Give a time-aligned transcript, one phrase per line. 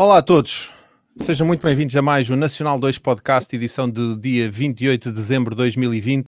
[0.00, 0.70] Olá a todos,
[1.16, 5.50] sejam muito bem-vindos a mais o Nacional 2 Podcast, edição do dia 28 de dezembro
[5.50, 6.24] de 2020.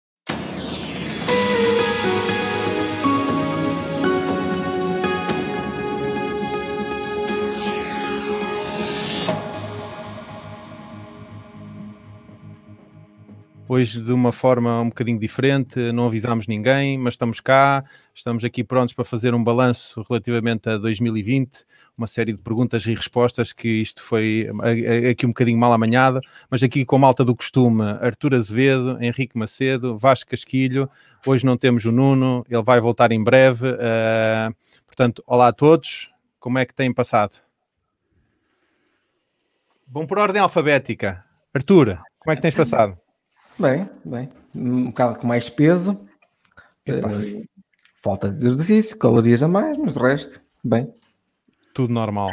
[13.68, 17.84] Hoje de uma forma um bocadinho diferente, não avisámos ninguém, mas estamos cá,
[18.15, 21.65] estamos aqui prontos para fazer um balanço relativamente a 2020,
[21.98, 24.48] uma série de perguntas e respostas que isto foi
[25.09, 29.38] aqui um bocadinho mal amanhado, mas aqui com a malta do costume, Artur Azevedo, Henrique
[29.38, 30.90] Macedo, Vasco Casquilho,
[31.26, 36.13] hoje não temos o Nuno, ele vai voltar em breve, uh, portanto, olá a todos,
[36.40, 37.34] como é que têm passado?
[39.88, 41.23] Bom por ordem alfabética.
[41.54, 42.98] Artur, como é que tens passado?
[43.57, 44.29] Bem, bem.
[44.55, 45.93] Um bocado com mais peso.
[46.88, 47.43] Uh,
[48.04, 50.93] falta de exercício, calorias a mais, mas o resto, bem.
[51.77, 52.31] Tudo normal.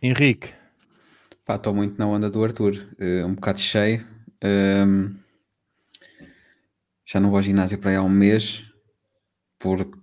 [0.00, 0.54] Henrique.
[1.44, 2.88] Pá, estou muito na onda do Arthur.
[2.98, 4.08] Uh, um bocado cheio.
[4.42, 5.14] Uh,
[7.04, 8.64] já não vou ao ginásio para aí há um mês,
[9.58, 9.98] porque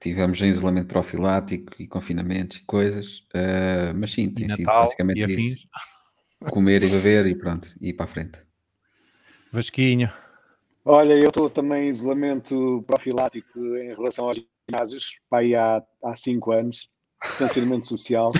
[0.00, 3.18] tivemos em isolamento profilático e confinamentos e coisas.
[3.34, 5.68] Uh, mas sim, tem sido basicamente isso.
[6.48, 8.40] Comer e beber e pronto, e ir para a frente.
[9.52, 10.10] Vasquinho.
[10.86, 16.52] Olha, eu estou também em isolamento profilático em relação aos ginásios, pai há, há cinco
[16.52, 16.88] anos,
[17.28, 18.32] distanciamento social,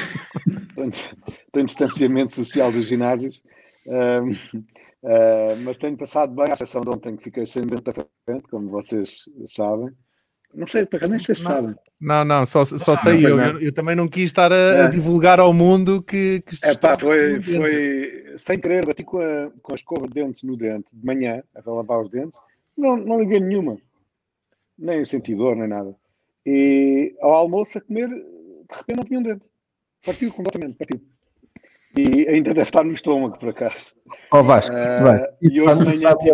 [1.53, 3.43] tenho distanciamento social dos ginásios,
[3.87, 4.25] uh,
[5.03, 8.49] uh, mas tenho passado bem, à exceção de ontem que fiquei sem dentro da frente,
[8.49, 9.95] como vocês sabem,
[10.55, 11.75] não sei, para nem sei se sabem.
[12.01, 13.39] Não, não, só, só sei eu.
[13.39, 13.61] eu.
[13.61, 13.73] eu.
[13.73, 14.83] também não quis estar a, é.
[14.83, 16.43] a divulgar ao mundo que.
[16.45, 20.43] que é pá, foi, foi sem querer, bati com a, com a escova de dentes
[20.43, 22.41] no dente de manhã, a lavar os dentes,
[22.77, 23.77] não, não liguei nenhuma,
[24.77, 25.95] nem senti dor, nem nada.
[26.45, 28.09] E ao almoço a comer,
[28.71, 29.51] de repente não tinha um dente,
[30.05, 31.01] partiu completamente, partiu.
[31.97, 33.95] E ainda deve estar no estômago, por acaso.
[34.31, 36.31] Ó oh, Vasco, uh, e hoje de manhã que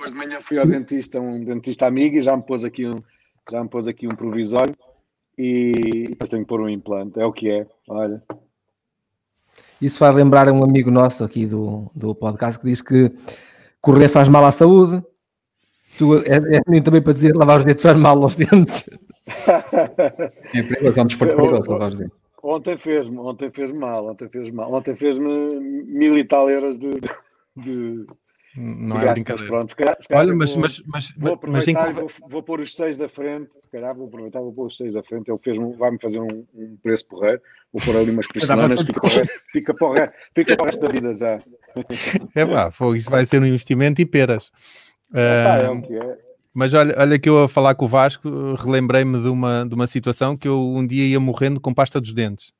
[0.00, 3.02] Hoje de manhã fui ao dentista, um dentista amigo, e já me pôs aqui um,
[3.50, 4.76] já me pôs aqui um provisório
[5.36, 7.18] e depois tenho que pôr um implante.
[7.18, 8.22] É o que é, olha.
[9.82, 13.10] Isso faz lembrar um amigo nosso aqui do, do podcast que diz que
[13.80, 15.02] correr faz mal à saúde.
[15.96, 18.88] Tu é, é também para dizer lavar os dentes faz mal aos dentes.
[20.54, 22.12] É perigoso, é um desporto perigoso.
[22.42, 24.72] Ontem fez-me, ontem fez-me mal, ontem fez-me mal.
[24.72, 27.00] Ontem fez-me mil e tal euros de,
[27.56, 28.06] de,
[28.56, 29.48] não é brincadeira.
[29.48, 32.42] Pronto, se calhar, se calhar Olha, mas, vou, mas, mas, vou aproveitar mas vou, vou
[32.42, 33.50] pôr os seis da frente.
[33.60, 35.30] Se calhar vou aproveitar, vou pôr os seis da frente.
[35.30, 37.40] Ele fez vai-me fazer um, um, preço porreiro.
[37.72, 40.62] Vou pôr ali umas porcelanas, fica, para o resto, fica, para o resto, fica para
[40.62, 41.42] o resto da vida já.
[42.34, 44.50] É pá, isso vai ser um investimento e peras.
[45.12, 46.27] Pá, é o que é.
[46.58, 49.86] Mas olha, olha que eu a falar com o Vasco, relembrei-me de uma, de uma
[49.86, 52.52] situação que eu um dia ia morrendo com pasta dos dentes.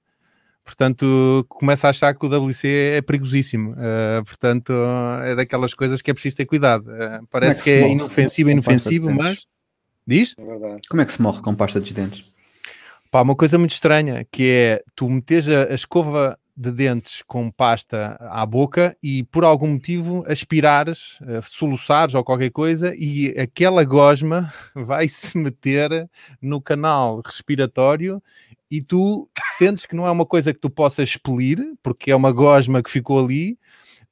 [0.65, 3.73] Portanto, começa a achar que o WC é perigosíssimo.
[3.73, 4.73] Uh, portanto,
[5.25, 6.89] é daquelas coisas que é preciso ter cuidado.
[6.89, 9.49] Uh, parece é que, que é inofensivo, inofensivo, mas.
[10.07, 10.37] Diz?
[10.39, 10.43] É
[10.89, 12.25] Como é que se morre com pasta de dentes?
[13.11, 18.17] Pá, uma coisa muito estranha, que é tu metes a escova de dentes com pasta
[18.21, 24.53] à boca e por algum motivo aspirares, uh, soluçares ou qualquer coisa e aquela gosma
[24.75, 26.11] vai se meter
[26.43, 28.21] no canal respiratório
[28.69, 32.33] e tu sentes que não é uma coisa que tu possas expelir, porque é uma
[32.33, 33.57] gosma que ficou ali.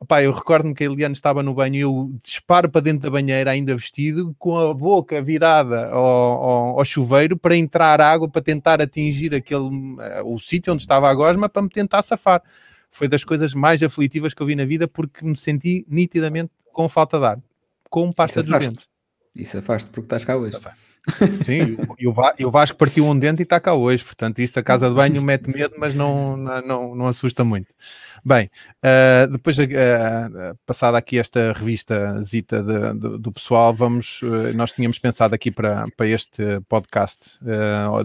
[0.02, 3.10] Epá, eu recordo-me que a Eliane estava no banho e eu disparo para dentro da
[3.10, 8.42] banheira, ainda vestido, com a boca virada ao, ao, ao chuveiro para entrar água, para
[8.42, 12.42] tentar atingir aquele, uh, o sítio onde estava a gosma, para me tentar safar.
[12.90, 16.88] Foi das coisas mais aflitivas que eu vi na vida, porque me senti nitidamente com
[16.90, 17.38] falta de ar,
[17.88, 18.88] com pasta dos dentes.
[19.34, 20.58] Isso afaste porque estás cá hoje.
[21.44, 24.88] Sim, e o, Vasco partiu um dente e está cá hoje, portanto, isto a casa
[24.88, 27.72] de banho mete medo, mas não, não, não assusta muito.
[28.24, 28.50] Bem,
[28.82, 29.64] uh, depois, uh,
[30.66, 35.50] passada aqui esta revista zita de, de, do pessoal, vamos, uh, nós tínhamos pensado aqui
[35.50, 37.38] para, para este podcast,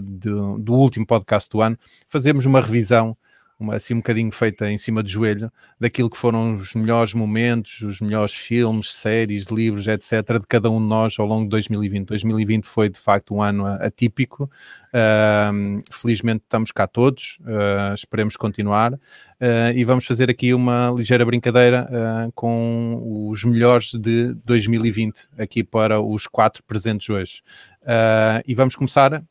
[0.00, 1.76] do último podcast do ano,
[2.08, 3.16] fazermos uma revisão
[3.62, 7.80] uma, assim um bocadinho feita em cima do joelho, daquilo que foram os melhores momentos,
[7.82, 12.08] os melhores filmes, séries, livros, etc., de cada um de nós ao longo de 2020.
[12.08, 18.94] 2020 foi de facto um ano atípico, uh, felizmente estamos cá todos, uh, esperemos continuar.
[18.94, 25.64] Uh, e vamos fazer aqui uma ligeira brincadeira uh, com os melhores de 2020 aqui
[25.64, 27.42] para os quatro presentes hoje.
[27.82, 29.22] Uh, e vamos começar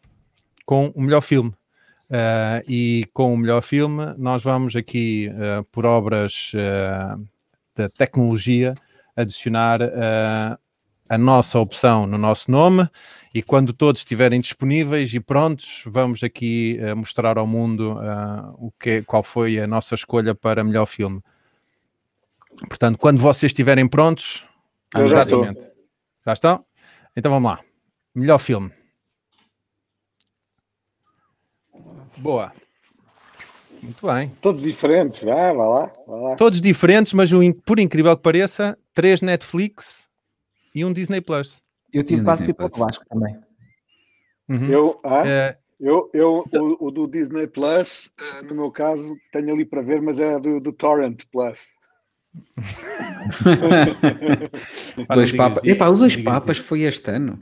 [0.66, 1.54] com o melhor filme.
[2.12, 7.26] Uh, e com o melhor filme, nós vamos aqui, uh, por obras uh,
[7.74, 8.76] da tecnologia,
[9.16, 9.80] adicionar
[11.10, 12.90] a nossa opção no nosso nome
[13.34, 17.98] e quando todos estiverem disponíveis e prontos, vamos aqui mostrar ao mundo
[18.58, 21.22] o que, qual foi a nossa escolha para melhor filme.
[22.70, 24.46] Portanto, quando vocês estiverem prontos,
[24.96, 25.60] Eu exatamente.
[25.60, 25.68] Já,
[26.28, 26.66] já estão?
[27.16, 27.60] Então vamos lá.
[28.16, 28.72] Melhor filme.
[32.22, 32.54] Boa.
[33.82, 34.32] Muito bem.
[34.42, 36.36] Todos diferentes, ah, vai lá, vai lá.
[36.36, 37.32] Todos diferentes, mas
[37.66, 40.08] por incrível que pareça, três Netflix
[40.76, 41.64] e um Disney Plus.
[41.92, 43.36] Eu tive quase tipo o Vasco também.
[44.48, 44.70] Uhum.
[44.70, 45.58] Eu, ah, é...
[45.80, 50.00] eu, eu o, o, do Disney Plus, eh, no meu caso, tenho ali para ver,
[50.00, 51.74] mas é do, do Torrent Plus.
[55.14, 55.64] dois papas.
[55.64, 57.40] Epá, os dois papas foi este ano.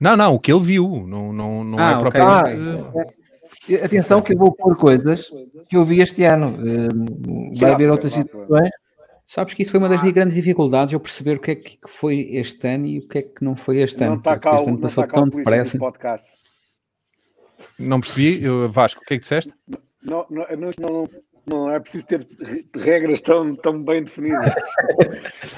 [0.00, 2.02] Não, não, o que ele viu, não, não, não ah, é okay.
[2.02, 2.60] propriamente.
[2.98, 3.19] Ah,
[3.82, 5.30] atenção que eu vou pôr coisas
[5.68, 6.56] que eu vi este ano.
[6.56, 8.70] Uh, vai haver outras situações
[9.32, 10.10] Sabes que isso foi uma das ah.
[10.10, 13.22] grandes dificuldades, eu perceber o que é que foi este ano e o que é
[13.22, 14.14] que não foi este ano.
[14.14, 15.78] Não está cá, este ano passou tão depressa.
[15.78, 16.36] Podcast.
[17.78, 19.54] Não percebi, eu, Vasco, o que é que disseste?
[20.02, 20.44] Não, não,
[20.80, 21.08] não,
[21.50, 22.26] não é preciso ter
[22.74, 24.54] regras tão, tão bem definidas.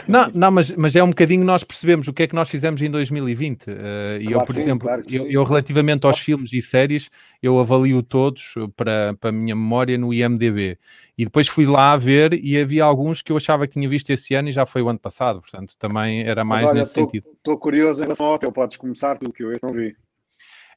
[0.09, 2.81] não, não mas, mas é um bocadinho nós percebemos o que é que nós fizemos
[2.81, 3.67] em 2020.
[3.67, 3.73] Uh,
[4.21, 7.11] e claro eu, por sim, exemplo, claro eu, eu, relativamente aos filmes e séries,
[7.43, 10.79] eu avalio todos para, para a minha memória no IMDB.
[11.17, 14.35] E depois fui lá ver e havia alguns que eu achava que tinha visto esse
[14.35, 17.29] ano e já foi o ano passado, portanto também era mais olha, nesse tô, sentido.
[17.37, 19.95] Estou curioso em relação ao teu, podes começar tu, que eu esse não vi.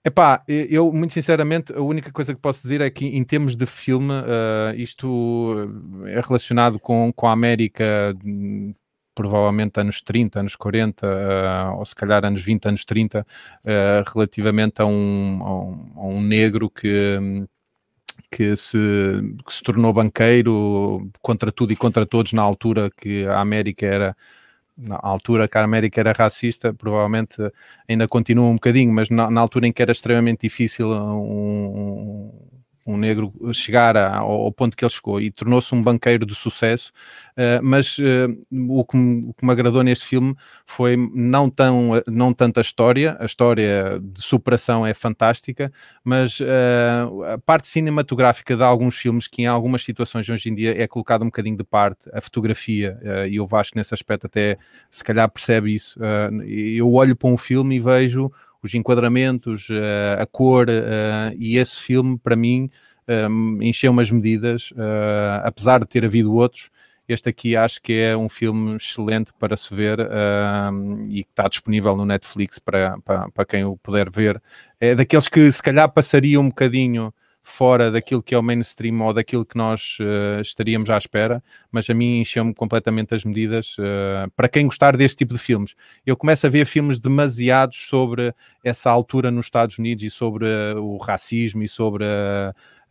[0.07, 3.65] Epá, eu muito sinceramente, a única coisa que posso dizer é que em termos de
[3.65, 5.67] filme, uh, isto
[6.05, 8.15] é relacionado com, com a América,
[9.15, 14.79] provavelmente anos 30, anos 40, uh, ou se calhar anos 20, anos 30, uh, relativamente
[14.79, 17.17] a um, a um, a um negro que,
[18.29, 18.77] que se,
[19.43, 24.15] que se tornou banqueiro contra tudo e contra todos na altura que a América era
[24.77, 27.37] na altura que a América era racista, provavelmente
[27.87, 32.31] ainda continua um bocadinho, mas na, na altura em que era extremamente difícil um,
[32.97, 36.91] negro chegar a, ao, ponto que ele chegou e tornou-se um banqueiro de sucesso,
[37.31, 40.35] uh, mas uh, o, que me, o, que me, agradou neste filme
[40.65, 45.71] foi não, tão, não tanto a história, a história de superação é fantástica,
[46.03, 50.79] mas uh, a parte cinematográfica de alguns filmes que em algumas situações hoje em dia
[50.79, 52.99] é colocada um bocadinho de parte, a fotografia,
[53.29, 54.57] e eu acho que nesse aspecto até
[54.91, 55.99] se calhar percebe isso,
[56.45, 58.31] eu olho para um filme e vejo
[58.65, 62.69] os enquadramentos, uh, a cor, uh, e esse filme, para mim,
[63.29, 66.69] um, encheu umas medidas, uh, apesar de ter havido outros.
[67.07, 69.99] Este aqui acho que é um filme excelente para se ver
[71.07, 74.41] e que está disponível no Netflix para, para, para quem o puder ver.
[74.79, 77.13] É daqueles que se calhar passaria um bocadinho
[77.47, 81.87] fora daquilo que é o mainstream ou daquilo que nós uh, estaríamos à espera, mas
[81.87, 83.77] a mim encheu-me completamente as medidas.
[83.77, 85.75] Uh, para quem gostar deste tipo de filmes,
[86.05, 88.33] eu começo a ver filmes demasiados sobre
[88.63, 92.03] essa altura nos Estados Unidos e sobre uh, o racismo e sobre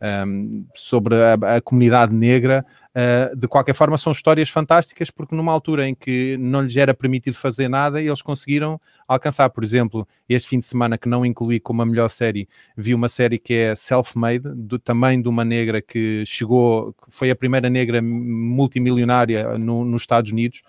[0.05, 2.65] um, sobre a, a, comunidade negra.
[2.91, 6.93] Uh, de qualquer forma, são histórias fantásticas porque numa altura em que não lhes era
[6.93, 9.49] permitido fazer nada, eles conseguiram alcançar.
[9.49, 12.47] Por exemplo, este fim de semana que não incluí como a melhor série,
[12.77, 14.43] vi uma série que é Self-Made,
[14.83, 20.61] também de uma negra que chegou, foi a primeira negra multimilionária no, nos Estados Unidos,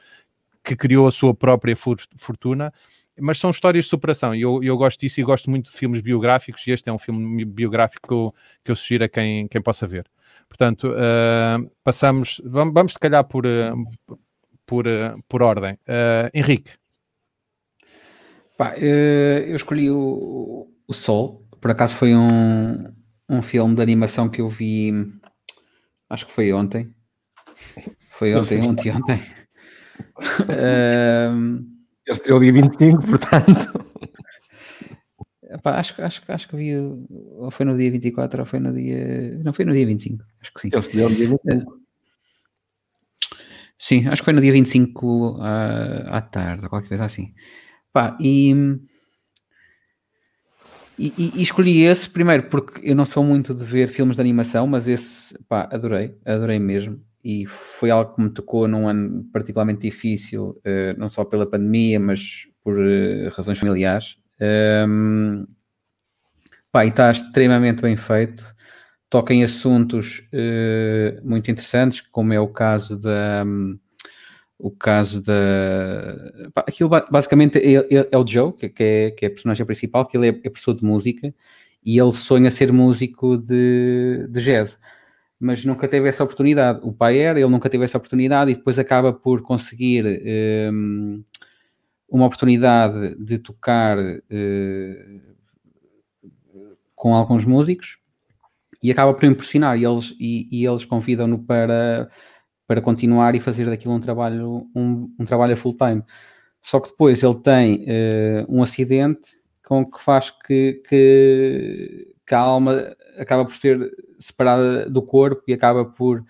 [0.65, 1.77] que criou a sua própria
[2.17, 2.73] fortuna
[3.21, 6.01] mas são histórias de superação e eu, eu gosto disso e gosto muito de filmes
[6.01, 8.35] biográficos e este é um filme biográfico que eu,
[8.65, 10.07] que eu sugiro a quem, quem possa ver.
[10.49, 14.19] Portanto, uh, passamos, vamos, vamos se calhar por, uh,
[14.65, 15.79] por, uh, por ordem.
[16.33, 16.73] Henrique.
[18.57, 22.77] Pá, eu escolhi o, o Sol, por acaso foi um,
[23.29, 24.93] um filme de animação que eu vi,
[26.09, 26.95] acho que foi ontem.
[28.11, 29.21] Foi ontem, ontem, ontem.
[32.07, 33.87] Ele estreou dia 25, portanto.
[35.43, 39.39] Epá, acho, acho, acho que vi, ou foi no dia 24 ou foi no dia.
[39.43, 40.69] Não foi no dia 25, acho que sim.
[40.73, 41.87] Ele estreou no dia 25.
[43.79, 47.35] Sim, acho que foi no dia 25 à, à tarde, qualquer coisa assim.
[47.93, 48.53] Pá, e,
[50.99, 54.67] e, e, escolhi esse primeiro porque eu não sou muito de ver filmes de animação,
[54.67, 59.81] mas esse, pá, adorei, adorei mesmo e foi algo que me tocou num ano particularmente
[59.81, 64.17] difícil, uh, não só pela pandemia, mas por uh, razões familiares.
[64.89, 65.45] Um,
[66.71, 68.47] pá, e está extremamente bem feito,
[69.11, 73.43] toca em assuntos uh, muito interessantes, como é o caso da.
[73.45, 73.77] Um,
[74.57, 76.15] o caso da.
[76.55, 79.67] Pá, aquilo basicamente é, é, é o Joe, que, que, é, que é a personagem
[79.67, 81.35] principal, que ele é, é professor de música
[81.85, 84.79] e ele sonha ser músico de, de jazz
[85.39, 86.81] mas nunca teve essa oportunidade.
[86.83, 90.05] O pai era, ele nunca teve essa oportunidade e depois acaba por conseguir
[90.73, 91.23] um,
[92.09, 95.21] uma oportunidade de tocar uh,
[96.95, 97.99] com alguns músicos
[98.83, 102.11] e acaba por impressionar e eles, e, e eles convidam-no para,
[102.67, 106.03] para continuar e fazer daquilo um trabalho, um, um trabalho a full time.
[106.63, 112.39] Só que depois ele tem uh, um acidente com que faz que, que, que, a
[112.39, 116.25] alma acaba por ser separada do corpo e acaba por,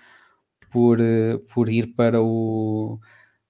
[0.70, 2.98] por, uh, por ir para o,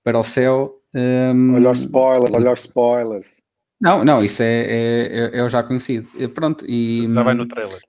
[0.03, 0.81] para o céu.
[0.95, 3.47] Um, olha os spoilers, olha os spoilers.
[3.81, 6.09] Não, não, isso é, é, é, já conhecido.
[6.31, 7.81] Pronto, e, já vai no trailer.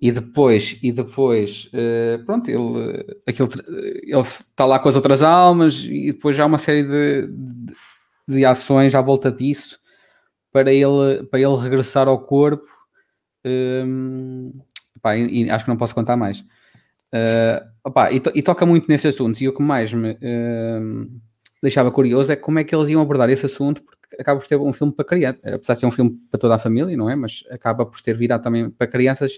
[0.00, 3.48] E depois, e depois uh, pronto, ele, aquele,
[4.02, 7.74] ele está lá com as outras almas e depois já há uma série de, de,
[8.28, 9.78] de, ações à volta disso
[10.52, 12.66] para ele, para ele regressar ao corpo.
[13.44, 14.52] Um,
[15.06, 16.40] e, e, acho que não posso contar mais.
[16.40, 19.40] Uh, opá, e, to, e, toca muito nesse assunto.
[19.40, 21.10] E o que mais me uh,
[21.62, 24.56] deixava curioso é como é que eles iam abordar esse assunto, porque acaba por ser
[24.56, 27.16] um filme para crianças, apesar de ser um filme para toda a família, não é?
[27.16, 29.32] Mas acaba por ser virado também para crianças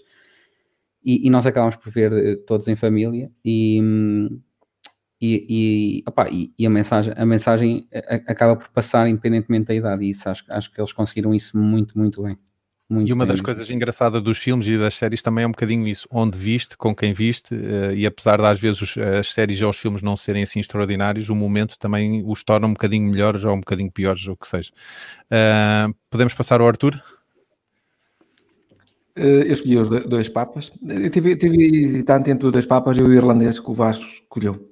[1.05, 3.81] e, e nós acabamos por ver eh, todos em família e,
[5.21, 9.75] e, e, opa, e, e, a mensagem, a mensagem eh, acaba por passar independentemente da
[9.75, 12.37] idade e isso acho, acho que eles conseguiram isso muito, muito bem.
[12.89, 13.33] Muito e uma bem.
[13.33, 16.77] das coisas engraçadas dos filmes e das séries também é um bocadinho isso, onde viste,
[16.77, 20.03] com quem viste, uh, e apesar de às vezes os, as séries ou os filmes
[20.03, 23.91] não serem assim extraordinários, o momento também os torna um bocadinho melhores ou um bocadinho
[23.91, 24.71] piores, ou o que seja.
[25.27, 27.03] Uh, podemos passar ao Arthur?
[29.17, 30.71] Eh, eu escolhi os dois papas.
[30.87, 34.71] Eu tive, tive hesitante entre os dois papas e o irlandês que o Vasco escolheu.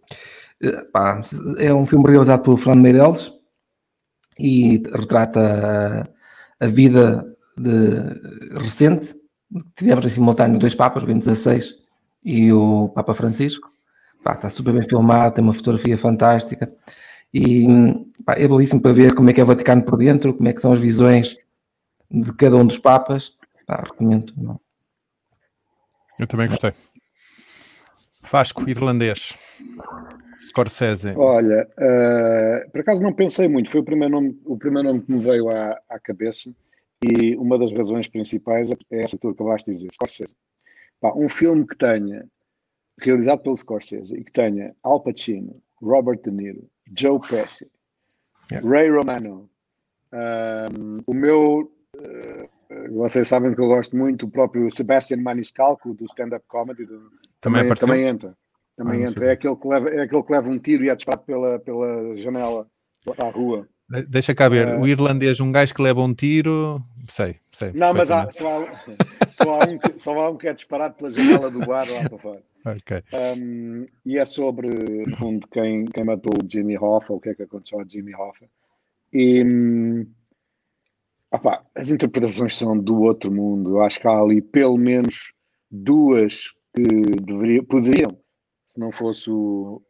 [0.63, 1.21] Eh, pá,
[1.59, 3.33] é um filme realizado por Fernando Meirelles
[4.39, 6.07] e retrata
[6.61, 9.15] a, a vida de, recente.
[9.77, 11.63] Tivemos em simultâneo dois papas, o Bento XVI
[12.25, 13.71] e o Papa Francisco.
[14.23, 16.73] Pá, está super bem filmado, tem uma fotografia fantástica
[17.33, 17.67] e
[18.25, 20.53] pá, é belíssimo para ver como é que é o Vaticano por dentro, como é
[20.53, 21.37] que são as visões
[22.11, 23.35] de cada um dos papas
[23.67, 24.33] Pá, recomendo.
[24.37, 24.61] Não.
[26.19, 26.73] Eu também gostei.
[28.23, 29.35] Fasco, irlandês.
[30.49, 31.15] Scorsese.
[31.17, 35.13] Olha, uh, por acaso não pensei muito, foi o primeiro nome, o primeiro nome que
[35.13, 36.55] me veio à, à cabeça
[37.03, 40.35] e uma das razões principais é essa que tu acabaste de dizer, Scorsese.
[41.01, 42.27] Pá, um filme que tenha,
[43.01, 47.71] realizado pelo Scorsese, e que tenha Al Pacino, Robert De Niro, Joe Pesci,
[48.51, 48.69] yeah.
[48.69, 49.51] Ray Romano,
[50.13, 52.55] um, o meu uh,
[52.91, 56.85] vocês sabem que eu gosto muito do próprio Sebastian Maniscalco, do stand-up comedy.
[56.85, 57.11] Do,
[57.41, 58.37] também, também, também, entra.
[58.77, 59.27] Também ah, entra.
[59.27, 62.17] É aquele, que leva, é aquele que leva um tiro e é disparado pela, pela
[62.17, 62.67] janela
[63.19, 63.69] a rua.
[64.09, 67.73] Deixa cá ver, uh, o irlandês, um gajo que leva um tiro, sei, sei.
[67.73, 70.95] Não, mas há, só, há, só, há um que, só há um que é disparado
[70.95, 72.43] pela janela do bar lá para fora.
[72.65, 73.03] Okay.
[73.13, 74.69] Um, e é sobre,
[75.07, 78.15] no fundo, quem, quem matou o Jimmy Hoffa, o que é que aconteceu a Jimmy
[78.15, 78.47] Hoffa.
[79.13, 80.07] E, hum,
[81.35, 83.71] Opa, as interpretações são do outro mundo.
[83.71, 85.35] Eu acho que há ali pelo menos
[85.69, 88.17] duas que deveria, poderiam,
[88.69, 89.83] se não fosse o.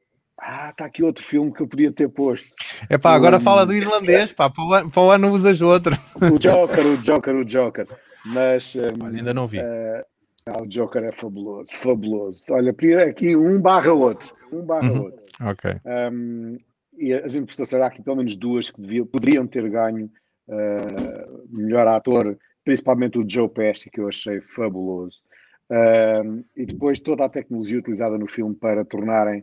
[0.47, 2.55] Ah, está aqui outro filme que eu podia ter posto.
[2.91, 3.41] É pá, agora um...
[3.41, 5.97] fala do irlandês, pá, para o, ano, usas outro.
[6.17, 7.89] O Joker, o Joker, o Joker.
[8.27, 8.75] Mas.
[8.77, 9.59] Um, ainda não vi.
[9.59, 10.05] Uh,
[10.47, 12.45] ah, o Joker é fabuloso, fabuloso.
[12.51, 12.75] Olha,
[13.09, 14.37] aqui um barra outro.
[14.53, 15.03] Um barra uhum.
[15.05, 15.25] outro.
[15.41, 15.77] Ok.
[16.13, 16.59] Um,
[16.99, 20.11] e as interpretações, há aqui pelo menos duas que deviam, poderiam ter ganho
[20.49, 25.23] uh, melhor ator, principalmente o Joe Pesci, que eu achei fabuloso.
[25.71, 29.43] Uh, e depois toda a tecnologia utilizada no filme para tornarem.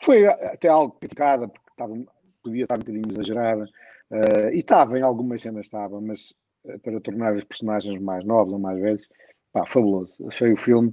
[0.00, 1.94] Foi até algo criticada, porque estava,
[2.42, 3.64] podia estar um bocadinho exagerada,
[4.10, 6.34] uh, e estava, em algumas cenas estava, mas
[6.82, 9.08] para tornar os personagens mais novos ou mais velhos,
[9.52, 10.14] pá, fabuloso.
[10.26, 10.92] Achei o filme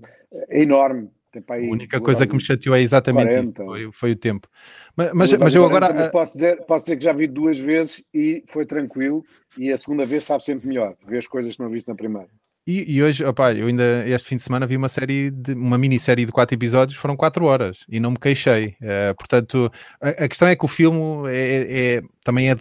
[0.50, 3.64] enorme, a única coisa que me chateou é exatamente 40.
[3.64, 4.50] Foi, foi, o tempo.
[4.96, 5.94] Mas, mas, mas eu 40, agora.
[5.94, 9.24] Mas posso, dizer, posso dizer que já vi duas vezes e foi tranquilo,
[9.58, 12.28] e a segunda vez sabe sempre melhor, ver as coisas que não viste na primeira.
[12.66, 13.34] E, e, hoje, eu
[13.68, 17.18] ainda este fim de semana vi uma série, de, uma minissérie de quatro episódios, foram
[17.18, 18.76] quatro horas e não me queixei.
[18.80, 22.56] Uh, portanto, a, a, questão é que o filme é, é também é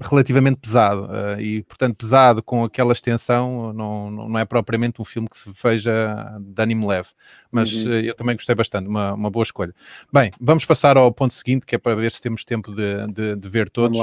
[0.00, 5.28] relativamente pesado uh, e, portanto, pesado com aquela extensão, não, não é propriamente um filme
[5.28, 7.10] que se veja de ânimo leve,
[7.52, 7.92] mas uhum.
[7.92, 9.72] uh, eu também gostei bastante, uma, uma boa escolha.
[10.12, 13.36] Bem, vamos passar ao ponto seguinte, que é para ver se temos tempo de, de,
[13.36, 14.00] de ver todos.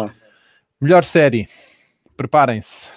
[0.79, 1.46] Melhor série,
[2.15, 2.89] preparem-se.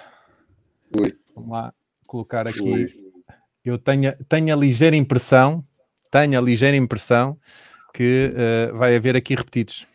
[1.35, 1.75] Vamos lá
[2.07, 2.61] colocar aqui.
[2.61, 3.05] Ui.
[3.65, 5.65] Eu tenho, tenho a ligeira impressão,
[6.11, 7.39] tenho a ligeira impressão
[7.93, 9.87] que uh, vai haver aqui repetidos.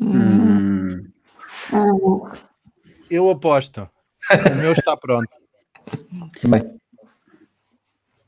[0.00, 1.10] Hum.
[3.10, 3.88] Eu aposto.
[4.30, 5.36] O meu está pronto.
[6.40, 6.78] Também.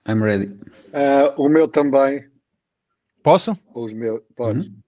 [0.09, 0.47] I'm ready.
[0.92, 2.28] Uh, o meu também.
[3.23, 3.57] Posso?
[3.75, 4.69] Os meus, pode.
[4.69, 4.80] Uhum.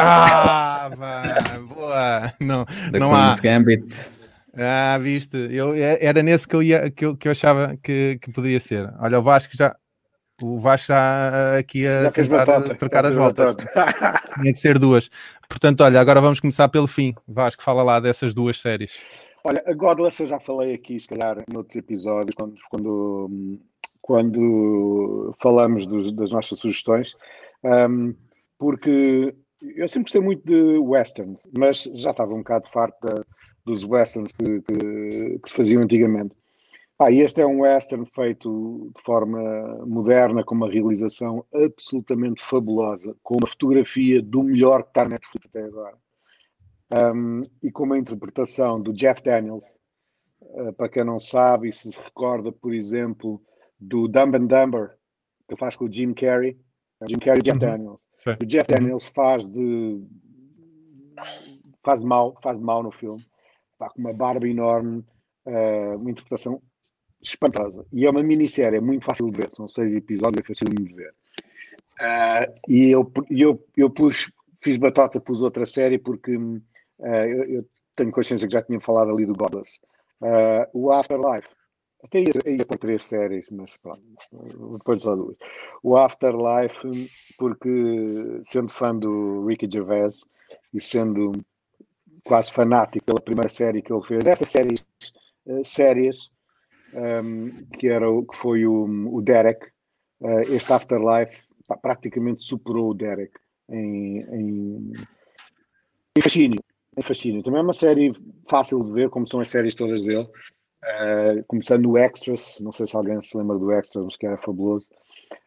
[0.00, 0.88] Ah,
[1.68, 2.32] boa!
[2.40, 3.42] Não, The não Queen's há.
[3.42, 4.10] Gambit.
[4.58, 5.36] Ah, viste?
[5.52, 8.58] Eu, é, era nesse que eu, ia, que eu, que eu achava que, que poderia
[8.58, 8.92] ser.
[8.98, 9.76] Olha, o Vasco já.
[10.42, 13.54] O Vasco já aqui a Já tentar batata, trocar as voltas.
[13.56, 14.20] batata.
[14.40, 15.08] Tinha que ser duas.
[15.48, 17.14] Portanto, olha, agora vamos começar pelo fim.
[17.26, 18.92] Vasco, fala lá dessas duas séries.
[19.44, 23.58] Olha, a Godless eu já falei aqui, se calhar, noutros episódios, quando, quando,
[24.00, 27.14] quando falamos dos- das nossas sugestões,
[27.64, 28.14] um,
[28.58, 29.34] porque
[29.76, 33.24] eu sempre gostei muito de westerns, mas já estava um bocado farto da-
[33.68, 36.34] dos westerns que, que- que se faziam antigamente.
[36.98, 39.40] Ah, e este é um western feito de forma
[39.86, 45.46] moderna, com uma realização absolutamente fabulosa, com uma fotografia do melhor que está na Netflix
[45.46, 45.96] até agora.
[47.14, 49.78] Um, e com uma interpretação do Jeff Daniels,
[50.42, 53.40] uh, para quem não sabe e se se recorda, por exemplo,
[53.78, 54.96] do Dumb and Dumber,
[55.48, 56.58] que faz com o Jim Carrey,
[57.00, 57.70] É o Jim Carrey e Jeff Uhum.
[57.70, 58.00] Daniels.
[58.16, 58.30] Sim.
[58.42, 60.02] O Jeff Daniels faz de
[61.84, 63.20] faz mal, faz mal no filme,
[63.78, 65.04] Pá, com uma barba enorme,
[65.46, 66.60] uh, uma interpretação
[67.22, 67.86] espantosa.
[67.92, 70.94] E é uma minissérie, é muito fácil de ver, são seis episódios, é fácil de
[70.94, 71.14] ver.
[72.00, 74.30] Uh, e eu, eu, eu pus,
[74.62, 76.62] fiz batata, pus outra série porque uh,
[76.98, 79.80] eu, eu tenho consciência que já tinha falado ali do Godless.
[80.20, 81.48] Uh, o Afterlife,
[82.04, 84.02] até ia, ia para três séries, mas pronto,
[84.78, 85.36] depois só duas.
[85.82, 86.88] O Afterlife,
[87.36, 90.24] porque sendo fã do Ricky Gervais
[90.72, 91.32] e sendo
[92.24, 94.84] quase fanático pela primeira série que ele fez, estas séries
[95.46, 95.62] uh,
[97.24, 99.66] um, que, era, o- que foi o, o Derek,
[100.20, 103.32] uh, este Afterlife pá, praticamente superou o Derek
[103.70, 104.92] em, em,
[106.16, 106.60] em fascínio.
[106.96, 107.42] Em fascínio.
[107.42, 108.12] Também é uma série
[108.48, 110.28] fácil de ver, como são as séries todas dele.
[110.82, 114.36] Uh, começando no Extras, não sei se alguém se lembra do Extras, mas que era
[114.38, 114.86] fabuloso.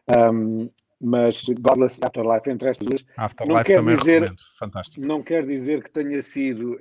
[0.08, 0.70] Um,
[1.02, 4.42] mas Godless Afterlife, entre estas duas, Afterlife quer também dizer- recomendo.
[4.58, 5.06] Fantástico.
[5.06, 6.78] não quer dizer que tenha sido.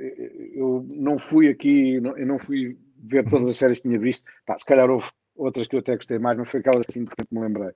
[0.54, 4.24] Eu não fui aqui, não- eu não fui ver todas as séries que tinha visto.
[4.46, 7.00] Pá, se calhar houve outras que eu até gostei mais, mas foi aquelas que assim
[7.10, 7.72] repente me lembrei.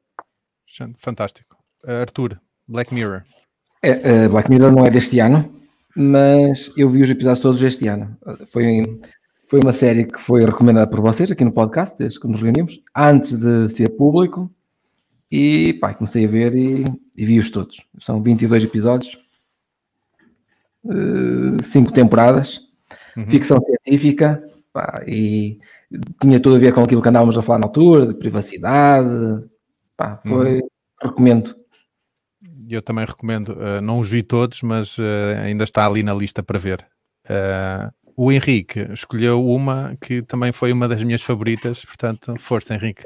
[0.97, 1.57] Fantástico.
[1.83, 3.23] Uh, Arthur, Black Mirror.
[3.81, 3.89] É,
[4.25, 5.51] eh, Black Mirror não é deste ano,
[5.95, 8.17] mas eu vi os episódios todos este ano.
[8.27, 8.99] Eh, Foi,
[9.47, 12.81] foi uma série que foi recomendada por vocês aqui no podcast, desde que nos reunimos,
[12.95, 14.51] antes de ser público.
[15.31, 16.85] E pá, comecei a ver e,
[17.15, 17.81] e vi-os todos.
[17.99, 19.17] São 22 episódios,
[21.63, 22.65] 5 temporadas,
[23.17, 23.25] Uhum.
[23.27, 25.57] ficção científica, pá, e
[26.21, 29.43] tinha tudo a ver com aquilo que andávamos a falar na altura, de privacidade.
[29.95, 30.61] Pá, foi,
[31.01, 31.55] recomendo.
[32.67, 33.49] Eu também recomendo.
[33.53, 35.03] uh, não os vi todos, mas uh,
[35.43, 36.85] ainda está ali na lista para ver.
[37.25, 43.03] Uh, o Henrique escolheu uma que também foi uma das minhas favoritas, portanto, força, Henrique.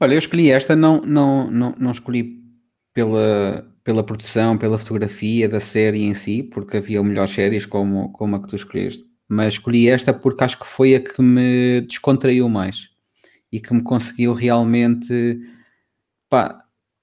[0.00, 2.38] Olha, eu escolhi esta, não, não, não, não escolhi
[2.94, 8.36] pela, pela produção, pela fotografia da série em si, porque havia melhores séries como, como
[8.36, 12.48] a que tu escolheste, mas escolhi esta porque acho que foi a que me descontraiu
[12.48, 12.90] mais
[13.50, 15.40] e que me conseguiu realmente
[16.28, 16.62] pá,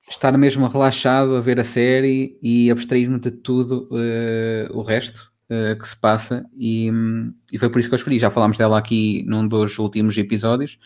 [0.09, 5.75] estar mesmo relaxado a ver a série e abstrair-me de tudo eh, o resto eh,
[5.75, 8.19] que se passa e, hum, e foi por isso que eu escolhi.
[8.19, 10.79] Já falámos dela aqui num dos últimos episódios.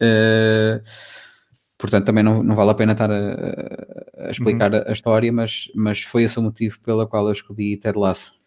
[0.00, 0.82] Eh,
[1.82, 5.68] portanto, também não, não vale a pena estar a, a explicar a, a história, mas,
[5.74, 8.40] mas foi esse o motivo pela qual eu escolhi Ted Lasso.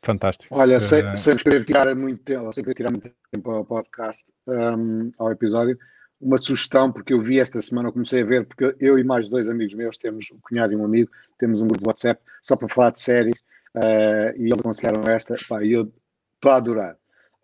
[0.00, 0.54] Fantástico.
[0.54, 4.24] Olha, sem, Uh, sem querer tirar muito tempo, sem querer tirar muito tempo ao podcast,
[4.46, 5.76] um, ao episódio,
[6.20, 9.28] uma sugestão, porque eu vi esta semana, eu comecei a ver, porque eu e mais
[9.28, 12.54] dois amigos meus, temos um cunhado e um amigo, temos um grupo de WhatsApp só
[12.54, 13.38] para falar de séries,
[13.74, 15.92] uh, e eles aconselharam esta, pá, e eu
[16.36, 16.96] estou a adorar,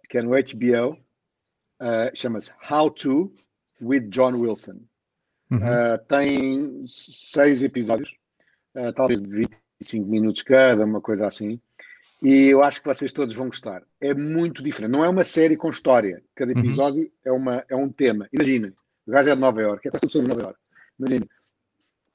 [0.09, 0.93] que é no HBO,
[1.81, 3.35] uh, chama-se How To
[3.81, 4.81] with John Wilson.
[5.51, 5.59] Uhum.
[5.59, 8.15] Uh, tem seis episódios,
[8.75, 11.61] uh, talvez de 25 minutos cada, uma coisa assim.
[12.23, 13.83] E eu acho que vocês todos vão gostar.
[14.01, 14.91] É muito diferente.
[14.91, 16.23] Não é uma série com história.
[16.35, 16.61] Cada Uhum.
[16.61, 18.29] episódio é, uma, é um tema.
[18.33, 18.73] Imaginem,
[19.07, 20.61] o gajo é de Nova Iorque, é quase tudo sobre Nova Iorque.
[20.99, 21.29] Imaginem,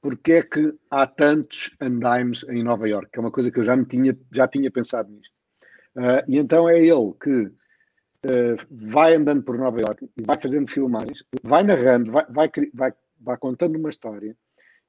[0.00, 3.12] porque é que há tantos andaimes em Nova Iorque?
[3.12, 5.34] Que é uma coisa que eu já, me tinha, já tinha pensado nisto.
[5.94, 10.70] Uh, e então é ele que uh, vai andando por Nova Iorque e vai fazendo
[10.70, 14.36] filmagens, vai narrando, vai, vai, vai, vai contando uma história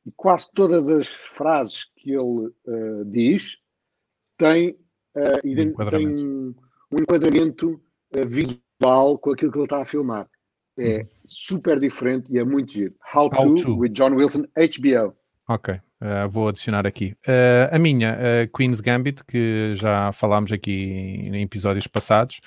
[0.06, 3.58] e quase todas as frases que ele uh, diz
[4.38, 4.72] têm,
[5.16, 6.16] uh, ident- enquadramento.
[6.16, 6.56] têm um,
[6.92, 7.82] um enquadramento
[8.16, 10.28] uh, visual com aquilo que ele está a filmar.
[10.80, 12.96] É super diferente e é muito giro.
[13.14, 13.78] How, How to, To.
[13.78, 15.16] with John Wilson, HBO.
[15.48, 17.14] Ok, uh, vou adicionar aqui.
[17.28, 20.72] Uh, a minha, uh, Queen's Gambit, que já falámos aqui
[21.26, 22.40] em episódios passados,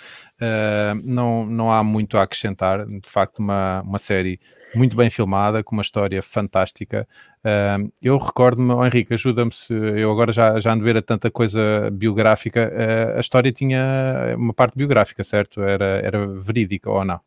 [1.05, 2.87] não, não há muito a acrescentar.
[2.87, 4.40] De facto, uma, uma série
[4.74, 7.06] muito bem filmada, com uma história fantástica.
[7.40, 11.90] Uh, eu recordo-me, oh, Henrique, ajuda-me se eu agora já, já ando a tanta coisa
[11.90, 12.72] biográfica.
[12.72, 15.62] Uh, a história tinha uma parte biográfica, certo?
[15.62, 17.20] Era, era verídica ou não?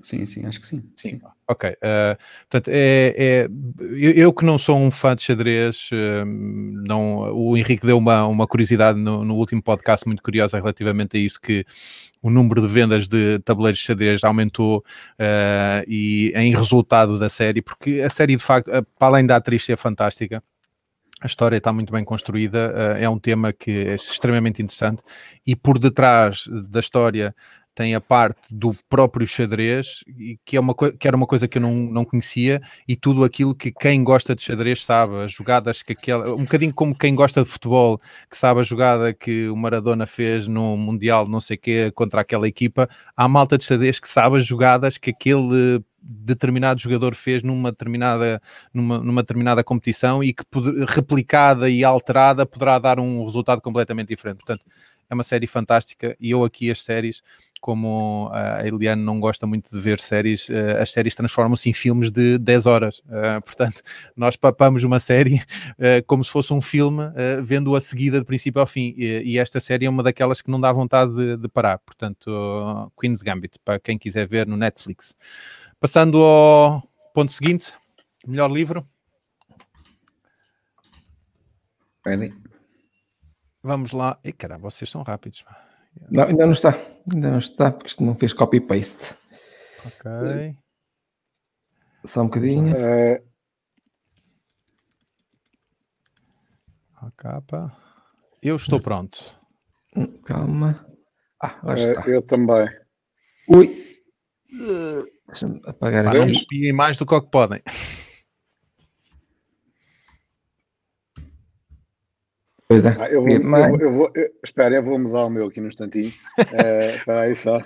[0.00, 0.82] Sim, sim, acho que sim.
[0.96, 1.20] Sim, sim.
[1.46, 1.70] ok.
[1.70, 2.16] Uh,
[2.48, 3.48] portanto, é, é
[3.90, 8.26] eu, eu, que não sou um fã de xadrez, uh, não, o Henrique deu uma,
[8.26, 11.64] uma curiosidade no, no, último podcast muito curiosa relativamente a isso, que
[12.22, 17.60] o número de vendas de tabuleiros de xadrez aumentou uh, e em resultado da série,
[17.60, 20.42] porque a série de facto, para além da atriz ser fantástica,
[21.20, 25.00] a história está muito bem construída, é um tema que é extremamente interessante
[25.46, 27.32] e por detrás da história
[27.74, 30.04] tem a parte do próprio xadrez,
[30.44, 33.54] que, é uma que era uma coisa que eu não, não conhecia, e tudo aquilo
[33.54, 37.42] que quem gosta de xadrez sabe, as jogadas que aquela, um bocadinho como quem gosta
[37.42, 41.90] de futebol, que sabe a jogada que o Maradona fez no Mundial, não sei quê,
[41.94, 47.14] contra aquela equipa, há malta de xadrez que sabe as jogadas que aquele determinado jogador
[47.14, 48.42] fez numa determinada,
[48.74, 50.44] numa, numa determinada competição e que
[50.88, 54.38] replicada e alterada poderá dar um resultado completamente diferente.
[54.38, 54.64] Portanto,
[55.08, 57.22] é uma série fantástica e eu aqui as séries
[57.62, 62.10] como a Eliane não gosta muito de ver séries, eh, as séries transformam-se em filmes
[62.10, 63.00] de 10 horas.
[63.08, 63.82] Eh, portanto,
[64.16, 65.40] nós papamos uma série
[65.78, 67.04] eh, como se fosse um filme,
[67.44, 68.92] vendo-a seguida de princípio ao fim.
[68.96, 71.78] E esta série é uma daquelas que não dá vontade de, de parar.
[71.78, 75.14] Portanto, Queen's Gambit, para quem quiser ver no Netflix.
[75.78, 76.82] Passando ao
[77.14, 77.72] ponto seguinte,
[78.26, 78.84] melhor livro.
[82.04, 82.34] Ready.
[83.62, 84.18] Vamos lá.
[84.24, 85.44] E caramba, vocês são rápidos.
[86.10, 86.74] Não, ainda não está.
[87.12, 89.14] Ainda não está, porque isto não fez copy-paste.
[89.86, 90.56] Ok.
[92.04, 92.76] Só um bocadinho.
[92.76, 93.22] É...
[96.96, 97.76] A capa.
[98.42, 99.38] Eu estou pronto.
[99.96, 100.86] Hum, calma.
[101.42, 102.08] Ah, agora é, está.
[102.08, 102.68] Eu também.
[103.48, 104.00] Ui.
[105.26, 106.18] Deixa-me apagar aqui.
[106.18, 107.62] Não me mais do que o que podem.
[112.72, 112.96] Pois é.
[112.98, 113.68] Ah, eu, vou, Mas...
[113.68, 116.12] eu, eu, vou, eu, espera, eu vou mudar o meu aqui no instantinho.
[116.52, 117.62] é, espera aí só.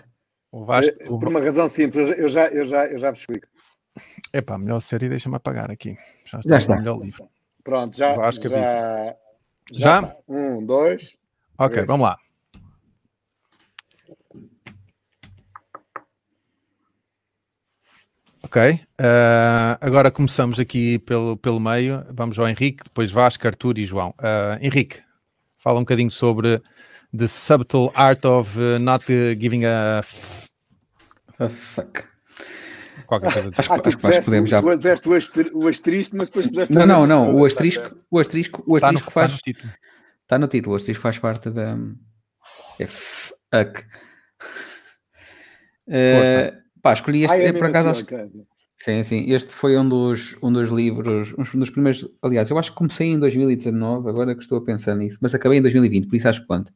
[0.51, 3.47] O Vasco, eh, Por uma razão simples, eu já, eu já, eu já vos explico.
[4.33, 5.97] Epá, a melhor série, deixa-me apagar aqui.
[6.25, 6.77] Já está, já está.
[6.77, 7.29] melhor livro.
[7.63, 8.15] Pronto, já.
[8.15, 9.17] Vasco já,
[9.73, 10.01] já?
[10.01, 11.17] já um, dois.
[11.59, 11.87] Ok, três.
[11.87, 12.17] vamos lá.
[18.47, 18.79] Ok, uh,
[19.81, 22.07] agora começamos aqui pelo, pelo meio.
[22.15, 24.11] Vamos ao Henrique, depois Vasco, Arthur e João.
[24.21, 25.03] Uh, Henrique,
[25.59, 26.63] fala um bocadinho sobre
[27.17, 29.05] The Subtle Art of uh, Not
[29.37, 29.99] Giving a,
[31.41, 32.05] a fuck.
[33.09, 33.51] Qualquer coisa.
[33.57, 34.63] Acho, ah, acho que podemos já.
[34.63, 35.11] Tu
[35.53, 36.73] o asterisco, mas depois puseste.
[36.73, 37.35] Não, não, não.
[37.35, 39.33] O asterisco, o asterisco, o asterisco está no, faz.
[39.33, 39.73] Está no, título.
[40.23, 40.75] está no título.
[40.75, 41.77] O asterisco faz parte da.
[42.79, 43.85] É fuck.
[45.89, 48.47] Uh, Pá, escolhi este, Ai, é por acaso assim, acho...
[48.77, 52.71] Sim, sim, este foi um dos, um dos livros, um dos primeiros, aliás, eu acho
[52.71, 56.15] que comecei em 2019, agora que estou a pensar nisso, mas acabei em 2020, por
[56.15, 56.73] isso acho que conta.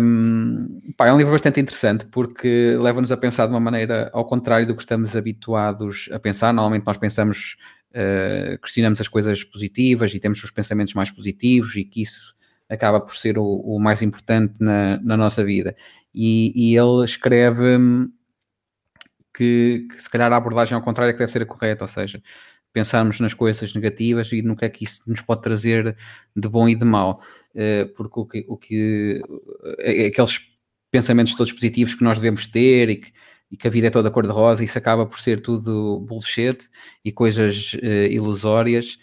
[0.00, 4.24] Um, pá, é um livro bastante interessante porque leva-nos a pensar de uma maneira ao
[4.24, 6.52] contrário do que estamos habituados a pensar.
[6.54, 7.58] Normalmente nós pensamos,
[7.90, 12.34] uh, questionamos as coisas positivas e temos os pensamentos mais positivos e que isso
[12.70, 15.76] acaba por ser o, o mais importante na, na nossa vida.
[16.14, 17.76] E, e ele escreve
[19.34, 21.88] que, que se calhar a abordagem ao contrário é que deve ser a correta, ou
[21.88, 22.22] seja,
[22.72, 25.96] pensarmos nas coisas negativas e no que é que isso nos pode trazer
[26.36, 27.20] de bom e de mau,
[27.54, 29.22] eh, porque o que, o que
[29.78, 30.40] eh, aqueles
[30.90, 33.12] pensamentos todos positivos que nós devemos ter e que,
[33.50, 36.58] e que a vida é toda cor-de-rosa, isso acaba por ser tudo bullshit
[37.04, 38.98] e coisas uh, ilusórias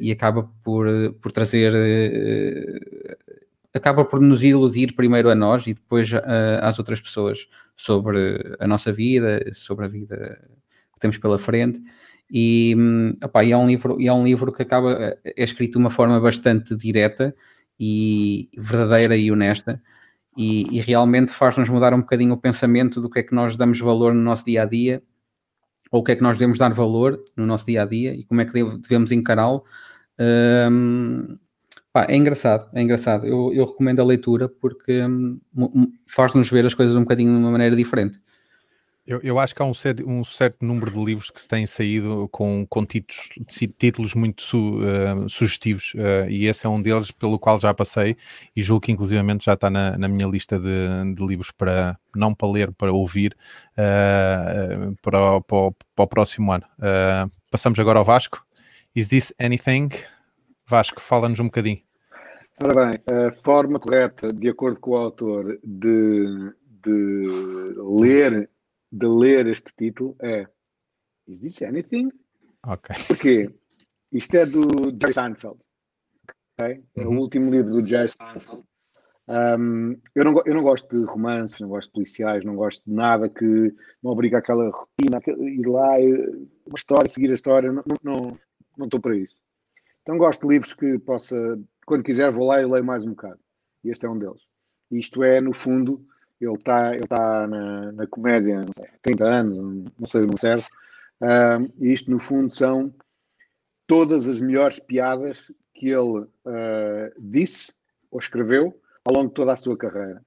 [0.00, 0.86] e acaba por,
[1.20, 1.72] por trazer,
[3.74, 6.10] acaba por nos iludir primeiro a nós e depois
[6.60, 10.38] às outras pessoas sobre a nossa vida, sobre a vida
[10.94, 11.80] que temos pela frente.
[12.30, 12.74] E,
[13.22, 16.18] opa, e, é um livro, é um livro que acaba, é escrito de uma forma
[16.20, 17.34] bastante direta
[17.78, 19.82] e verdadeira e honesta,
[20.36, 23.78] e, e realmente faz-nos mudar um bocadinho o pensamento do que é que nós damos
[23.80, 25.02] valor no nosso dia a dia,
[25.90, 28.24] ou o que é que nós devemos dar valor no nosso dia a dia e
[28.24, 29.62] como é que devemos encará-lo.
[30.18, 31.36] Um,
[31.92, 33.26] Pá, é engraçado, é engraçado.
[33.26, 35.38] Eu, eu recomendo a leitura porque hum,
[36.06, 38.18] faz-nos ver as coisas um bocadinho de uma maneira diferente.
[39.04, 41.66] Eu, eu acho que há um certo, um certo, número de livros que se têm
[41.66, 43.30] saído com, com títulos,
[43.76, 48.16] títulos muito su, uh, sugestivos uh, e esse é um deles pelo qual já passei
[48.54, 52.32] e julgo que inclusivamente já está na, na minha lista de, de, livros para não
[52.32, 53.36] para ler, para ouvir
[53.72, 56.64] uh, para, para, para, o próximo ano.
[57.50, 58.46] passamos agora ao Vasco.
[58.94, 59.90] Is this anything?
[60.72, 61.82] Vasco, fala-nos um bocadinho.
[62.64, 68.48] Ora bem, a forma correta, de acordo com o autor, de, de, ler,
[68.90, 70.46] de ler este título é
[71.28, 72.10] Is this anything?
[72.66, 72.96] Ok.
[73.06, 73.54] Porquê?
[74.10, 75.58] Isto é do Jerry Seinfeld.
[76.58, 76.82] Okay?
[76.96, 77.18] É uhum.
[77.18, 78.64] o último livro do Jerry Seinfeld.
[79.28, 82.94] Um, eu, não, eu não gosto de romances, não gosto de policiais, não gosto de
[82.94, 85.98] nada que me obriga àquela rotina, ir lá,
[86.66, 87.70] uma história, seguir a história.
[87.70, 88.38] Não, não,
[88.78, 89.42] não estou para isso.
[90.02, 91.36] Então gosto de livros que possa,
[91.86, 93.38] quando quiser, vou lá e leio mais um bocado.
[93.84, 94.42] E este é um deles.
[94.90, 96.04] Isto é, no fundo,
[96.40, 99.56] ele está ele tá na, na comédia, sei, 30 anos,
[99.98, 100.66] não sei, não serve.
[101.20, 102.92] Uh, e isto, no fundo, são
[103.86, 107.72] todas as melhores piadas que ele uh, disse
[108.10, 110.22] ou escreveu ao longo de toda a sua carreira.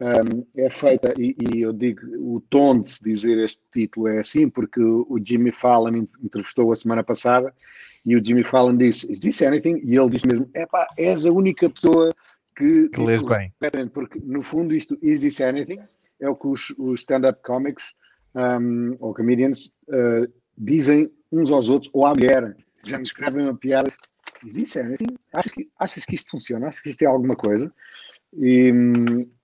[0.00, 4.20] Um, é feita, e, e, eu digo, o tom de se dizer este título é
[4.20, 7.52] assim, porque o, Jimmy Fallon entrevistou a semana passada
[8.06, 9.80] e o Jimmy Fallon disse: Is this anything?
[9.84, 12.14] E ele disse mesmo: Epá, és a única pessoa
[12.56, 12.88] que.
[12.90, 13.52] Que lês bem.
[13.92, 15.80] Porque no fundo, isto, Is this anything?
[16.20, 17.94] É o que os, os stand-up comics
[18.34, 23.56] um, ou comedians uh, dizem uns aos outros, ou à mulher, já me escrevem uma
[23.56, 23.88] piada.
[24.46, 25.16] Is this anything?
[25.32, 26.68] Achas que, achas que isto funciona?
[26.68, 27.72] Achas que isto é alguma coisa?
[28.36, 28.72] E,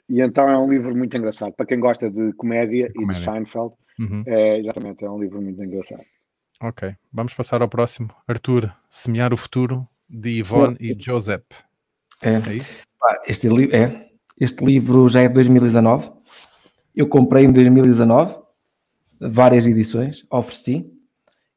[0.09, 1.53] e então é um livro muito engraçado.
[1.53, 3.03] Para quem gosta de comédia, comédia.
[3.03, 4.23] e de Seinfeld, uhum.
[4.27, 6.03] é, exatamente, é um livro muito engraçado.
[6.63, 8.11] Ok, vamos passar ao próximo.
[8.27, 10.85] Arthur, Semear o Futuro, de Yvonne Sim.
[10.85, 11.45] e Joseph.
[12.23, 12.79] É, é isso?
[13.27, 14.09] Este, li é.
[14.41, 16.11] este livro já é de 2019.
[16.95, 18.37] Eu comprei em 2019
[19.21, 20.91] várias edições, ofereci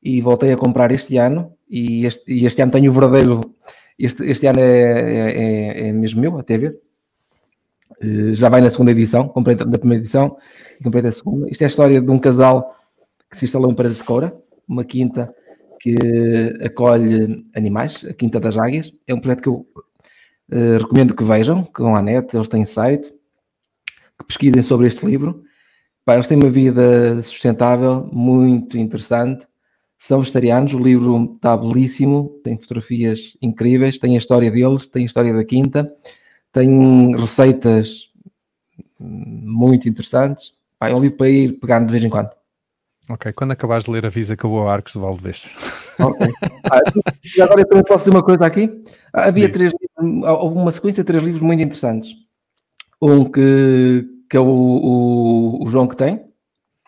[0.02, 1.54] e voltei a comprar este ano.
[1.70, 3.42] E este, e este ano tenho o verdadeiro.
[4.00, 6.80] Este, este ano é, é, é, é mesmo meu, até ver.
[8.02, 10.38] Eh, já vai na segunda edição, comprei da primeira edição
[10.80, 11.50] e comprei da segunda.
[11.50, 12.76] Isto é a história de um casal
[13.30, 14.36] que se instalou em Paredes de Coura,
[14.68, 15.34] uma quinta
[15.80, 15.96] que
[16.64, 18.94] acolhe animais, a Quinta das Águias.
[19.08, 19.68] É um projeto que eu
[20.52, 23.12] uh, recomendo que vejam, que vão à net, eles têm site,
[24.18, 25.44] que pesquisem sobre este livro.
[26.06, 29.46] Pá, eles têm uma vida sustentável, muito interessante.
[30.00, 35.06] São vegetarianos, o livro está belíssimo, tem fotografias incríveis, tem a história deles, tem a
[35.06, 35.92] história da Quinta
[36.58, 38.10] tem receitas
[39.00, 40.54] muito interessantes.
[40.80, 42.32] Pá, é um livro para ir pegando de vez em quando.
[43.10, 45.46] Ok, quando acabares de ler avisa que eu vou a Arcos de Valdevez.
[46.00, 46.28] Ok.
[46.70, 46.82] Ah,
[47.44, 48.84] agora eu também posso dizer uma coisa aqui.
[49.14, 52.14] Ah, havia três, houve uma sequência de três livros muito interessantes.
[53.02, 56.26] Um que, que é o, o, o João que tem.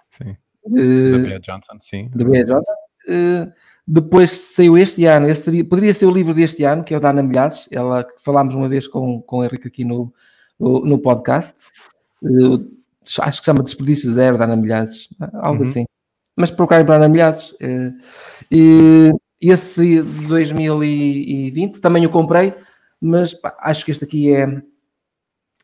[0.10, 0.36] Sim.
[0.66, 2.12] Uh, da Bea Johnson, sim.
[2.14, 2.74] Da Bea Johnson.
[3.08, 3.54] Uh,
[3.92, 7.00] depois saiu este ano, esse seria, poderia ser o livro deste ano, que é o
[7.00, 10.14] da Ana Milhazes, ela falámos uma vez com, com o Henrique aqui no,
[10.60, 11.56] no, podcast.
[12.22, 12.72] Uh,
[13.22, 15.70] acho que chama Desperdício Zero da Ana Milhazes, algo uhum.
[15.70, 15.86] assim.
[16.36, 17.50] Mas procurem para Ana Milhazes.
[17.54, 17.98] Uh,
[18.52, 22.54] e esse 2020 também o comprei,
[23.02, 24.62] mas pá, acho que este aqui é,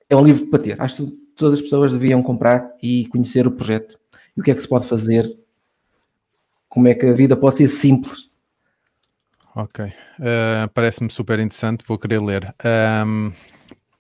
[0.10, 0.82] é um livro para ter.
[0.82, 4.00] Acho que todas as pessoas deviam comprar e conhecer o projeto.
[4.36, 5.32] E o que é que se pode fazer
[6.76, 8.30] como é que a vida pode ser simples.
[9.56, 12.54] Ok, uh, parece-me super interessante, vou querer ler.
[13.08, 13.32] Um,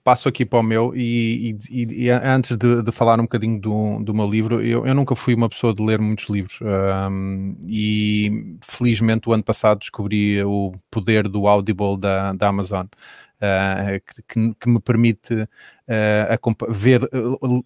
[0.03, 4.03] passo aqui para o meu e, e, e antes de, de, falar um bocadinho do,
[4.03, 8.57] do meu livro, eu, eu, nunca fui uma pessoa de ler muitos livros um, e
[8.61, 14.69] felizmente o ano passado descobri o poder do Audible da, da Amazon uh, que, que,
[14.69, 15.47] me permite
[15.87, 17.01] uh, ver,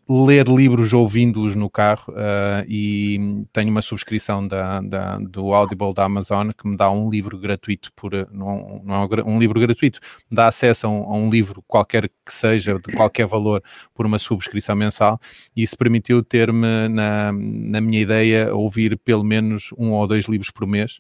[0.08, 6.06] ler livros ouvindo-os no carro uh, e tenho uma subscrição da, da, do Audible da
[6.06, 10.36] Amazon que me dá um livro gratuito por não, não é um livro gratuito, me
[10.36, 14.20] dá acesso a um, a um livro qualquer que seja, de qualquer valor, por uma
[14.20, 15.20] subscrição mensal,
[15.56, 20.52] e isso permitiu ter-me na, na minha ideia ouvir pelo menos um ou dois livros
[20.52, 21.00] por mês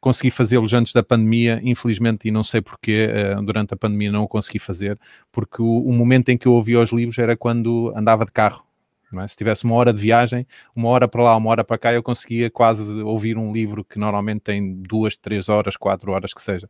[0.00, 4.22] consegui fazê-los antes da pandemia, infelizmente, e não sei porquê, uh, durante a pandemia não
[4.22, 4.98] o consegui fazer,
[5.30, 8.64] porque o, o momento em que eu ouvia os livros era quando andava de carro,
[9.18, 9.26] é?
[9.26, 12.02] Se tivesse uma hora de viagem, uma hora para lá, uma hora para cá, eu
[12.02, 16.68] conseguia quase ouvir um livro que normalmente tem duas, três horas, quatro horas que seja.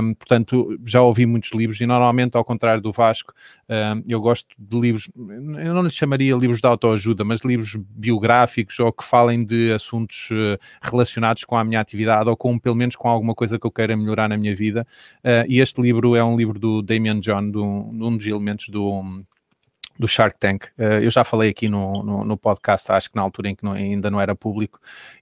[0.00, 3.32] Um, portanto, já ouvi muitos livros e normalmente, ao contrário do Vasco,
[3.68, 8.78] um, eu gosto de livros, eu não lhes chamaria livros de autoajuda, mas livros biográficos
[8.78, 12.94] ou que falem de assuntos uh, relacionados com a minha atividade ou com, pelo menos,
[12.94, 14.86] com alguma coisa que eu queira melhorar na minha vida.
[15.24, 19.24] Uh, e este livro é um livro do Damian John, do, um dos elementos do
[19.98, 20.66] do Shark Tank.
[20.78, 23.64] Uh, eu já falei aqui no, no, no, podcast, acho que na altura em que
[23.64, 24.78] não, ainda não era público,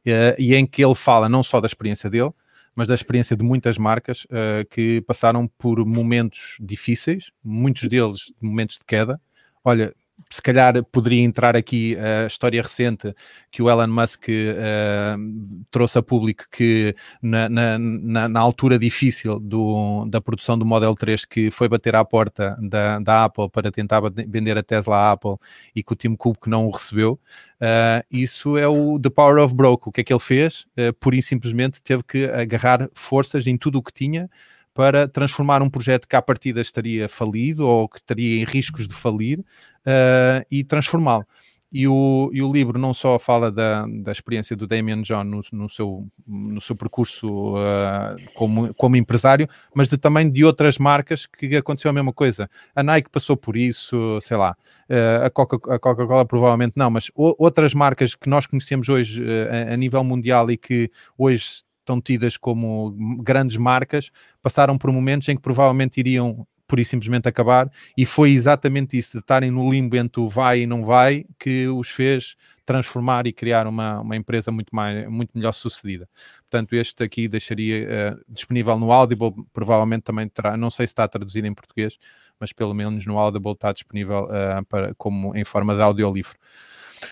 [0.06, 2.30] uh, e em que ele fala não só da experiência dele,
[2.74, 8.78] mas da experiência de muitas marcas uh, que passaram por momentos difíceis, muitos deles momentos
[8.78, 9.20] de queda.
[9.64, 9.94] Olha,
[10.30, 13.14] se calhar poderia entrar aqui a história recente
[13.50, 19.38] que o Elon Musk uh, trouxe a público que na, na, na, na, altura difícil
[19.38, 23.70] do, da produção do Model 3 que foi bater à porta da, da Apple para
[23.70, 25.36] tentar vender a Tesla à Apple
[25.74, 27.20] e que o Tim Cook não o recebeu,
[27.60, 29.88] uh, isso é o The Power of Broke.
[29.88, 30.66] O que é que ele fez?
[30.76, 34.28] Uh, pura e simplesmente teve que agarrar forças em tudo o que tinha
[34.76, 38.92] para transformar um projeto que à partida estaria falido ou que estaria em riscos de
[38.94, 41.24] falir uh, e transformá-lo.
[41.72, 45.40] E o, e o livro não só fala da, da experiência do Damien John no,
[45.50, 51.26] no, seu, no seu percurso uh, como, como empresário, mas de, também de outras marcas
[51.26, 52.48] que aconteceu a mesma coisa.
[52.74, 54.54] A Nike passou por isso, sei lá,
[54.90, 59.70] uh, a Coca-Cola Coca provavelmente não, mas o, outras marcas que nós conhecemos hoje uh,
[59.70, 64.10] a, a nível mundial e que hoje estão tidas como grandes marcas,
[64.42, 69.12] passaram por momentos em que provavelmente iriam por e simplesmente acabar, e foi exatamente isso,
[69.12, 73.32] de estarem no limbo entre o vai e não vai, que os fez transformar e
[73.32, 76.08] criar uma, uma empresa muito, mais, muito melhor sucedida.
[76.50, 81.06] Portanto, este aqui deixaria uh, disponível no Audible, provavelmente também terá, não sei se está
[81.06, 81.96] traduzido em português,
[82.40, 86.36] mas pelo menos no Audible está disponível uh, para, como em forma de audiolivro.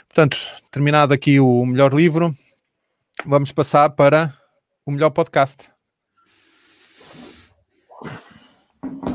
[0.09, 0.37] Portanto,
[0.71, 2.35] terminado aqui o melhor livro,
[3.25, 4.35] vamos passar para
[4.87, 5.71] o melhor podcast.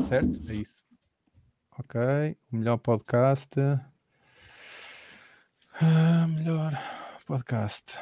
[0.08, 0.50] Certo?
[0.50, 0.82] É isso.
[1.78, 2.00] Ok.
[2.52, 3.50] O melhor podcast.
[5.80, 6.72] Ah, melhor
[7.26, 7.96] podcast.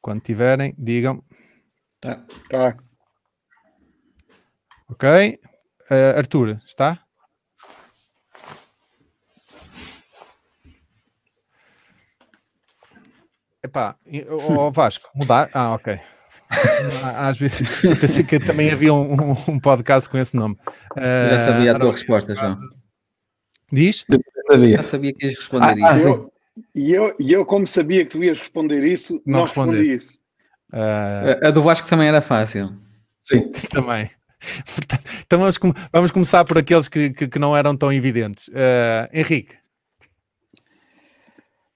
[0.00, 1.22] Quando tiverem, digam.
[2.00, 2.24] Tá.
[2.48, 2.76] tá.
[4.88, 5.40] Ok.
[5.90, 7.04] Uh, Arthur, está?
[13.62, 13.94] Epá,
[14.28, 15.50] o Vasco, mudar?
[15.52, 16.00] Ah, ok.
[17.14, 20.56] Às vezes pensei que também havia um, um podcast com esse nome.
[20.96, 22.58] Uh, já sabia a tua resposta, João.
[23.70, 24.04] Diz?
[24.08, 24.76] Já sabia.
[24.78, 26.26] Já sabia que ias responder ah, isso.
[26.26, 29.92] Ah, e eu, e eu, como sabia que tu ias responder isso, não, não respondi
[29.92, 30.20] isso.
[30.72, 31.46] Uh...
[31.46, 32.72] A do Vasco também era fácil.
[33.22, 34.10] Sim, também.
[35.24, 35.58] então vamos,
[35.92, 38.48] vamos começar por aqueles que, que, que não eram tão evidentes.
[38.48, 39.59] Uh, Henrique.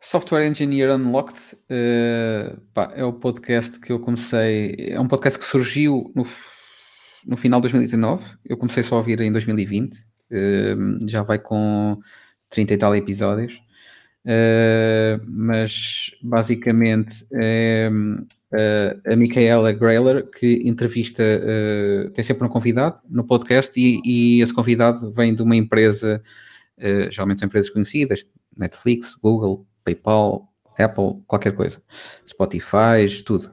[0.05, 4.77] Software Engineer Unlocked uh, pá, é o podcast que eu comecei.
[4.91, 6.27] É um podcast que surgiu no,
[7.27, 8.23] no final de 2019.
[8.45, 9.95] Eu comecei só a ouvir em 2020.
[9.95, 9.99] Uh,
[10.31, 11.99] eh, já vai com
[12.51, 13.55] 30 e tal episódios.
[14.27, 17.91] Uh, mas basicamente é
[19.11, 21.25] a Micaela Grailer que entrevista,
[22.15, 26.23] tem sempre um convidado no podcast e, e esse convidado vem de uma empresa,
[27.11, 31.83] geralmente são empresas conhecidas, Netflix, Google, PayPal, Apple, qualquer coisa,
[32.27, 33.51] Spotify, tudo.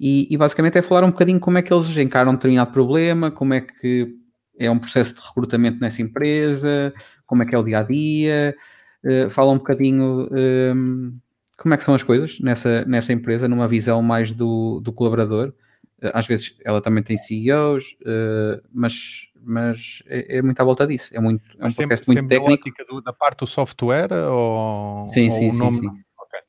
[0.00, 3.54] E, e, basicamente é falar um bocadinho como é que eles encaram determinado problema, como
[3.54, 4.14] é que
[4.58, 6.92] é um processo de recrutamento nessa empresa,
[7.26, 8.56] como é que é o dia a dia,
[9.04, 11.18] uh, fala um bocadinho um,
[11.58, 15.52] como é que são as coisas nessa, nessa empresa, numa visão mais do, do colaborador.
[16.00, 20.64] Uh, às vezes ela também tem CEOs, uh, eh, mas mas é, é, muito à
[20.64, 21.14] volta disso.
[21.14, 22.84] É, muito, é um sempre, podcast muito técnico.
[22.88, 25.86] Do, da parte do software ou, sim, ou sim, sim, sim.
[25.88, 26.40] Okay.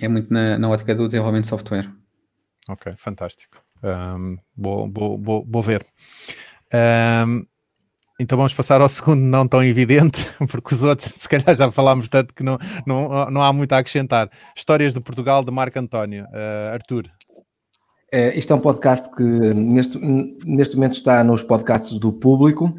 [0.00, 1.90] É muito na, na ótica do desenvolvimento de software.
[2.68, 3.62] Ok, fantástico.
[3.82, 5.86] Um, vou, vou, vou, vou ver.
[7.26, 7.46] Um,
[8.18, 12.08] então vamos passar ao segundo não tão evidente, porque os outros, se calhar já falámos
[12.08, 14.30] tanto que não, não, não há muito a acrescentar.
[14.56, 16.24] Histórias de Portugal, de Marco António.
[16.24, 17.04] Uh, Arthur.
[18.10, 22.74] É, este é um podcast que neste, neste momento está nos podcasts do público.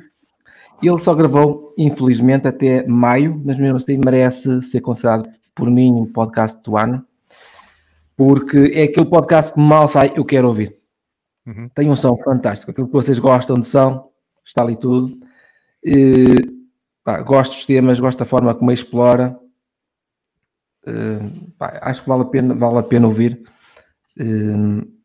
[0.82, 6.06] Ele só gravou, infelizmente, até maio, mas mesmo assim merece ser considerado por mim um
[6.06, 7.06] podcast do ano,
[8.16, 10.78] porque é aquele podcast que mal sai, eu quero ouvir.
[11.46, 11.68] Uhum.
[11.70, 14.12] Tem um som fantástico, aquilo que vocês gostam de som,
[14.46, 15.18] está ali tudo.
[15.84, 16.26] E,
[17.04, 19.38] pá, gosto dos temas, gosto da forma como explora.
[20.86, 23.42] Uh, pá, acho que vale a pena, vale a pena ouvir.
[24.20, 24.97] Uh,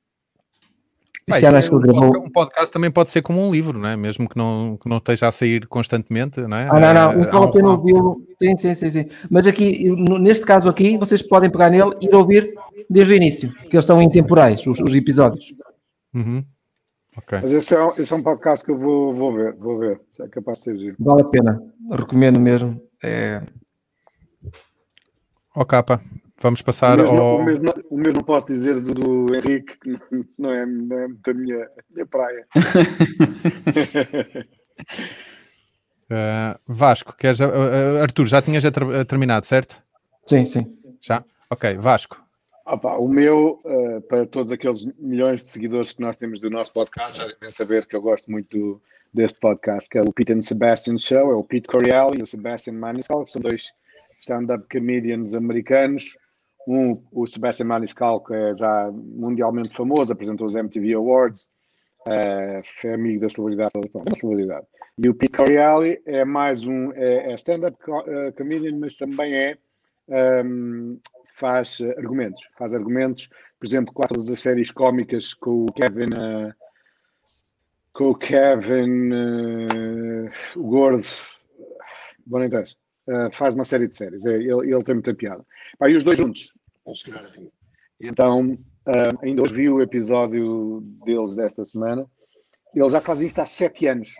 [1.30, 2.24] acho que gravou...
[2.24, 3.96] Um podcast também pode ser como um livro, não é?
[3.96, 6.68] Mesmo que não, que não esteja a sair constantemente, não é?
[6.70, 8.26] Ah, não, não, não vale a pena ouvi-lo.
[8.42, 9.06] Sim, sim, sim, sim.
[9.30, 12.54] Mas aqui, neste caso aqui, vocês podem pegar nele e ir ouvir
[12.88, 15.54] desde o início, que eles estão intemporais, os, os episódios.
[16.14, 16.44] Uhum.
[17.16, 17.40] Okay.
[17.42, 20.00] Mas esse é, um, esse é um podcast que eu vou, vou ver, vou ver.
[20.18, 20.96] É capaz de ser giro.
[20.98, 22.80] Vale a pena, recomendo mesmo.
[23.02, 23.42] É...
[25.54, 26.00] Ó capa,
[26.42, 27.38] Vamos passar o mesmo, ao.
[27.38, 29.96] O mesmo, o mesmo posso dizer do, do Henrique, que
[30.36, 32.44] não é, não é da minha, minha praia.
[36.10, 39.80] uh, Vasco, queres, uh, Arthur, já tinhas já ter, terminado, certo?
[40.26, 40.76] Sim, sim.
[41.00, 41.24] Já?
[41.48, 42.20] Ok, Vasco.
[42.66, 46.72] Opa, o meu, uh, para todos aqueles milhões de seguidores que nós temos do nosso
[46.72, 48.82] podcast, já devem saber que eu gosto muito do,
[49.14, 52.26] deste podcast, que é o Pete and Sebastian Show, é o Pete Corielli e o
[52.26, 53.72] Sebastian Maniscalco, são dois
[54.18, 56.16] stand-up comedians americanos.
[56.66, 61.48] Um, o Sebastian Maniscalco é já mundialmente famoso, apresentou os MTV Awards,
[62.06, 63.72] é, é amigo da celebridade,
[64.04, 64.66] da celebridade.
[64.98, 69.58] E o Pete Corielli é mais um é, é stand-up uh, comedian, mas também é
[70.44, 70.98] um,
[71.30, 76.54] faz argumentos, faz argumentos, por exemplo, quatro das séries cómicas com o Kevin uh,
[77.92, 81.04] com o Kevin uh, o Gordo,
[82.26, 82.50] bom uh,
[83.32, 85.44] faz uma série de séries, é, ele, ele tem muita piada.
[85.78, 86.52] Pá, e os dois juntos,
[88.00, 92.06] então uh, ainda hoje vi o episódio deles desta semana,
[92.74, 94.14] eles já fazem isto há sete anos,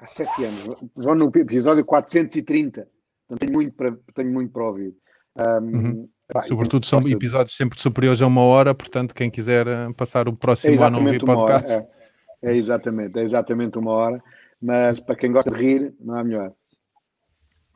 [0.00, 2.88] há sete anos, vão no episódio 430,
[3.24, 4.94] então tenho muito para, tenho muito para ouvir.
[5.36, 6.08] Um, uhum.
[6.28, 10.74] pá, Sobretudo são episódios sempre superiores a uma hora, portanto quem quiser passar o próximo
[10.74, 11.72] é ano a ouvir podcast...
[11.72, 12.02] Hora, é.
[12.42, 14.22] É exatamente, é exatamente uma hora,
[14.60, 16.52] mas para quem gosta de rir, não há melhor.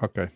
[0.02, 0.28] Ok.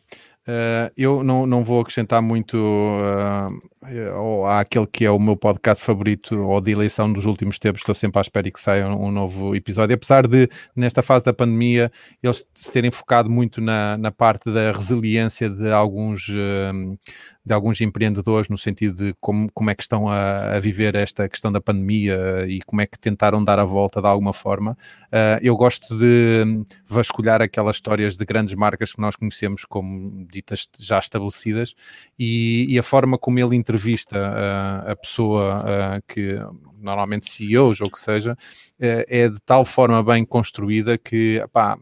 [0.49, 6.34] Uh, eu não, não vou acrescentar muito uh, àquele que é o meu podcast favorito
[6.34, 7.82] ou de eleição dos últimos tempos.
[7.82, 9.95] Estou sempre à espera que saia um, um novo episódio.
[9.95, 14.72] Apesar de, nesta fase da pandemia, eles se terem focado muito na, na parte da
[14.72, 16.99] resiliência de alguns, uh,
[17.45, 21.28] de alguns empreendedores, no sentido de como, como é que estão a, a, viver esta
[21.28, 24.72] questão da pandemia e como é que tentaram dar a volta de alguma forma.
[25.07, 30.68] Uh, eu gosto de vasculhar aquelas histórias de grandes marcas que nós conhecemos como ditas
[30.78, 31.74] já estabelecidas
[32.18, 36.38] e, e a forma como ele entrevista uh, a pessoa uh, que
[36.80, 38.36] normalmente CEOs ou que seja,
[38.81, 41.78] é de tal forma bem construída que pá,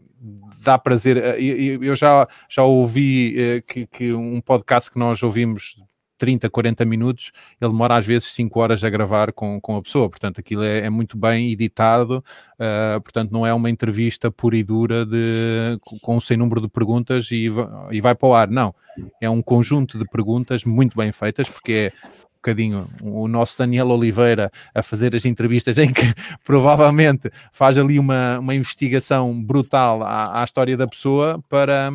[0.61, 1.17] dá prazer.
[1.17, 1.37] Eh,
[1.81, 5.75] eu já, já ouvi eh, que, que um podcast que nós ouvimos
[6.17, 7.31] 30, 40 minutos,
[7.61, 10.79] ele demora às vezes 5 horas a gravar com, com a pessoa, portanto aquilo é,
[10.79, 12.23] é muito bem editado,
[12.59, 16.67] uh, portanto não é uma entrevista pura e dura de, com um sem número de
[16.67, 17.47] perguntas e,
[17.89, 18.75] e vai para o ar, não,
[19.21, 21.93] é um conjunto de perguntas muito bem feitas, porque é
[22.39, 26.13] bocadinho o nosso Daniel Oliveira a fazer as entrevistas em que
[26.43, 31.91] provavelmente faz ali uma, uma investigação brutal à, à história da pessoa para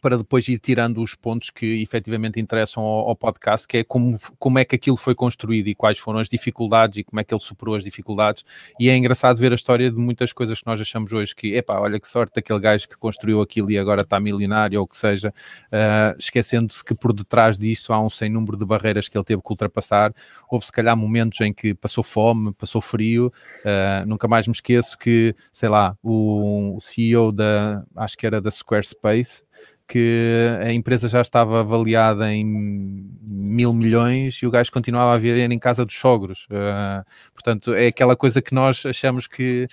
[0.00, 4.18] para depois ir tirando os pontos que efetivamente interessam ao, ao, podcast, que é como,
[4.38, 7.34] como é que aquilo foi construído e quais foram as dificuldades e como é que
[7.34, 8.44] ele superou as dificuldades.
[8.78, 11.78] E é engraçado ver a história de muitas coisas que nós achamos hoje que, epá,
[11.78, 14.96] olha que sorte daquele gajo que construiu aquilo e agora está milionário ou o que
[14.96, 19.24] seja, uh, esquecendo-se que por detrás disso há um sem número de barreiras que ele
[19.24, 20.12] teve que ultrapassar.
[20.50, 23.32] Houve se calhar momentos em que passou fome, passou frio,
[23.64, 28.40] uh, nunca mais me esqueço que, sei lá, o, o CEO da, acho que era
[28.40, 29.42] da Squarespace,
[29.90, 35.50] que a empresa já estava avaliada em mil milhões e o gajo continuava a viver
[35.50, 36.44] em casa dos sogros.
[36.44, 39.66] Uh, portanto, é aquela coisa que nós achamos que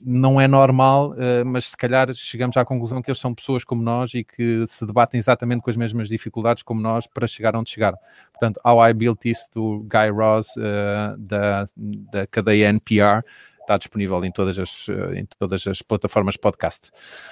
[0.00, 3.82] não é normal, uh, mas se calhar chegamos à conclusão que eles são pessoas como
[3.82, 7.68] nós e que se debatem exatamente com as mesmas dificuldades como nós para chegar onde
[7.68, 7.98] chegaram.
[8.32, 13.22] Portanto, How I Built This do Guy Ross uh, da, da cadeia NPR
[13.62, 16.90] está disponível em todas as, eh, em todas as plataformas podcast.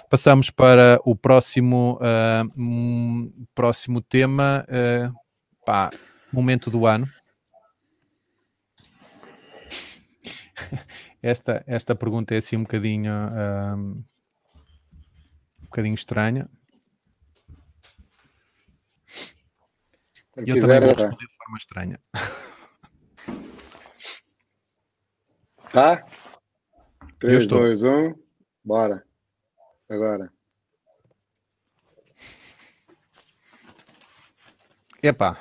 [0.08, 5.12] Passamos para o próximo, uh, próximo tema, uh,
[5.64, 5.90] pá,
[6.32, 7.06] momento do ano.
[11.22, 14.02] Esta, esta pergunta é assim um bocadinho, um,
[15.58, 16.48] um bocadinho estranha.
[20.34, 22.00] Eu também vou responder de forma estranha.
[25.72, 26.04] Tá?
[27.20, 28.14] 3, 2, 1,
[28.64, 29.04] bora.
[29.90, 30.32] Agora.
[35.02, 35.38] Epá.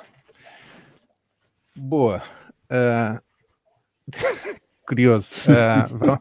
[1.74, 2.22] Boa.
[2.70, 3.18] Uh...
[4.86, 5.34] Curioso.
[5.48, 6.18] Uh,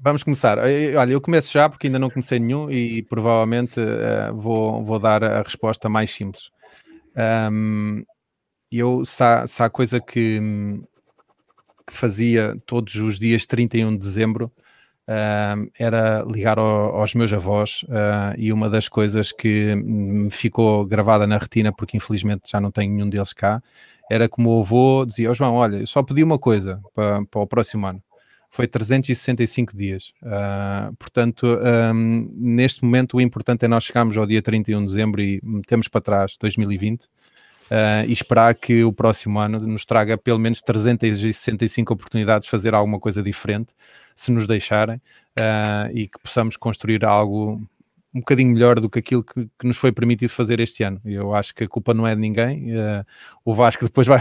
[0.00, 0.58] vamos começar.
[0.58, 5.24] Olha, eu começo já porque ainda não comecei nenhum e provavelmente uh, vou, vou dar
[5.24, 6.50] a resposta mais simples.
[7.50, 8.04] Um,
[8.70, 10.40] eu, se há, se há coisa que,
[11.84, 14.52] que fazia todos os dias 31 de dezembro,
[15.08, 20.84] uh, era ligar ao, aos meus avós uh, e uma das coisas que me ficou
[20.84, 23.62] gravada na retina, porque infelizmente já não tenho nenhum deles cá,
[24.10, 27.40] era como o avô dizia, oh, João, olha, eu só pedi uma coisa para, para
[27.40, 28.02] o próximo ano,
[28.50, 30.12] foi 365 dias.
[30.22, 31.44] Uh, portanto,
[31.92, 35.88] um, neste momento o importante é nós chegarmos ao dia 31 de dezembro e metemos
[35.88, 37.08] para trás 2020 uh,
[38.06, 43.00] e esperar que o próximo ano nos traga pelo menos 365 oportunidades de fazer alguma
[43.00, 43.72] coisa diferente,
[44.14, 47.60] se nos deixarem, uh, e que possamos construir algo
[48.14, 51.00] um bocadinho melhor do que aquilo que, que, nos foi permitido fazer este ano.
[51.04, 52.72] Eu acho que a culpa não é de ninguém.
[52.72, 53.04] Uh,
[53.44, 54.20] o Vasco depois vai,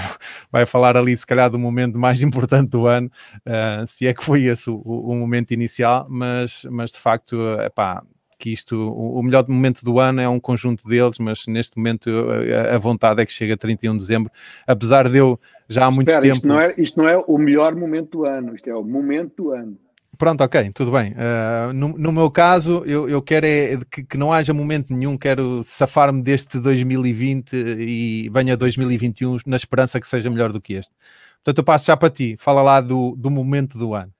[0.51, 3.11] vai falar ali, se calhar, do momento mais importante do ano,
[3.45, 8.03] uh, se é que foi esse o, o, momento inicial, mas, mas de facto, epá,
[8.43, 12.09] que isto, o, o melhor momento do ano é um conjunto deles, mas neste momento
[12.09, 14.29] a, a vontade é que chega a 31 de dezembro,
[14.67, 15.39] apesar de eu
[15.69, 16.35] já há muito Espera, tempo.
[16.35, 19.33] Isto não, é, isto não é o melhor momento do ano, isto é o momento
[19.37, 19.77] do ano.
[20.17, 21.13] Pronto, ok, tudo bem.
[21.13, 25.17] Uh, no, no, meu caso, eu, eu quero é que, que, não haja momento nenhum,
[25.17, 30.91] quero safar-me deste 2020 e venha 2021 na esperança que seja melhor do que este.
[31.37, 34.11] Portanto, eu passo já para ti, fala lá do, do momento do ano.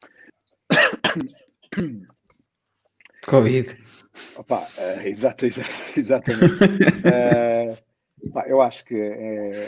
[3.28, 3.82] Covid.
[4.38, 5.45] Opa, uh, exato,
[5.95, 6.64] exatamente.
[6.64, 7.78] uh,
[8.28, 9.68] opa, eu acho que é,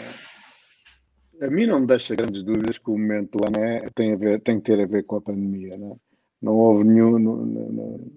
[1.41, 4.15] a mim não me deixa grandes dúvidas que o momento do ano é, tem, a
[4.15, 5.77] ver, tem que ter a ver com a pandemia.
[5.77, 5.95] Né?
[6.41, 8.11] Não houve nenhum no, no, no,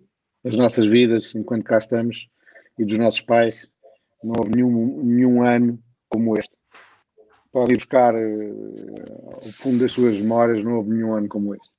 [0.45, 2.29] nas nossas vidas, enquanto cá estamos,
[2.79, 3.68] e dos nossos pais,
[4.22, 6.57] não houve nenhum, nenhum ano como este.
[7.51, 11.78] Pode ir buscar uh, o fundo das suas memórias, não houve nenhum ano como este.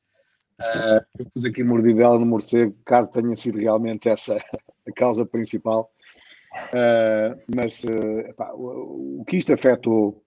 [0.59, 4.35] Uh, eu pus aqui mordidela no morcego, caso tenha sido realmente essa
[4.85, 5.89] a causa principal.
[6.73, 10.21] Uh, mas uh, o, o, que isto afetou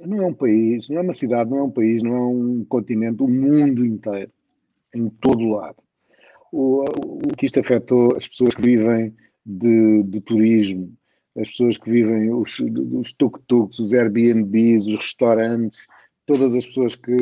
[0.00, 2.64] não é um país, não é uma cidade, não é um país, não é um
[2.68, 4.30] continente, o mundo inteiro,
[4.94, 5.78] em todo lado.
[6.52, 9.14] O, o que isto afetou as pessoas que vivem
[9.44, 10.92] de, de turismo,
[11.36, 15.86] as pessoas que vivem os, os tuk-tuks, os Airbnbs, os restaurantes,
[16.26, 17.16] todas as pessoas que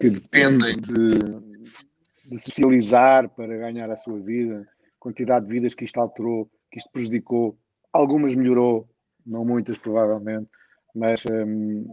[0.00, 4.66] que dependem de, de socializar para ganhar a sua vida,
[4.98, 7.58] quantidade de vidas que isto alterou, que isto prejudicou,
[7.92, 8.88] algumas melhorou,
[9.26, 10.48] não muitas provavelmente,
[10.94, 11.92] mas hum,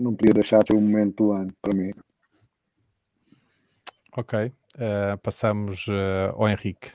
[0.00, 1.92] não podia deixar de ser o momento do ano para mim.
[4.16, 6.90] Ok, uh, passamos uh, ao Henrique.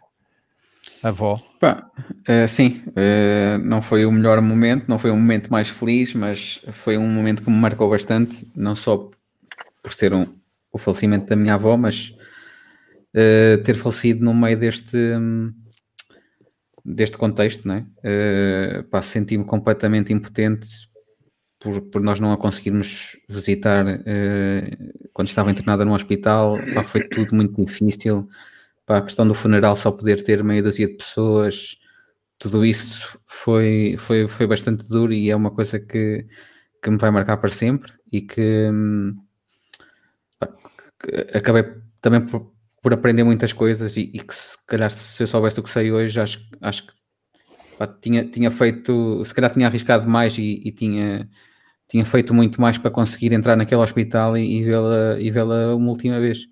[1.03, 1.39] Avó.
[1.59, 1.89] Pá,
[2.27, 6.63] uh, sim, uh, não foi o melhor momento, não foi o momento mais feliz, mas
[6.71, 9.09] foi um momento que me marcou bastante, não só
[9.83, 10.40] por ser um,
[10.71, 12.15] o falecimento da minha avó, mas
[13.15, 14.97] uh, ter falecido no meio deste,
[16.83, 17.85] deste contexto, não é?
[18.89, 20.67] Uh, senti-me completamente impotente
[21.59, 26.57] por, por nós não a conseguirmos visitar uh, quando estava internada no hospital.
[26.73, 28.27] Pá, foi tudo muito difícil.
[28.85, 31.77] Pá, a questão do funeral só poder ter meia dúzia de pessoas,
[32.39, 36.25] tudo isso foi, foi, foi bastante duro e é uma coisa que,
[36.81, 38.69] que me vai marcar para sempre e que.
[38.71, 39.15] Hum,
[41.33, 41.63] acabei
[41.99, 45.63] também por, por, aprender muitas coisas e, e, que se calhar se eu soubesse o
[45.63, 46.93] que sei hoje, acho, acho que
[47.77, 51.29] pá, tinha, tinha feito, se calhar tinha arriscado mais e, e tinha,
[51.87, 55.89] tinha feito muito mais para conseguir entrar naquele hospital e, e vê-la e vê uma
[55.89, 56.45] última vez.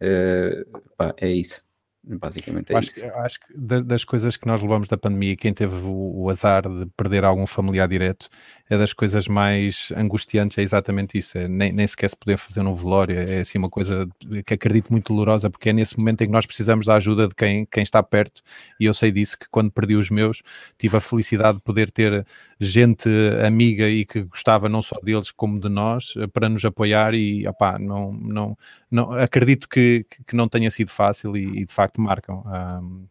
[0.00, 1.64] Uh, pá, é isso.
[2.04, 3.06] Basicamente é acho, isso.
[3.14, 6.86] Acho que das coisas que nós levamos da pandemia, quem teve o, o, azar de
[6.96, 8.28] perder algum familiar direto,
[8.72, 11.36] é das coisas mais angustiantes, é exatamente isso.
[11.36, 14.08] É nem, nem sequer se poder fazer um velório, é assim uma coisa
[14.46, 17.34] que acredito muito dolorosa, porque é nesse momento em que nós precisamos da ajuda de
[17.34, 18.42] quem, quem está perto.
[18.80, 20.42] E eu sei disso que quando perdi os meus,
[20.78, 22.26] tive a felicidade de poder ter
[22.58, 23.10] gente
[23.46, 27.12] amiga e que gostava não só deles como de nós eh, para nos apoiar.
[27.12, 28.56] E opá, não, não,
[28.90, 32.42] não acredito que, que não tenha sido fácil e, e de facto marcam.
[32.46, 33.06] Um,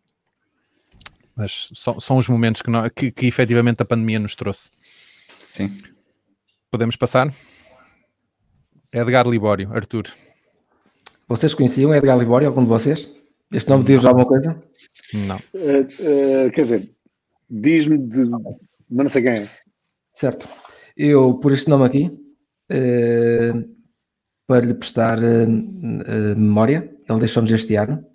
[1.35, 4.71] mas são, são os momentos que, não, que, que efetivamente a pandemia nos trouxe.
[5.51, 5.69] Sim.
[6.71, 7.29] Podemos passar?
[8.93, 10.05] Edgar Libório, Arthur.
[11.27, 13.11] Vocês conheciam Edgar Libório, algum de vocês?
[13.51, 14.63] Este nome diz alguma coisa?
[15.13, 15.35] Não.
[15.53, 16.91] Uh, uh, quer dizer,
[17.49, 18.29] diz-me de.
[18.29, 18.49] Mas
[18.89, 19.49] não sei quem é.
[20.13, 20.47] Certo.
[20.95, 22.05] Eu, por este nome aqui,
[22.71, 23.75] uh,
[24.47, 25.17] para lhe prestar
[26.37, 28.05] memória, ele deixou-nos este ano,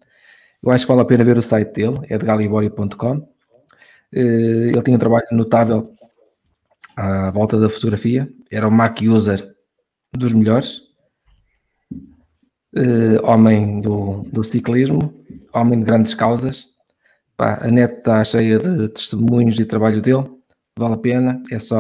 [0.65, 3.29] eu acho que vale a pena ver o site dele, de galiborio.com.
[4.13, 5.96] Eh, ele tinha um trabalho notável
[6.97, 9.55] à volta da fotografia, era um Mac user
[10.13, 10.83] dos melhores,
[12.75, 15.15] eh, homem do, do ciclismo,
[15.53, 16.67] homem de grandes causas.
[17.37, 20.27] Pá, a net está cheia de testemunhos e trabalho dele,
[20.79, 21.77] vale a pena, é só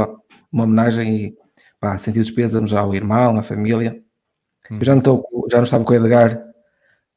[0.52, 1.38] uma homenagem e
[1.80, 4.02] pá, sentidos pésamos ao irmão, à família.
[4.70, 6.44] Eu já não, estou, já não estava com o Edgar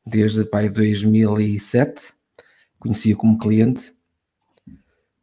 [0.05, 2.13] desde pai 2007,
[2.79, 3.93] conhecia como cliente,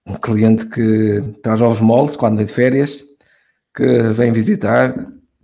[0.06, 3.04] um cliente que traz ovos moles quando vem de férias,
[3.74, 4.94] que vem visitar,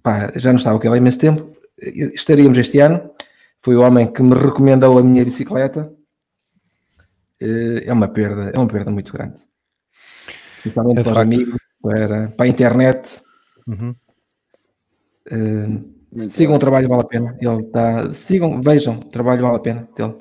[0.02, 3.10] pá, já não estava com ele há imenso tempo, estaríamos este ano,
[3.60, 5.92] foi o homem que me recomendou a minha bicicleta,
[7.40, 9.40] eh, é uma perda, é uma perda muito grande.
[10.62, 13.20] Principalmente é para os amigos, para, para a internet.
[13.66, 13.94] Uhum.
[15.30, 16.56] Uh, sigam bom.
[16.56, 17.36] o trabalho, vale a pena.
[17.40, 20.14] Ele tá, sigam, vejam, o trabalho vale a pena dele.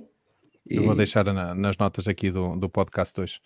[0.67, 3.39] Eu vou deixar na, nas notas aqui do, do podcast hoje.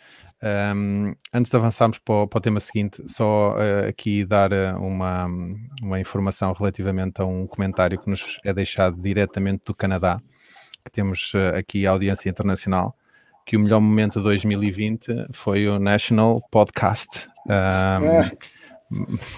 [0.45, 4.77] Um, antes de avançarmos para o, para o tema seguinte, só uh, aqui dar uh,
[4.77, 5.25] uma,
[5.81, 10.21] uma informação relativamente a um comentário que nos é deixado diretamente do Canadá,
[10.83, 12.95] que temos uh, aqui a audiência internacional,
[13.43, 17.27] que o melhor momento de 2020 foi o National Podcast.
[17.47, 18.31] Um, é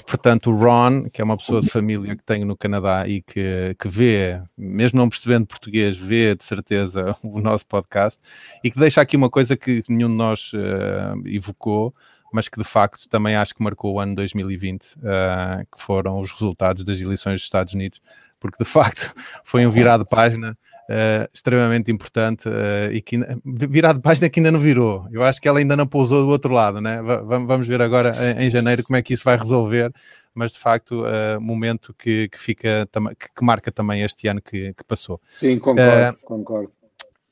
[0.06, 3.76] portanto, o Ron, que é uma pessoa de família que tenho no Canadá e que,
[3.80, 8.20] que vê, mesmo não percebendo português, vê de certeza o nosso podcast
[8.64, 11.96] e que deixa aqui uma coisa que nenhum de nós uh, evocou,
[12.32, 16.20] mas que de facto também acho que marcou o ano 2020, uh, eh, que foram
[16.20, 18.02] os resultados das eleições dos Estados Unidos,
[18.40, 19.14] porque de facto
[19.46, 20.58] foi um virado de página
[20.90, 25.06] uh, extremamente importante uh, e que virado de página que ainda não virou.
[25.12, 27.02] Eu acho que ela ainda não pousou do outro lado, né?
[27.02, 29.92] V vamos ver agora em, em, janeiro como é que isso vai resolver,
[30.34, 32.88] mas de facto, uh, momento que, que fica
[33.36, 35.22] que, marca também este ano que, que passou.
[35.28, 36.72] Sim, concordo, concordo.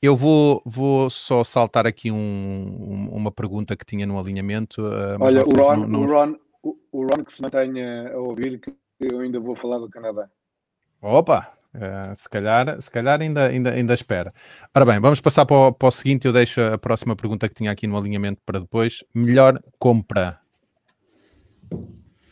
[0.02, 4.82] Eu vou, vou só saltar aqui um, um, uma pergunta que tinha no alinhamento.
[5.18, 6.00] Olha, o Ron, não, não...
[6.02, 6.34] O, Ron,
[6.92, 10.28] o Ron que se mantenha a ouvir, que eu ainda vou falar do Canadá.
[11.00, 14.32] Opa, Uh, se calhar, se calhar ainda, ainda, ainda espera.
[14.74, 16.26] Ora bem, vamos passar para o, para o seguinte.
[16.26, 19.04] Eu deixo a próxima pergunta que tinha aqui no alinhamento para depois.
[19.14, 20.40] Melhor compra.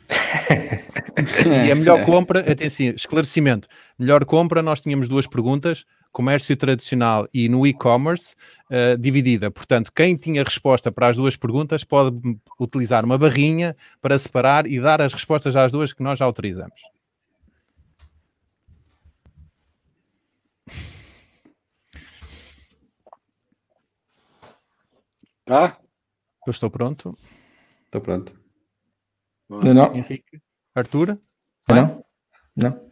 [1.68, 3.68] e a melhor compra, atenção, esclarecimento.
[3.98, 8.34] Melhor compra, nós tínhamos duas perguntas: comércio tradicional e no e-commerce,
[8.70, 9.50] uh, dividida.
[9.50, 12.16] Portanto, quem tinha resposta para as duas perguntas pode
[12.58, 16.93] utilizar uma barrinha para separar e dar as respostas às duas que nós já autorizamos.
[25.44, 25.78] Tá?
[26.46, 27.16] Eu estou pronto.
[27.84, 28.34] Estou pronto.
[29.48, 29.94] Não, não.
[29.94, 30.40] Henrique.
[30.74, 31.18] Arthur?
[31.68, 32.04] Não.
[32.56, 32.90] Não.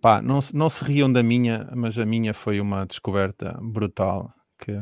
[0.00, 4.72] Pá, não, não se riam da minha, mas a minha foi uma descoberta brutal que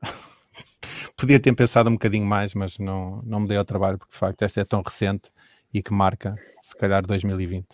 [1.16, 4.18] podia ter pensado um bocadinho mais, mas não, não me dei ao trabalho, porque de
[4.18, 5.32] facto esta é tão recente
[5.74, 7.66] e que marca, se calhar, 2020.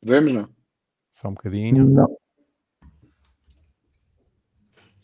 [0.00, 0.48] Podemos, não?
[1.12, 1.88] Só um bocadinho.
[1.88, 2.21] Não.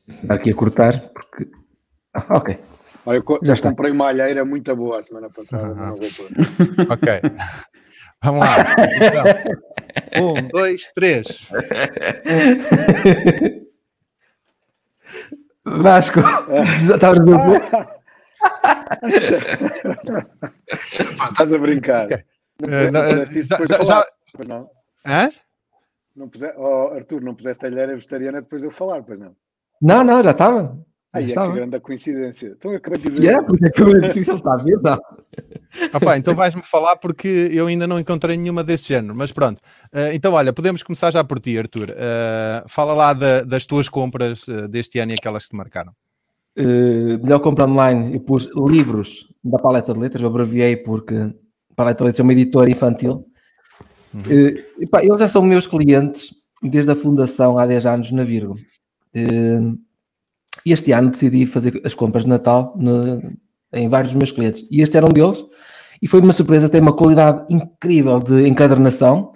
[0.08, 1.48] Está aqui a cortar, porque.
[2.14, 2.58] Ah, ok.
[3.06, 3.70] Olha, eu Já está.
[3.70, 5.68] comprei uma alheira muito boa a semana passada.
[5.68, 5.94] Uhum.
[6.90, 7.22] ok.
[8.22, 8.56] Vamos lá.
[10.10, 11.48] Então, um, dois, três.
[15.64, 16.20] Vasco,
[16.92, 17.36] estavas no
[21.28, 22.06] Estás a brincar.
[22.06, 22.24] Okay.
[22.60, 24.04] Não, uh, não, já, já, já...
[24.46, 24.70] Não.
[25.06, 25.30] Hã?
[26.16, 26.52] Não puse...
[26.56, 29.36] Oh, Arthur, não puseste a alheira vegetariana depois de eu falar, pois não?
[29.80, 30.78] Não, não, já estava.
[31.12, 32.54] Aí é que grande coincidência.
[32.56, 33.22] Então eu acabei de dizer.
[33.22, 34.98] Yeah, porque é que eu disse que ele está a ver, não.
[35.94, 39.58] Opa, então vais-me falar porque eu ainda não encontrei nenhuma desse género, mas pronto.
[39.92, 41.90] Uh, então, olha, podemos começar já por ti, Arthur.
[41.90, 45.92] Uh, fala lá da, das tuas compras uh, deste ano e aquelas que te marcaram.
[46.56, 51.14] melhor compra online, eu pus livros da Paleta de Letras, eu abreviei porque
[51.74, 53.24] Paleta de Letras é uma editora infantil.
[54.12, 54.22] Uhum.
[54.80, 58.56] Epá, eles já são meus clientes desde a fundação há 10 anos na Virgo.
[59.26, 59.78] Uh,
[60.64, 63.22] este ano decidi fazer as compras de Natal no,
[63.72, 65.44] em vários dos meus clientes e este era um deles.
[66.00, 69.32] E foi uma surpresa, tem uma qualidade incrível de encadernação.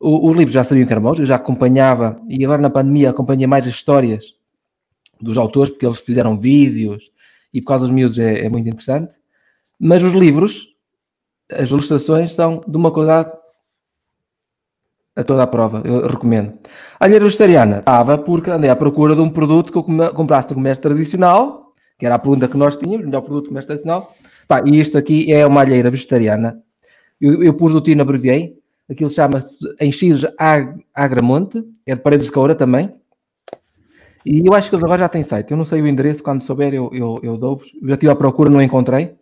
[0.00, 3.46] Os livros já sabiam que eram bons, eu já acompanhava e agora na pandemia acompanhei
[3.46, 4.24] mais as histórias
[5.20, 7.10] dos autores, porque eles fizeram vídeos
[7.52, 9.14] e por causa dos miúdos é, é muito interessante.
[9.78, 10.68] Mas os livros,
[11.50, 13.30] as ilustrações são de uma qualidade
[15.14, 16.54] a toda a prova, eu recomendo.
[16.98, 20.82] Alheira vegetariana estava porque andei à procura de um produto que eu comprasse no comércio
[20.82, 24.14] tradicional, que era a pergunta que nós tínhamos, melhor produto do comércio tradicional.
[24.48, 26.58] Pá, e isto aqui é uma alheira vegetariana.
[27.20, 28.56] Eu, eu pus do tino, abreviei.
[28.90, 30.26] Aquilo chama-se Enchidos
[30.94, 32.92] Agramonte, é de Paredes de Coura também.
[34.24, 35.50] E eu acho que eles agora já têm site.
[35.50, 37.70] Eu não sei o endereço, quando souber eu, eu, eu dou-vos.
[37.84, 39.14] Já estive à procura, não encontrei.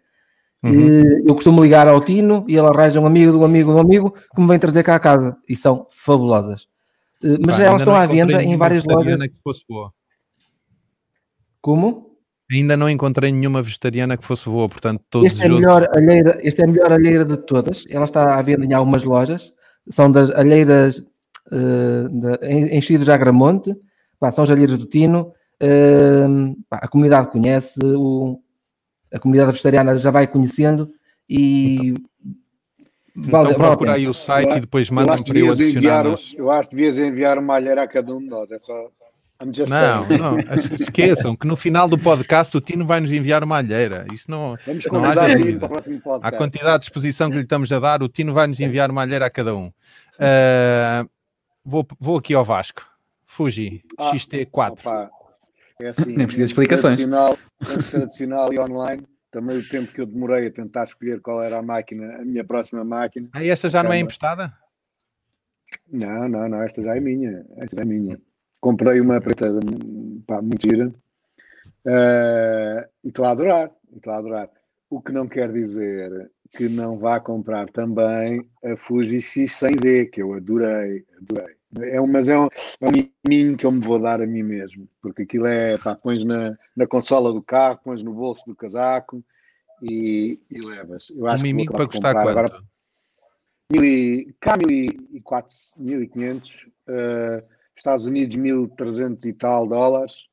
[0.62, 1.26] Uhum.
[1.26, 4.40] eu costumo ligar ao Tino e ele arranja um amigo do amigo do amigo que
[4.42, 6.66] me vem trazer cá a casa e são fabulosas.
[7.24, 9.18] Eh, mas Pá, elas estão à venda em várias lojas.
[9.18, 9.92] Que fosse boa.
[11.62, 12.10] Como?
[12.50, 16.60] Ainda não encontrei nenhuma vegetariana que fosse boa, portanto, todos este é, melhor alheira, este
[16.60, 17.84] é a melhor alheira de todas.
[17.88, 19.52] Ela está à venda em algumas lojas.
[19.88, 23.74] São das alheiras uh, de, enchidos de Agramonte.
[24.18, 25.32] Pá, são as alheiras do Tino.
[25.62, 28.40] Uh, pá, a comunidade conhece, o,
[29.12, 30.90] a comunidade vegetariana já vai conhecendo
[31.28, 31.94] e.
[33.16, 36.06] Então, vale, então procura aí o site eu, e depois manda para eu adicionar.
[36.06, 38.88] Enviar, eu acho que devias enviar uma alheira a cada um de nós, é só.
[39.42, 40.38] Não, não,
[40.78, 44.06] esqueçam que no final do podcast o Tino vai nos enviar uma alheira.
[44.12, 44.54] Isso não.
[44.66, 46.34] Vamos convidar o Tino para o próximo podcast.
[46.34, 49.00] A quantidade de exposição que lhe estamos a dar, o Tino vai nos enviar uma
[49.00, 49.66] alheira a cada um.
[49.66, 51.08] Uh,
[51.64, 52.82] vou, vou aqui ao Vasco.
[53.24, 54.72] Fuji ah, XT4.
[54.72, 55.10] Opa,
[55.82, 56.96] é assim, Nem precisa de explicações.
[56.96, 57.38] Tradicional,
[57.90, 59.06] tradicional e online.
[59.30, 62.44] Também o tempo que eu demorei a tentar escolher qual era a máquina, a minha
[62.44, 63.28] próxima máquina.
[63.32, 64.52] Ah, e esta já não é emprestada?
[65.90, 67.44] Não, não, não, esta já é minha.
[67.56, 68.20] Esta já é minha.
[68.60, 69.46] Comprei uma preta
[70.26, 73.70] pá, muito gira uh, e estou a adorar.
[73.94, 74.50] Estou a adorar.
[74.88, 80.34] O que não quer dizer que não vá comprar também a Fuji X100D, que eu
[80.34, 81.59] adorei, adorei.
[81.78, 84.42] É um, mas é um, é um miminho que eu me vou dar a mim
[84.42, 88.56] mesmo, porque aquilo é, pá, pões na, na consola do carro, pões no bolso do
[88.56, 89.22] casaco
[89.80, 91.10] e, e levas.
[91.10, 92.28] Eu acho um miminho para custar quanto?
[92.28, 92.62] Agora,
[93.70, 97.46] mil e, cá 1500, uh,
[97.76, 100.26] Estados Unidos 1300 e tal dólares,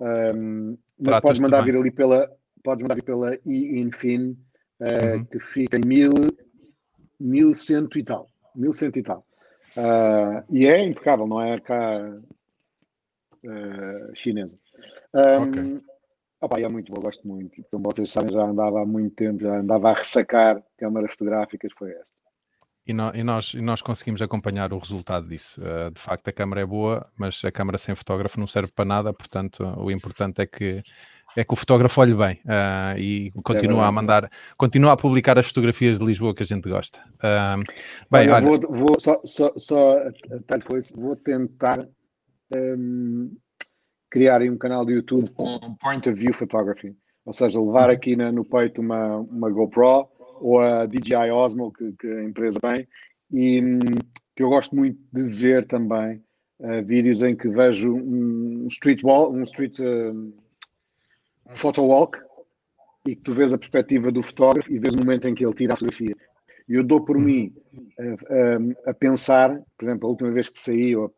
[0.00, 2.30] um, mas podes mandar vir ali pela,
[2.62, 4.38] podes mandar vir pela e-infin,
[4.80, 5.24] uh, uhum.
[5.24, 6.12] que fica em mil,
[7.18, 9.26] 1100 e tal, 1100 e tal.
[9.76, 12.00] Uh, e é impecável, não é cá
[13.44, 14.58] uh, chinesa.
[15.12, 15.80] Um, okay.
[16.40, 17.64] Opa, é muito bom, gosto muito.
[17.70, 21.92] Como vocês sabem, já andava há muito tempo, já andava a ressacar câmaras fotográficas, foi
[21.92, 22.14] esta.
[22.86, 25.60] E, no, e, nós, e nós conseguimos acompanhar o resultado disso.
[25.60, 28.84] Uh, de facto, a câmara é boa, mas a câmara sem fotógrafo não serve para
[28.84, 30.82] nada, portanto, o importante é que
[31.36, 35.38] é que o fotógrafo olhe bem uh, e continua é a mandar, continua a publicar
[35.38, 36.98] as fotografias de Lisboa que a gente gosta.
[37.16, 37.62] Uh,
[38.10, 38.46] bem, olha, olha...
[38.46, 39.96] Vou, vou, só, só, só
[40.96, 41.86] vou tentar
[42.54, 43.36] um,
[44.10, 47.94] criar um canal de YouTube com Point of View Photography, ou seja, levar uhum.
[47.94, 50.08] aqui na, no peito uma, uma GoPro
[50.40, 52.86] ou a DJI Osmo que, que a empresa tem
[53.32, 53.60] e
[54.36, 56.22] que eu gosto muito de ver também
[56.60, 60.43] uh, vídeos em que vejo um street wall, um street uh,
[61.50, 62.18] um photowalk
[63.06, 65.54] e que tu vês a perspectiva do fotógrafo e vês o momento em que ele
[65.54, 66.16] tira a fotografia.
[66.66, 67.54] E eu dou por mim
[67.98, 71.14] a, a, a, pensar, por exemplo, a última vez que saí, ou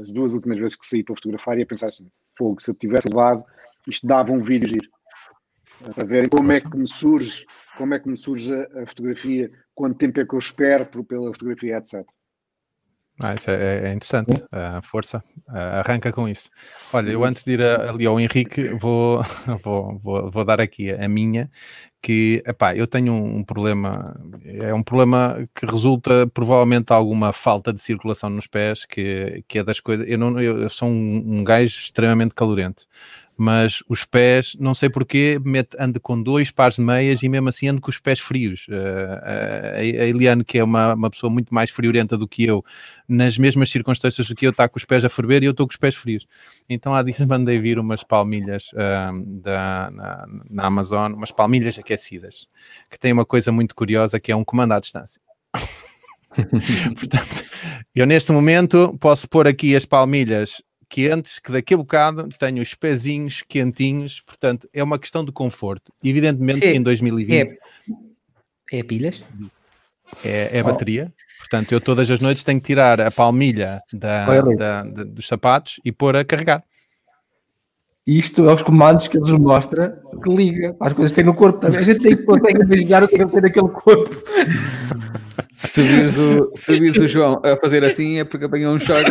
[0.00, 2.74] as duas últimas vezes que saí para fotografar, e a pensar assim: fogo, se eu
[2.74, 3.44] tivesse levado,
[3.86, 4.88] isto dava um vídeo giro.
[5.94, 7.46] Para ver como é que me surge,
[7.76, 11.76] como é que me surge a fotografia, quanto tempo é que eu espero pela fotografia,
[11.76, 12.04] etc.
[13.22, 14.32] Ah, isso é, é interessante.
[14.32, 16.50] Uh, força, uh, arranca com isso.
[16.92, 19.22] Olha, eu antes de ir a, ali ao Henrique, vou,
[19.62, 21.48] vou, vou, vou, dar aqui a minha,
[22.02, 24.02] que epá, eu tenho um, um, problema,
[24.44, 29.60] é um problema que resulta provavelmente de alguma falta de circulação nos pés, que, que
[29.60, 30.04] é das coisas.
[30.08, 32.84] Eu, não, eu, sou um, um gajo extremamente calorento
[33.36, 35.40] mas os pés, não sei porquê,
[35.78, 38.66] ando com dois pares de meias e mesmo assim ando com os pés frios.
[38.68, 42.64] Uh, a, Eliane, que é uma, uma pessoa muito mais friorenta do que eu,
[43.08, 45.66] nas mesmas circunstâncias do que eu, está com os pés a ferver e eu estou
[45.66, 46.26] com os pés frios.
[46.68, 52.46] Então há dias mandei vir umas palmilhas uh, da, na, na Amazon, umas palmilhas aquecidas,
[52.90, 55.20] que tem uma coisa muito curiosa que é um comando à distância.
[56.98, 57.44] Portanto,
[57.94, 60.62] eu neste momento posso pôr aqui as palmilhas
[60.94, 65.92] quentes, que daqui a bocado tenho os pezinhos quentinhos, portanto é uma questão de conforto.
[66.04, 66.70] Evidentemente Sim.
[66.70, 67.58] que em 2020
[68.70, 69.24] é, é pilhas?
[70.24, 71.12] É, é bateria.
[71.38, 74.24] Portanto, eu todas as noites tenho que tirar a palmilha da,
[74.54, 76.62] da, da, dos sapatos e pôr a carregar.
[78.06, 79.90] Isto é os comandos que eles mostram
[80.22, 81.78] que liga as coisas que tem no corpo também.
[81.78, 84.10] A gente tem que consegue imaginar o que é que tem naquele corpo.
[85.54, 88.80] Se vires, o, se vires o João a fazer assim é porque apanhou um um
[88.80, 89.10] choque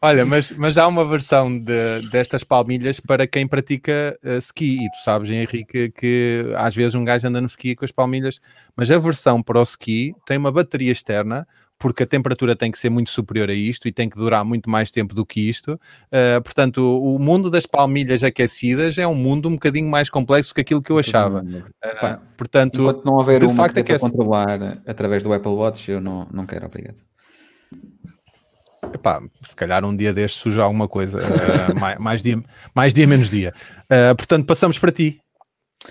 [0.00, 4.84] Olha, mas, mas há uma versão de, destas palmilhas para quem pratica uh, ski.
[4.84, 8.40] E tu sabes, Henrique, que às vezes um gajo anda no ski com as palmilhas,
[8.74, 11.46] mas a versão para o ski tem uma bateria externa
[11.84, 14.70] porque a temperatura tem que ser muito superior a isto e tem que durar muito
[14.70, 15.74] mais tempo do que isto.
[15.74, 20.54] Uh, portanto, o, o, mundo das palmilhas aquecidas é um mundo um bocadinho mais complexo
[20.54, 21.42] que aquilo que eu achava.
[21.42, 26.00] Uh, portanto, enquanto não houver uma facto, que é controlar através do Apple Watch, eu
[26.00, 26.96] não, não quero, obrigado.
[28.94, 32.42] Epá, se calhar um dia deste surge alguma coisa, uh, mais, mais, dia,
[32.74, 33.52] mais dia, menos dia.
[34.16, 35.20] portanto, passamos para ti.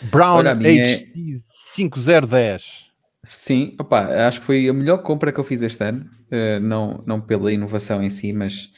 [0.09, 2.82] Brown HC 5010.
[3.23, 7.01] Sim, opa, acho que foi a melhor compra que eu fiz este ano, uh, não,
[7.05, 8.69] não pela inovação em si, mas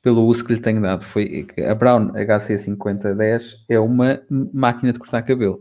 [0.00, 1.04] pelo uso que lhe tenho dado.
[1.04, 4.20] Foi a Brown HC5010 é uma
[4.52, 5.60] máquina de cortar cabelo.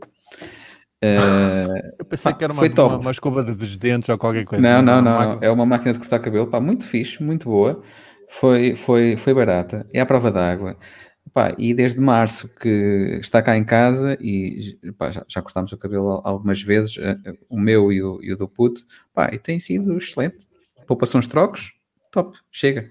[1.03, 4.61] Uh, eu pensei pá, que era uma, uma, uma, escova de dentes ou qualquer coisa.
[4.61, 7.81] Não, não, não, não, é uma máquina de cortar cabelo, pá, muito fixe, muito boa.
[8.29, 10.75] Foi, foi, foi barata, é à prova d'água.
[11.37, 15.77] Pá, e desde março que está cá em casa e pá, já, já cortámos o
[15.77, 18.83] cabelo algumas vezes, eh, eh, o meu e o, e o do puto,
[19.13, 20.39] pá, e tem sido excelente.
[20.87, 21.73] Poupa-se uns trocos,
[22.11, 22.89] top, chega.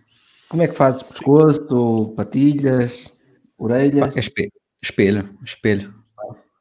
[0.48, 1.02] Como é que fazes?
[1.02, 3.12] Pescoço, patilhas,
[3.58, 4.14] orelhas?
[4.14, 5.36] Espelho, espelho.
[5.44, 5.92] espelho.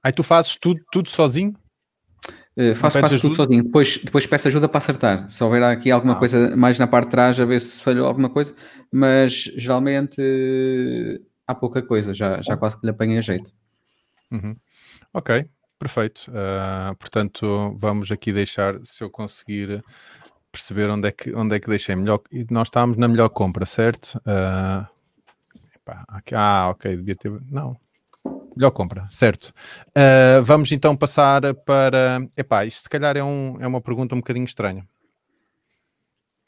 [0.02, 1.54] Aí tu fazes tudo, tudo sozinho?
[2.58, 3.64] Uh, faço, faço tudo sozinho.
[3.64, 5.30] Depois, depois peço ajuda para acertar.
[5.30, 6.16] Se houver aqui alguma ah.
[6.16, 8.56] coisa mais na parte de trás, a ver se falhou alguma coisa.
[8.92, 13.52] Mas geralmente uh, há pouca coisa, já, já quase que lhe apanhei jeito.
[14.32, 14.56] Uhum.
[15.14, 15.46] Ok,
[15.80, 16.30] perfeito.
[16.30, 19.84] Uh, portanto, vamos aqui deixar, se eu conseguir
[20.52, 22.22] perceber onde é que, onde é que deixei melhor.
[22.50, 24.16] Nós estávamos na melhor compra, certo?
[24.20, 24.88] Uh,
[25.76, 27.32] epá, aqui, ah, ok, devia ter.
[27.52, 27.78] Não.
[28.56, 29.54] Melhor compra, certo.
[29.90, 32.26] Uh, vamos então passar para.
[32.38, 34.88] Epá, isto se calhar é, um, é uma pergunta um bocadinho estranha.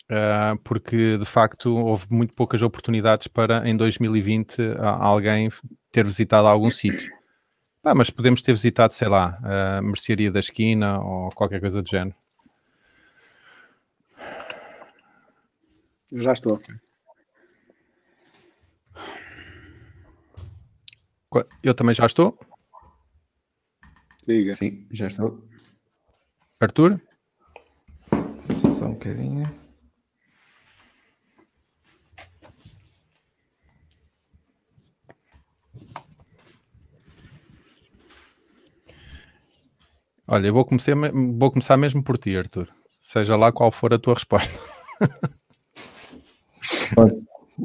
[0.10, 5.50] Uh, porque de facto houve muito poucas oportunidades para em 2020 alguém
[5.92, 7.12] ter visitado algum sítio.
[7.84, 11.90] Ah, mas podemos ter visitado, sei lá, a mercearia da esquina ou qualquer coisa do
[11.90, 12.16] género.
[16.12, 16.62] Já estou.
[21.62, 22.38] Eu também já estou.
[24.26, 24.54] Diga.
[24.54, 25.42] Sim, já estou.
[26.60, 27.00] Arthur?
[28.78, 29.67] Só um bocadinho.
[40.30, 40.92] Olha, eu vou começar,
[41.38, 42.68] vou começar mesmo por ti, Arthur.
[43.00, 44.52] Seja lá qual for a tua resposta.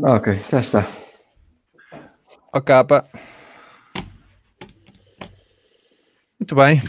[0.00, 0.86] ok, já está.
[1.92, 3.04] Ó oh, capa.
[6.38, 6.80] Muito bem.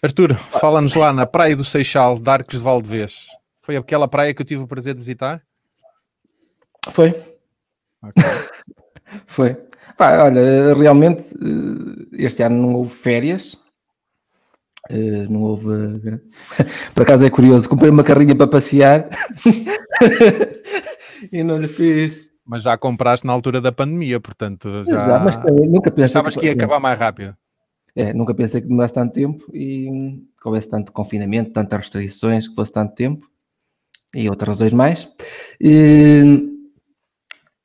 [0.00, 3.26] Arthur, fala-nos lá na Praia do Seixal, de Arcos de Valdevez.
[3.60, 5.42] Foi aquela praia que eu tive o prazer de visitar?
[6.92, 7.08] Foi.
[8.02, 8.24] Okay.
[9.26, 9.56] Foi.
[9.96, 13.56] Pá, olha, realmente eh, este ano não houve férias.
[14.90, 15.66] Uh, não houve.
[16.94, 19.08] Por acaso é curioso, comprei uma carrinha para passear
[21.30, 22.28] e não lhe fiz.
[22.44, 25.04] Mas já compraste na altura da pandemia, portanto já.
[25.04, 26.04] já mas nunca pensei.
[26.04, 27.36] Pensavas que, que ia acabar mais rápido.
[27.94, 32.54] É, nunca pensei que demorasse tanto tempo e que houvesse tanto confinamento, tantas restrições, que
[32.54, 33.28] fosse tanto tempo
[34.14, 35.08] e outras razões mais.
[35.60, 36.48] E,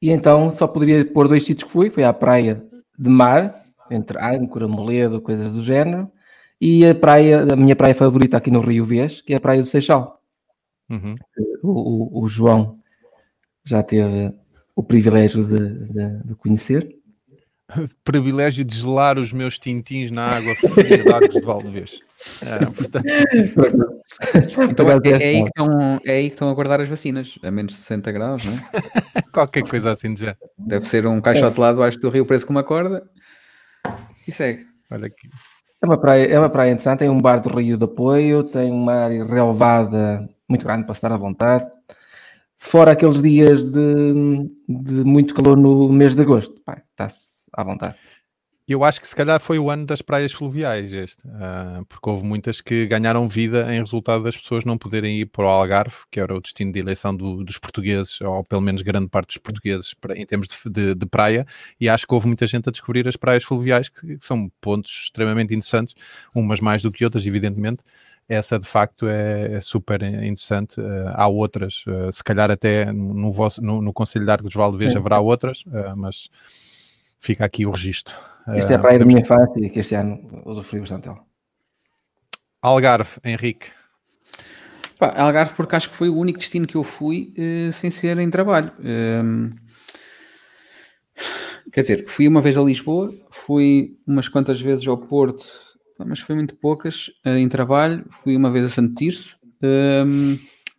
[0.01, 2.63] e então só poderia pôr dois sítios que fui: foi à praia
[2.97, 3.55] de mar,
[3.91, 6.11] entre Âncora, Moledo, coisas do género,
[6.65, 9.61] e a praia, a minha praia favorita aqui no Rio Vez, que é a Praia
[9.61, 10.21] do Seixal.
[10.89, 11.13] Uhum.
[11.61, 12.79] O, o, o, João
[13.65, 14.33] já teve
[14.73, 16.95] o privilégio de, de, de conhecer
[18.05, 21.99] privilégio de gelar os meus tintins na água fria de Arcos de Valdevez.
[22.41, 23.05] É, portanto...
[24.71, 27.51] então é, é, aí que estão, é aí que estão a guardar as vacinas, a
[27.51, 29.21] menos de 60 graus, não é?
[29.33, 30.37] Qualquer coisa assim já.
[30.57, 33.03] Deve ser um caixote lá debaixo do rio preso com uma corda
[34.25, 34.65] e segue.
[34.89, 35.27] Olha aqui.
[35.83, 38.71] É uma praia, é uma praia interessante, tem um bar do rio de apoio, tem
[38.71, 41.69] uma área relevada muito grande para estar à vontade.
[42.57, 47.97] Fora aqueles dias de, de muito calor no mês de agosto, está-se à vontade.
[48.65, 52.25] Eu acho que se calhar foi o ano das praias fluviais este, uh, porque houve
[52.25, 56.17] muitas que ganharam vida em resultado das pessoas não poderem ir para o Algarve, que
[56.17, 59.93] era o destino de eleição do, dos portugueses, ou pelo menos grande parte dos portugueses
[59.93, 61.45] para, em termos de, de, de, praia,
[61.77, 64.91] e acho que houve muita gente a descobrir as praias fluviais, que, que, são pontos
[65.07, 65.93] extremamente interessantes,
[66.33, 67.83] umas mais do que outras, evidentemente.
[68.29, 70.79] Essa de facto é, é super interessante.
[70.79, 74.57] Uh, há outras, uh, se calhar até no, vosso, no, no Conselho de Arcos de
[74.57, 75.65] Valdevez haverá outras,
[75.97, 76.29] mas
[77.23, 78.13] fica aqui o registro.
[78.49, 81.21] Esta é a praia uh, da minha infância e que este ano usufrui bastante dela.
[82.61, 83.67] Algarve, Henrique.
[84.99, 88.17] Pá, Algarve, porque acho que foi o único destino que eu fui uh, sem ser
[88.19, 88.73] em trabalho.
[88.79, 89.51] Um,
[91.71, 95.45] quer dizer, fui uma vez a Lisboa, fui umas quantas vezes ao Porto,
[95.97, 98.05] mas foi muito poucas uh, em trabalho.
[98.21, 99.37] Fui uma vez a Santo Tirso.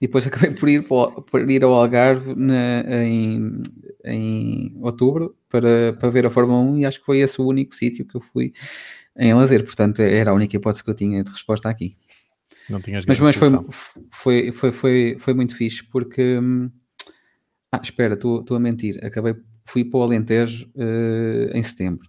[0.05, 3.63] E depois acabei por ir, por ir ao Algarve na, em,
[4.05, 7.75] em outubro para, para ver a Fórmula 1 e acho que foi esse o único
[7.75, 8.53] sítio que eu fui
[9.17, 11.97] em lazer, portanto era a única hipótese que eu tinha de resposta aqui.
[12.69, 13.49] Não tinhas mas, mas foi,
[14.11, 16.71] foi, foi, foi, foi muito fixe porque hum,
[17.73, 19.35] ah, espera, estou a mentir, acabei,
[19.65, 22.07] fui para o Alentejo uh, em setembro.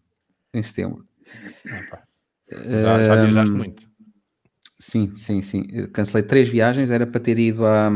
[0.54, 1.08] Em setembro.
[2.52, 3.90] Já, já viajaste um, muito.
[4.88, 5.88] Sim, sim, sim.
[5.88, 7.90] cancelei três viagens, era para ter ido a.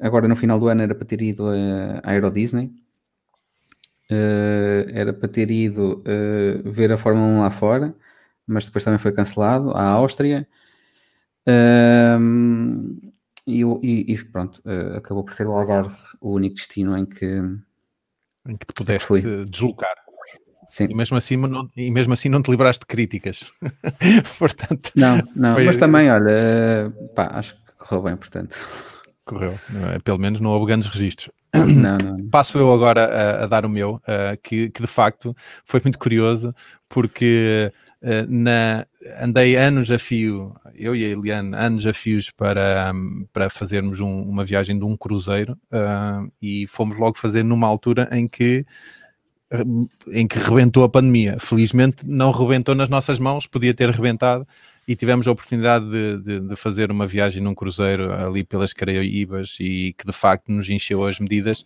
[0.00, 2.72] Agora no final do ano era para ter ido a Aero Disney.
[4.08, 7.94] Uh, era para ter ido uh, ver a Fórmula 1 lá fora,
[8.46, 10.48] mas depois também foi cancelado, à Áustria.
[11.48, 13.10] Uh,
[13.44, 14.62] e, e, e, pronto,
[14.96, 17.26] acabou por ser o Algarve o único destino em que,
[18.46, 19.44] em que te pudeste fui.
[19.46, 19.96] deslocar.
[20.70, 20.86] Sim.
[20.88, 23.52] E mesmo assim não, e mesmo assim não te libraste de críticas.
[24.38, 25.64] portanto, não, não, foi...
[25.64, 28.56] mas também, olha, pá, acho que correu bem, portanto.
[29.24, 29.58] Correu,
[29.94, 29.98] é?
[29.98, 31.30] pelo menos não houve grandes registros.
[31.54, 32.16] Não, não.
[32.30, 35.98] Passo eu agora a, a dar o meu, uh, que, que, de facto foi muito
[35.98, 36.54] curioso,
[36.88, 38.86] porque uh, na,
[39.20, 44.00] andei anos a fio, eu e a Eliane, anos a fios para, um, para fazermos
[44.00, 48.64] um, uma viagem de um cruzeiro uh, e fomos logo fazer numa altura em que
[50.12, 51.36] em que rebentou a pandemia.
[51.38, 54.46] Felizmente não rebentou nas nossas mãos, podia ter rebentado
[54.86, 59.56] e tivemos a oportunidade de, de, de, fazer uma viagem num cruzeiro ali pelas Caraíbas
[59.60, 61.64] e que de facto nos encheu as medidas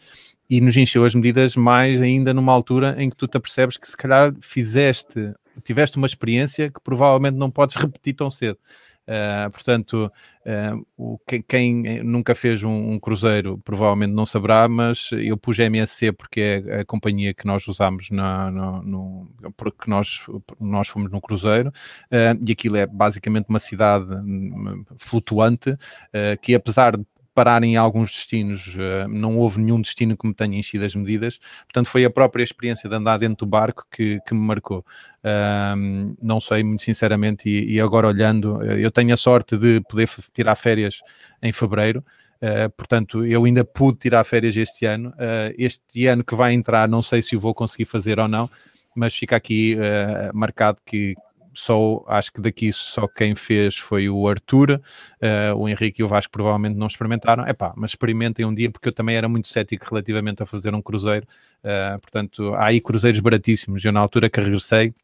[0.48, 3.88] e nos encheu as medidas mais ainda numa altura em que tu te apercebes que
[3.88, 5.32] se calhar fizeste,
[5.62, 8.58] tiveste uma experiência que provavelmente não podes repetir tão cedo.
[9.06, 10.10] Uh, portanto,
[10.46, 16.10] uh, o, quem, nunca fez um, um, cruzeiro provavelmente não saberá, mas eu pus MSC
[16.12, 20.24] porque é a companhia que nós usamos na, no, no, porque nós,
[20.58, 25.76] nós fomos no cruzeiro uh, e aquilo é basicamente uma cidade hum, flutuante
[26.40, 27.04] que apesar de
[27.34, 31.38] parar em alguns destinos, uh, não houve nenhum destino que me tenha enchido as medidas,
[31.64, 34.84] portanto foi a própria experiência de andar dentro do barco que, que me marcou.
[36.22, 40.06] Não sei, muito sinceramente, e, e, agora olhando, eh, eu tenho a sorte de poder
[40.34, 41.00] tirar férias
[41.42, 42.04] em fevereiro,
[42.44, 45.10] Uh, portanto, eu ainda pude tirar férias este ano.
[45.10, 48.50] Uh, este ano que vai entrar, não sei se o vou conseguir fazer ou não,
[48.94, 51.14] mas fica aqui uh, marcado que,
[51.54, 56.08] só acho que daqui só quem fez foi o Arthur, uh, o Henrique e o
[56.08, 57.46] Vasco provavelmente não experimentaram.
[57.46, 60.82] Epá, mas experimentem um dia, porque eu também era muito cético relativamente a fazer um
[60.82, 61.26] cruzeiro.
[61.62, 63.84] Uh, portanto, há aí cruzeiros baratíssimos.
[63.84, 64.94] Eu, na altura que regressei,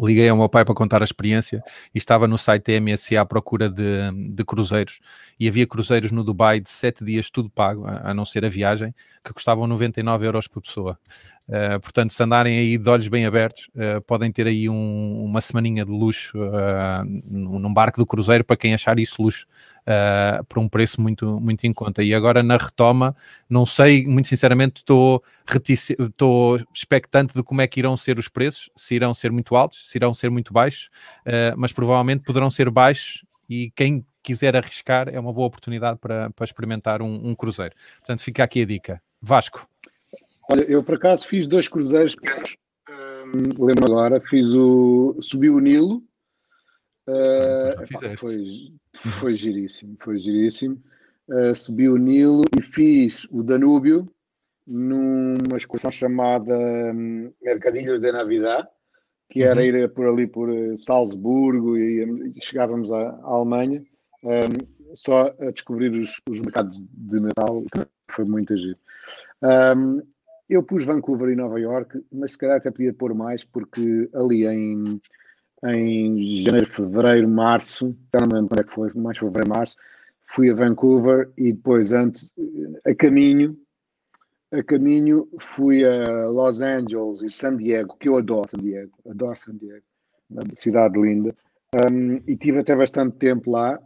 [0.00, 1.62] liguei ao meu pai para contar a experiência
[1.94, 5.00] e estava no site MSC à procura de, de, cruzeiros
[5.38, 8.48] e havia cruzeiros no Dubai de sete dias tudo pago, a, a não ser a
[8.48, 8.94] viagem,
[9.24, 10.98] que custavam 99 euros por pessoa.
[11.48, 15.40] Uh, portanto, se andarem aí de olhos bem abertos, uh, podem ter aí um, uma
[15.40, 19.46] semaninha de luxo uh, num barco do cruzeiro para quem achar isso luxo,
[20.48, 22.04] por um preço muito, muito em conta.
[22.04, 23.16] E agora na retoma,
[23.50, 25.22] não sei, muito sinceramente, estou,
[25.68, 29.88] estou expectante de como é que irão ser os preços, se irão ser muito altos,
[29.88, 30.88] se irão ser muito baixos,
[31.56, 36.44] mas provavelmente poderão ser baixos e quem quiser arriscar é uma boa oportunidade para, para
[36.44, 37.74] experimentar um, um cruzeiro.
[37.98, 39.02] Portanto, fica aqui a dica.
[39.20, 39.68] Vasco.
[40.50, 42.56] Olha, eu por acaso fiz dois cruzeiros pequenos.
[42.90, 45.16] Um, lembro agora, fiz o.
[45.20, 46.02] Subi o Nilo.
[47.06, 50.80] Uh, epá, foi, foi giríssimo, foi giríssimo.
[51.28, 54.08] Uh, subi o Nilo e fiz o Danúbio
[54.66, 58.66] numa excursão chamada um, Mercadilhos de Navidad,
[59.30, 59.66] que era uhum.
[59.66, 63.82] ir por ali por eh, Salzburgo e, e chegávamos à, à Alemanha,
[64.22, 67.64] um, só a descobrir os, os mercados de Natal,
[68.10, 68.78] foi muito agir.
[69.42, 70.02] Um,
[70.52, 74.46] eu pus Vancouver e Nova York, mas se calhar até podia pôr mais, porque ali
[74.46, 75.00] em,
[75.64, 79.76] em janeiro, fevereiro, março, já não me lembro quando é que foi, mais fevereiro, março,
[80.26, 82.32] fui a Vancouver e depois antes,
[82.84, 83.56] a caminho,
[84.52, 89.34] a caminho fui a Los Angeles e San Diego, que eu adoro San Diego, adoro
[89.34, 89.84] San Diego,
[90.30, 91.34] uma cidade linda,
[91.90, 93.80] um, e tive até bastante tempo lá,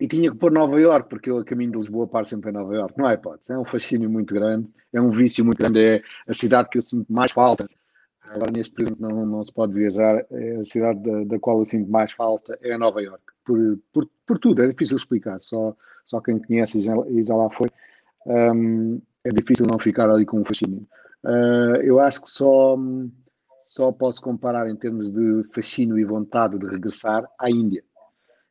[0.00, 2.54] e tinha que pôr Nova York, porque eu a caminho de Lisboa paro sempre em
[2.54, 2.98] Nova York.
[2.98, 6.34] Não há hipótese, é um fascínio muito grande, é um vício muito grande, é a
[6.34, 7.68] cidade que eu sinto mais falta.
[8.22, 11.66] Agora, neste período, não, não se pode viajar, é a cidade da, da qual eu
[11.66, 15.76] sinto mais falta é Nova York, por, por, por tudo, é difícil explicar, só,
[16.06, 17.68] só quem conhece e já, já lá foi,
[18.26, 20.86] um, é difícil não ficar ali com um fascínio.
[21.24, 22.76] Uh, eu acho que só,
[23.66, 27.84] só posso comparar em termos de fascínio e vontade de regressar à Índia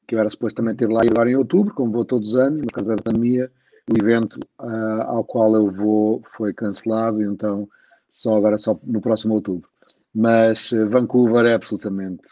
[0.07, 2.65] que eu era suposto também ter lá agora em outubro, como vou todos os anos,
[2.65, 3.51] por causa da pandemia,
[3.89, 7.67] o evento uh, ao qual eu vou foi cancelado, então
[8.11, 9.69] só agora só no próximo outubro.
[10.13, 12.23] Mas uh, Vancouver é absolutamente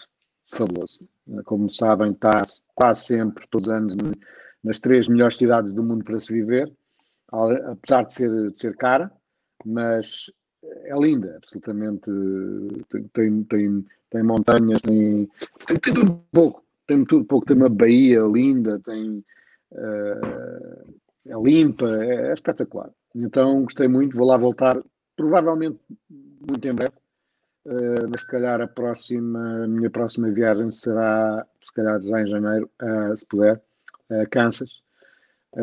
[0.51, 1.07] fabuloso.
[1.27, 2.43] Uh, como sabem, está
[2.75, 3.95] quase sempre, todos os anos,
[4.63, 6.71] nas três melhores cidades do mundo para se viver,
[7.31, 9.11] apesar de ser, de ser cara,
[9.65, 10.31] mas
[10.85, 12.09] é linda, absolutamente.
[13.13, 15.29] Tem, tem, tem montanhas, tem,
[15.65, 19.23] tem tudo um pouco tem tudo pouco, tem uma baía linda, tem
[19.73, 20.93] uh,
[21.27, 22.89] é limpa, é, é, espetacular.
[23.13, 24.81] Então gostei muito, vou lá voltar,
[25.15, 25.79] provavelmente
[26.09, 26.93] muito em breve,
[27.67, 32.27] uh, mas se calhar a próxima, a minha próxima viagem será, se calhar já em
[32.27, 33.61] janeiro, uh, se puder,
[34.09, 34.81] a Kansas,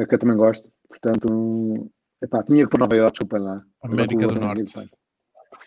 [0.09, 0.71] que eu também gosto.
[0.89, 1.91] Portanto,
[2.23, 3.61] epá, tinha que pôr Nova York, desculpem lá.
[3.83, 4.89] América do Norte.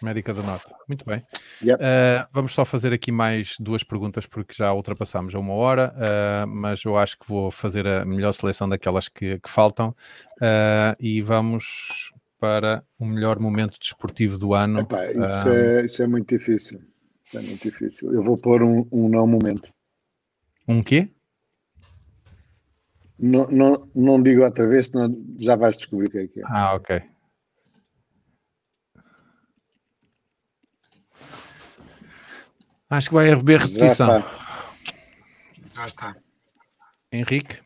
[0.02, 0.74] América do Norte.
[0.88, 1.24] Muito bem.
[1.62, 1.82] Yep.
[1.82, 6.48] Uh, vamos só fazer aqui mais duas perguntas, porque já ultrapassamos a uma hora, uh,
[6.48, 11.22] mas eu acho que vou fazer a melhor seleção daquelas que, que faltam uh, e
[11.22, 14.80] vamos para o melhor momento desportivo do ano.
[14.80, 16.80] Epá, isso, é, isso, é, muito difícil.
[17.36, 18.14] É muito difícil.
[18.14, 19.72] Eu vou pôr um, um não momento.
[20.68, 21.10] Um quê?
[23.18, 26.44] Não, não, não digo outra vez, senão já vais descobrir o que é que é.
[26.46, 27.02] Ah, ok.
[32.90, 34.08] Acho que vai haver repetição.
[34.08, 34.26] Já está.
[35.76, 36.16] Já está.
[37.12, 37.62] Henrique?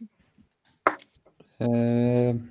[1.61, 2.41] Uh...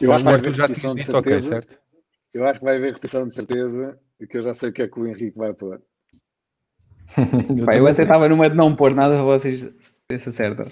[0.00, 1.58] Eu acho que vai haver repetição de certeza.
[1.58, 1.78] Okay,
[2.32, 4.82] eu acho que vai haver repetição de certeza e que eu já sei o que
[4.82, 5.82] é que o Henrique vai pôr.
[7.56, 10.66] eu, Pá, eu até estava numa de não pôr nada para vocês se acertam.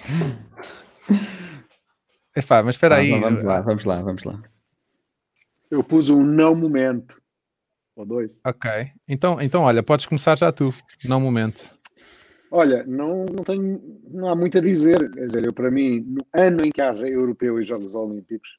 [2.35, 3.19] É pá, mas espera aí.
[3.21, 4.43] Vamos lá, vamos lá, vamos lá.
[5.71, 7.21] Eu pus um não momento.
[7.99, 8.31] Ou dois.
[8.47, 8.71] Ok.
[9.09, 10.73] Então, então olha, podes começar já tu.
[11.05, 11.69] Não momento.
[12.49, 15.11] Olha, não, não tenho, não há muito a dizer.
[15.11, 18.51] Quer dizer, eu para mim, no ano em que haja europeu e Jogos Olímpicos,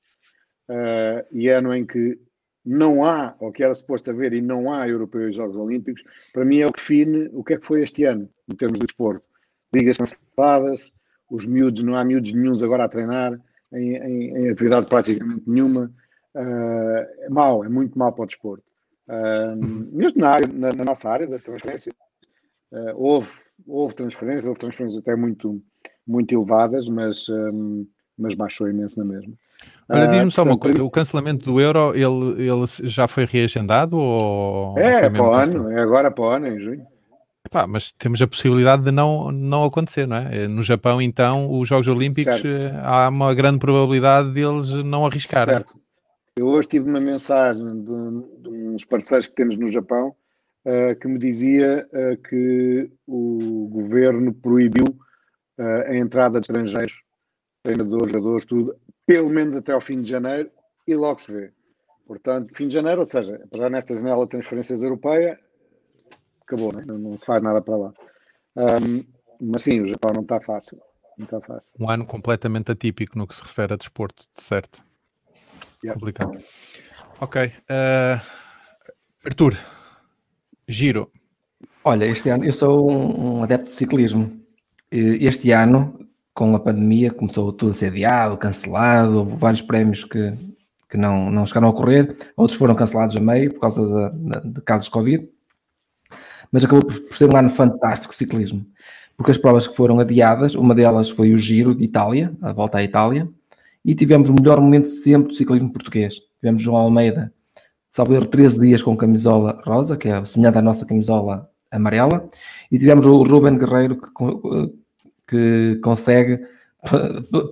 [0.70, 2.20] uh, e ano em que
[2.66, 6.44] não há, ou que era suposto haver, e não há europeu e Jogos Olímpicos, para
[6.44, 8.88] mim é o que define o que é que foi este ano, em termos de
[8.88, 9.26] desporto.
[9.74, 10.92] Ligas canceladas,
[11.32, 13.40] os miúdos, não há miúdos nenhums agora a treinar,
[13.72, 15.90] em, em, em atividade praticamente nenhuma.
[16.36, 18.69] Uh, é mau, é muito mau para o desporto.
[19.10, 19.56] Uh,
[19.92, 21.96] mesmo na, área, na, na, nossa área das transferências,
[22.72, 23.30] uh, houve,
[23.68, 25.60] houve transferências, houve transferências até muito,
[26.06, 29.34] muito elevadas, mas, um, mas baixou imenso na mesma.
[29.90, 34.78] Olha, diz-me só uma coisa, o cancelamento do Euro, ele, ele já foi reagendado ou...
[34.78, 36.86] É, é para o ano, é agora para o ano, em junho.
[37.46, 40.48] Epá, mas temos a possibilidade de não, não acontecer, não é?
[40.48, 42.48] No Japão, então, os Jogos Olímpicos, certo.
[42.48, 45.56] Eh, há uma grande probabilidade deles não arriscarem.
[45.56, 45.79] Certo.
[46.40, 50.16] Eu hoje tive uma mensagem de, de uns parceiros que temos no Japão
[50.64, 57.04] uh, que me dizia uh, que o governo proibiu uh, a entrada de estrangeiros,
[57.62, 58.74] treinadores, jogadores, tudo,
[59.06, 60.50] pelo menos até ao fim de janeiro
[60.88, 61.52] e logo se vê.
[62.08, 65.38] Portanto, fim de janeiro, ou seja, apesar nesta janela de transferências europeia,
[66.44, 66.86] acabou, né?
[66.88, 67.94] não, não se faz nada para lá.
[68.56, 69.04] Um,
[69.42, 70.80] mas sim, o Japão não está fácil.
[71.18, 71.70] Não está fácil.
[71.78, 74.88] Um ano completamente atípico no que se refere a desporto, de certo.
[75.84, 76.00] Yeah.
[76.00, 76.38] Complicado.
[77.22, 77.52] Ok.
[77.70, 78.20] Uh,
[79.26, 79.58] Arthur,
[80.68, 81.12] giro.
[81.84, 84.40] Olha, este ano eu sou um, adepto de ciclismo.
[84.92, 90.34] Este ano com a pandemia começou tudo a ser adiado, cancelado, houve vários prémios que,
[90.90, 94.54] que não, não chegaram a ocorrer, outros foram cancelados a meio por causa de, de,
[94.54, 95.30] de casos de Covid,
[96.52, 98.66] mas acabou por ser um ano fantástico de ciclismo,
[99.18, 102.78] porque as provas que foram adiadas, uma delas foi o Giro de Itália, a volta
[102.78, 103.30] à Itália,
[103.84, 106.16] e tivemos o melhor momento sempre do ciclismo português.
[106.40, 107.34] Tivemos João Almeida,
[107.90, 112.28] salvo 13 dias com camisola rosa, que é semelhante à nossa camisola amarela,
[112.72, 114.10] e tivemos o Ruben Guerreiro, que
[115.30, 116.44] que consegue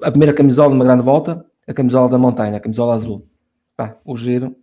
[0.04, 3.28] a primeira camisola numa grande volta, a camisola da montanha, a camisola azul.
[3.76, 4.56] Pá, o giro,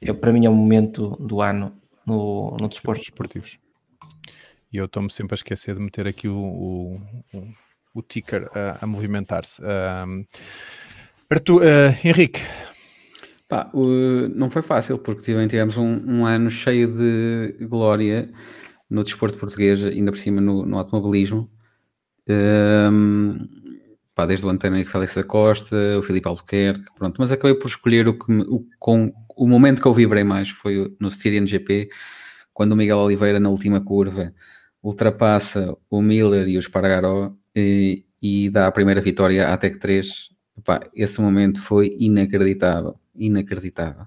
[0.00, 1.72] eu, para mim, é o momento do ano
[2.04, 3.02] no, no desporto.
[3.02, 3.58] esportivos.
[4.72, 7.00] E eu estou-me sempre a esquecer de meter aqui o, o,
[7.94, 9.62] o, ticker a, a movimentar-se.
[9.62, 10.26] Uh,
[11.30, 12.40] Arthur, uh, Henrique.
[13.46, 13.70] Pá,
[14.34, 18.30] não foi fácil, porque tivemos um, um, ano cheio de glória
[18.88, 21.50] no desporto português, ainda por cima no, no automobilismo.
[22.28, 23.46] Um,
[24.14, 28.08] pá, desde o António Félix da Costa, o Filipe Albuquerque, pronto, mas acabei por escolher
[28.08, 31.88] o que o, com, o momento que eu vibrei mais foi no Styrian GP,
[32.52, 34.32] quando o Miguel Oliveira na última curva
[34.82, 40.37] ultrapassa o Miller e o Espargaró e, e dá a primeira vitória à Tech 3.
[40.64, 44.06] Pá, esse momento foi inacreditável, inacreditável.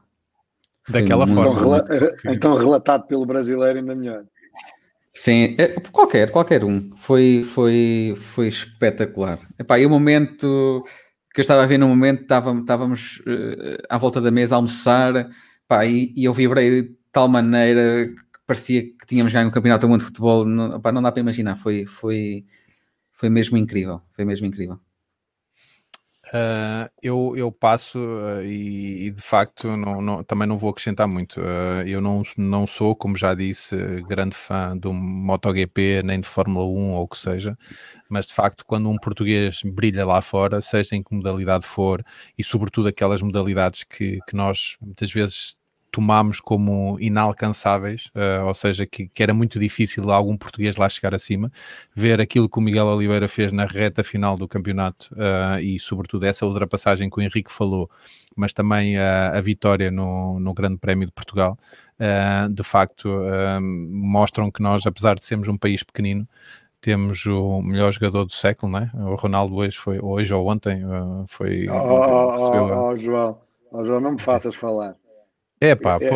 [0.89, 1.41] Daquela forma.
[1.41, 4.24] Então, rela então, relatado pelo brasileiro ainda melhor.
[5.14, 6.95] Sim, é, qualquer, qualquer um.
[6.97, 9.39] Foi, foi, foi espetacular.
[9.60, 10.84] Epá, e o momento
[11.34, 14.58] que eu estava a ver no momento, estávamos, estávamos uh, à volta da mesa a
[14.58, 15.30] almoçar,
[15.66, 19.86] epá, e, e eu vibrei de tal maneira que parecia que tínhamos ganho o Campeonato
[19.86, 20.45] do Mundo de Futebol.
[20.45, 22.45] Não, epá, não dá para imaginar, foi, foi,
[23.14, 24.02] foi mesmo incrível.
[24.14, 24.80] Foi mesmo incrível.
[26.34, 31.05] Uh, eu, eu passo uh, e, e, de facto não, não, também não vou acrescentar
[31.05, 31.41] muito.
[31.41, 33.75] Uh, eu não, não sou, como já disse,
[34.07, 37.57] grande fã do MotoGP nem de Fórmula 1 ou o que seja,
[38.09, 42.01] mas de facto, quando um português brilha lá fora, seja em que modalidade for,
[42.38, 45.57] e sobretudo aquelas modalidades que, que nós muitas vezes
[45.92, 51.13] tomámos como inalcançáveis, uh, ou seja, que, que, era muito difícil algum português lá chegar
[51.13, 51.51] acima,
[51.93, 56.26] ver aquilo que o Miguel Oliveira fez na reta final do campeonato uh, e, sobretudo,
[56.26, 57.89] essa ultrapassagem que o Henrique falou,
[58.36, 61.59] mas também a, a vitória no, no Grande Prémio de Portugal,
[62.00, 63.09] uh, de facto,
[63.62, 66.28] mostram que nós, apesar de sermos um país pequenino,
[66.80, 68.89] temos o melhor jogador do século, né?
[68.96, 70.82] O Ronaldo hoje foi hoje ou ontem
[71.28, 71.68] foi.
[71.70, 73.38] Oh, oh, oh, oh João,
[73.72, 74.96] oh, João, não me faças falar.
[75.62, 76.09] É pá, é,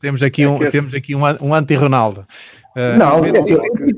[0.00, 0.76] temos aqui, é um, esse...
[0.76, 2.26] temos aqui um, um anti-Ronaldo.
[2.76, 3.42] Uh, não, é, é, é,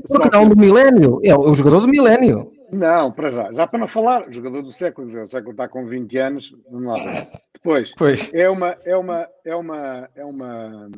[0.07, 2.51] o Ronaldo do milénio, é o jogador do milénio.
[2.71, 3.51] Não, para já.
[3.51, 6.87] Já para não falar, jogador do século, dizer, o século está com 20 anos, vamos
[6.87, 7.27] lá ver.
[7.55, 8.31] Depois, pois.
[8.33, 10.89] é uma, é uma, é uma, é uma,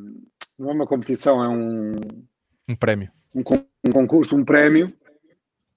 [0.60, 1.96] não é uma competição, é um...
[2.68, 3.10] Um prémio.
[3.34, 3.44] Um,
[3.86, 4.92] um concurso, um prémio,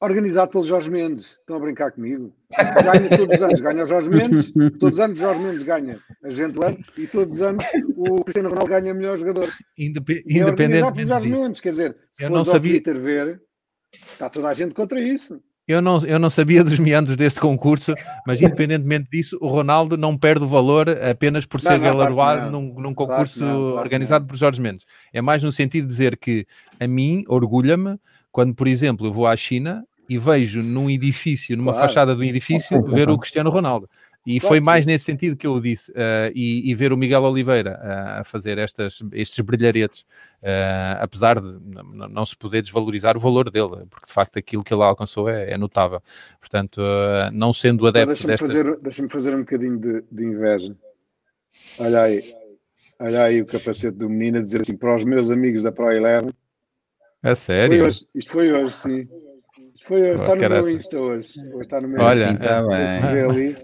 [0.01, 1.33] organizado pelo Jorge Mendes.
[1.33, 2.33] Estão a brincar comigo?
[2.85, 6.31] Ganha todos os anos, ganha o Jorge Mendes, todos os anos Jorge Mendes ganha a
[6.31, 7.65] gente ano e todos os anos
[7.97, 9.49] o Cristiano Ronaldo ganha melhor jogador.
[9.77, 10.93] Indep é independente.
[10.93, 12.73] pelo Jorge Mendes, quer dizer, se eu não sabia...
[12.73, 13.41] Twitter ver,
[14.13, 15.41] está toda a gente contra isso.
[15.69, 17.93] Eu não, eu não sabia dos meandros deste concurso,
[18.27, 22.95] mas independentemente disso, o Ronaldo não perde o valor apenas por ser galardoado num, num,
[22.95, 24.87] concurso claro não, claro organizado por Jorge Mendes.
[25.13, 26.47] É mais no sentido de dizer que
[26.81, 27.99] a mim orgulha-me
[28.31, 31.89] quando, por exemplo, eu vou à China e vejo num edifício, numa claro.
[31.89, 33.89] fachada do edifício, ver o Cristiano Ronaldo.
[34.27, 35.91] E foi mais nesse sentido que eu o disse.
[35.93, 40.03] Uh, e, e, ver o Miguel Oliveira uh, a fazer estas, estes brilharetes,
[40.43, 41.59] uh, apesar de
[42.11, 45.53] não se poder desvalorizar o valor dele, porque de facto aquilo que ele alcançou é,
[45.53, 46.03] é notável.
[46.39, 46.83] Portanto,
[47.33, 48.47] não sendo adepto deixa-me desta...
[48.47, 50.77] fazer, deixa fazer um bocadinho de, de, inveja.
[51.79, 52.23] Olha aí,
[52.99, 55.91] olha aí o capacete do menino a dizer assim para os meus amigos da Pro
[55.91, 56.35] Eleven.
[57.23, 57.79] É sério?
[57.79, 59.09] Foi hoje, isto foi hoje, sim.
[59.85, 61.33] Foi, está no meu Insta hoje.
[61.53, 62.39] hoje está no meu Olha, Insta.
[62.39, 62.63] Tá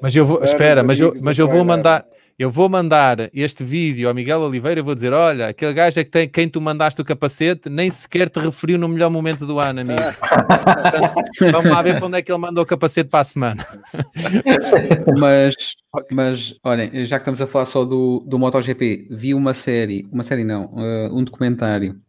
[0.00, 2.06] mas eu vou, espera, mas eu, mas eu vou mandar,
[2.38, 6.04] eu vou mandar este vídeo ao Miguel Oliveira e vou dizer: olha, aquele gajo é
[6.04, 9.58] que tem quem tu mandaste o capacete, nem sequer te referiu no melhor momento do
[9.58, 10.00] ano, amigo.
[10.02, 13.66] Portanto, vamos lá ver para onde é que ele mandou o capacete para a semana.
[15.18, 15.54] mas,
[16.12, 20.22] mas olhem, já que estamos a falar só do, do MotoGP, vi uma série, uma
[20.22, 22.00] série não, uh, um documentário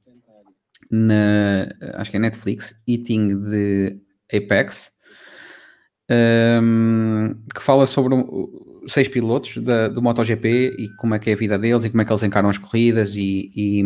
[0.89, 3.99] na acho que é Netflix, Eating de
[4.33, 4.91] Apex,
[6.09, 8.15] um, que fala sobre
[8.87, 12.01] seis pilotos da, do MotoGP e como é que é a vida deles e como
[12.01, 13.83] é que eles encaram as corridas e, e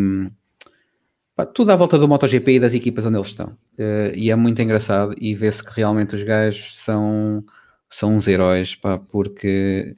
[1.35, 3.57] pá, tudo à volta do MotoGP e das equipas onde eles estão.
[3.77, 7.43] Uh, e é muito engraçado e vê-se que realmente os gajos são,
[7.89, 9.95] são uns heróis, pá, porque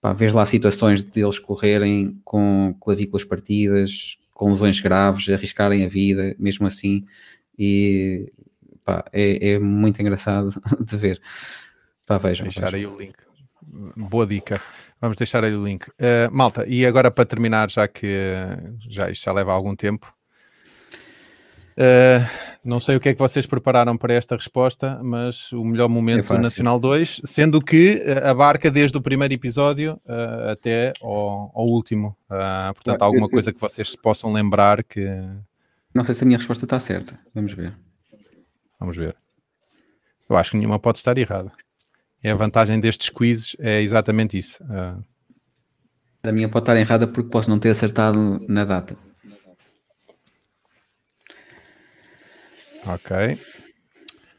[0.00, 6.34] pá, vês lá situações deles correrem com clavículas partidas, com lesões graves, arriscarem a vida,
[6.38, 7.06] mesmo assim,
[7.56, 8.30] e
[8.84, 10.50] pá, é, é, muito engraçado
[10.84, 11.22] de ver.
[12.06, 12.44] Pá, vejam.
[12.46, 12.90] Deixar vejam.
[12.90, 13.14] aí o link.
[13.96, 14.60] Boa dica.
[15.00, 15.88] Vamos deixar aí o link.
[15.88, 18.06] Uh, malta, e agora para terminar, já que
[18.88, 20.12] já, isto já leva algum tempo,
[21.76, 22.24] Uh,
[22.64, 26.32] não sei o que é que vocês prepararam para esta resposta, mas o melhor momento
[26.32, 31.66] é do Nacional 2, sendo que abarca desde o primeiro episódio uh, até ao, ao
[31.66, 32.16] último.
[32.30, 35.04] Uh, portanto, há alguma coisa que vocês se possam lembrar que.
[35.92, 37.18] Não sei se a minha resposta está certa.
[37.34, 37.76] Vamos ver.
[38.78, 39.16] Vamos ver.
[40.28, 41.52] Eu acho que nenhuma pode estar errada.
[42.22, 44.58] É a vantagem destes quizzes, é exatamente isso.
[46.22, 48.96] A minha pode estar errada porque posso não ter acertado na data.
[52.86, 53.38] Ok.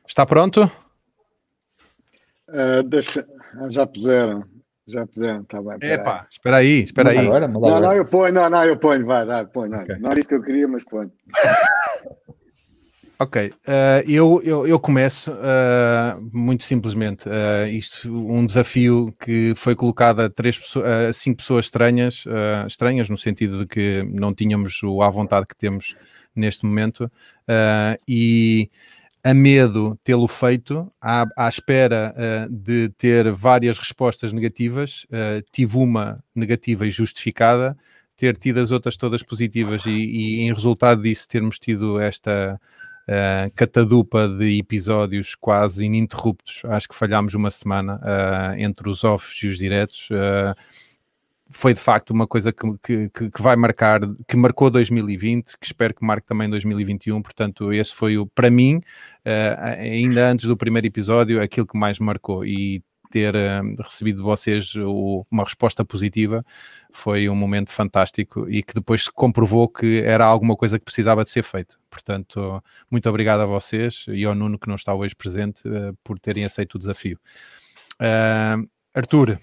[0.07, 0.69] Está pronto?
[2.49, 3.25] Uh, deixa...
[3.69, 4.43] Já puseram.
[4.87, 5.77] Já puseram, está bem.
[5.81, 7.17] Epá, espera aí, espera aí.
[7.17, 7.87] Agora, não, agora.
[7.87, 9.71] não, eu ponho, não, não, eu ponho, vai, vai, ponho.
[9.71, 9.97] Não, okay.
[9.97, 11.11] não era isso que eu queria, mas ponho.
[13.17, 17.29] Ok, uh, eu, eu, eu, começo uh, muito simplesmente.
[17.29, 20.59] Uh, isto, um desafio que foi colocado a, três,
[21.07, 22.25] a cinco pessoas estranhas,
[22.67, 25.95] estranhas no sentido de que não tínhamos o à vontade que temos
[26.35, 28.67] neste momento, uh, e
[29.25, 35.77] a medo tê-lo feito, à, à espera uh, de ter várias respostas negativas, uh, tive
[35.77, 37.75] uma negativa e justificada,
[38.15, 42.61] ter tido as outras todas positivas e, e em resultado disso termos tido esta
[43.09, 47.99] uh, catadupa de episódios quase ininterruptos, acho que falhámos uma semana
[48.59, 50.07] entre os offs e os diretos
[51.55, 55.95] foi de facto uma coisa que, que, que, vai marcar, que marcou 2020, que espero
[55.95, 57.21] que marque também 2021.
[57.21, 58.81] Portanto, esse foi o, para mim,
[59.25, 62.45] uh, ainda antes do primeiro episódio, aquilo que mais marcou.
[62.45, 66.45] E ter uh, recebido de vocês o, uma resposta positiva
[66.91, 71.23] foi um momento fantástico e que depois se comprovou que era alguma coisa que precisava
[71.23, 71.79] de ser feito.
[71.89, 72.61] Portanto,
[72.91, 76.43] muito obrigado a vocês e ao Nuno que não está hoje presente uh, por terem
[76.43, 77.17] aceito o desafio.
[78.93, 79.39] Arthur,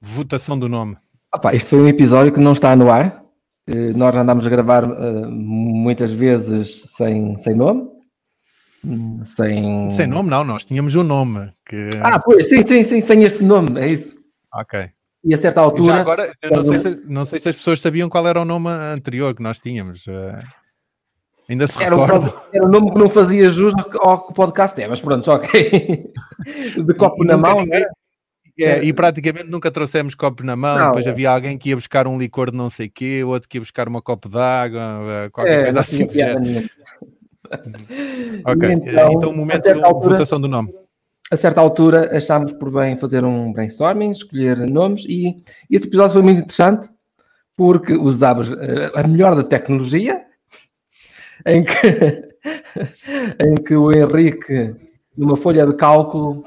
[0.00, 0.96] votação do nome.
[1.32, 3.22] Opa, este foi um episódio que não está no ar.
[3.68, 7.88] Uh, nós andámos a gravar uh, muitas vezes sem, sem nome.
[9.24, 9.90] Sem...
[9.90, 11.52] sem nome, não, nós tínhamos um nome.
[11.64, 11.90] Que...
[12.02, 14.18] Ah, pois, sim, sim, sim, sem este nome, é isso.
[14.52, 14.90] Ok.
[15.22, 15.92] E a certa altura.
[15.92, 18.68] Já agora, não sei, se, não sei se as pessoas sabiam qual era o nome
[18.68, 20.06] anterior que nós tínhamos.
[20.06, 20.36] Uh,
[21.48, 22.26] ainda se era recorda.
[22.26, 25.30] Um, era um nome que não fazia jus ao que o podcast é, mas pronto,
[25.30, 26.10] ok.
[26.84, 27.84] De copo na mão, né?
[28.58, 31.10] É, e praticamente nunca trouxemos copo na mão, não, depois é.
[31.10, 33.88] havia alguém que ia buscar um licor de não sei quê, outro que ia buscar
[33.88, 36.04] uma copo d'água, eh, qualquer é, coisa assim.
[38.44, 40.72] ok, então, então o momento de altura, votação do nome.
[41.30, 46.22] a certa altura achámos por bem fazer um brainstorming, escolher nomes e esse episódio foi
[46.22, 46.88] muito interessante
[47.56, 50.22] porque usámos eh, a melhor da tecnologia
[51.46, 51.72] em que,
[53.40, 54.74] em que o Henrique,
[55.16, 56.44] numa folha de cálculo,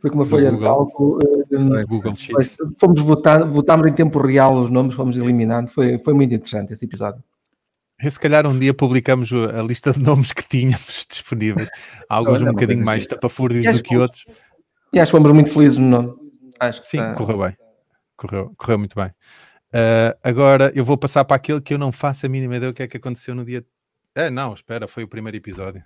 [0.00, 0.60] foi com uma folha Google.
[0.60, 1.18] de cálculo,
[2.38, 2.44] é
[2.78, 6.84] fomos votar, votámos em tempo real os nomes, fomos eliminando, foi, foi muito interessante esse
[6.84, 7.22] episódio.
[8.00, 11.70] Se calhar um dia publicamos a lista de nomes que tínhamos disponíveis.
[12.08, 14.24] Alguns um bocadinho mais tapafúrdios do que outros.
[14.92, 16.14] E acho que fomos muito felizes no nome.
[16.60, 17.14] Acho Sim, tá...
[17.14, 17.56] correu bem.
[18.16, 19.06] Correu, correu muito bem.
[19.06, 22.74] Uh, agora eu vou passar para aquele que eu não faço a mínima ideia o
[22.74, 23.64] que é que aconteceu no dia.
[24.14, 25.82] Ah, não, espera, foi o primeiro episódio.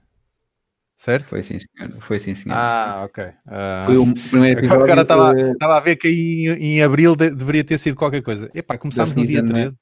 [0.98, 1.28] Certo?
[1.28, 2.00] Foi sim, senhor.
[2.00, 2.56] Foi sim, senhor.
[2.56, 3.24] Ah, ok.
[3.24, 3.86] Uh...
[3.86, 4.82] Foi o primeiro episódio.
[4.82, 5.64] Agora estava, que...
[5.64, 8.50] a ver que em, em abril de, deveria ter sido qualquer coisa.
[8.52, 9.76] Epá, começámos no dia 13.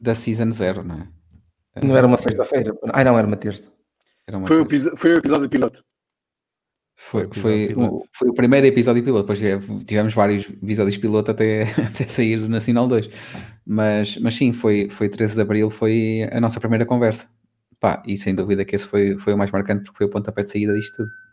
[0.00, 1.08] Da Season 0, não é?
[1.84, 2.74] Não era uma sexta-feira?
[2.94, 3.70] Ah, não, era uma terça.
[4.26, 4.94] Era uma foi, terça.
[4.94, 5.84] O, foi o episódio piloto.
[6.96, 12.06] Foi, foi, o, foi o primeiro episódio piloto, depois tivemos vários episódios piloto até, até
[12.06, 13.10] sair do Nacional 2.
[13.66, 17.28] Mas, mas sim, foi, foi 13 de Abril, foi a nossa primeira conversa.
[17.80, 20.42] Pá, e sem dúvida que esse foi, foi o mais marcante porque foi o pontapé
[20.42, 21.24] de saída disto tudo.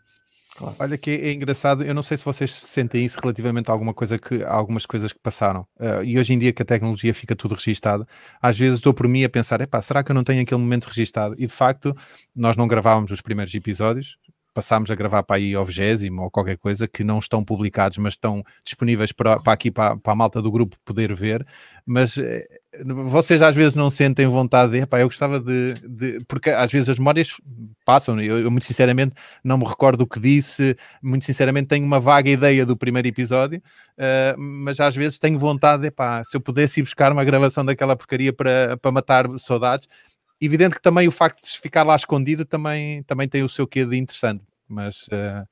[0.56, 0.76] Claro.
[0.78, 4.18] Olha que é engraçado, eu não sei se vocês sentem isso relativamente a alguma coisa
[4.18, 5.66] que, a algumas coisas que passaram.
[5.80, 8.06] Uh, e hoje em dia que a tecnologia fica tudo registado,
[8.40, 10.84] às vezes estou por mim a pensar, epá, será que eu não tenho aquele momento
[10.84, 11.34] registado?
[11.38, 11.96] E de facto,
[12.36, 14.18] nós não gravávamos os primeiros episódios,
[14.52, 18.14] passámos a gravar para aí ao vigésimo ou qualquer coisa, que não estão publicados, mas
[18.14, 21.46] estão disponíveis para, para aqui, para, para, a malta do grupo poder ver,
[21.86, 22.46] mas eh,
[23.10, 26.88] vocês às vezes não sentem vontade de, epá, eu gostava de, de, porque às vezes
[26.88, 27.36] as memórias
[27.84, 29.14] passam, eu, eu, muito sinceramente
[29.44, 33.62] não me recordo o que disse, muito sinceramente tenho uma vaga ideia do primeiro episódio,
[33.98, 37.94] uh, mas às vezes tenho vontade, epá, se eu pudesse ir buscar uma gravação daquela
[37.94, 39.86] porcaria para, para matar saudades,
[40.44, 43.86] Evidente que também o facto de ficar lá escondido também, também tem o seu quê
[43.86, 45.46] de interessante, mas, uh,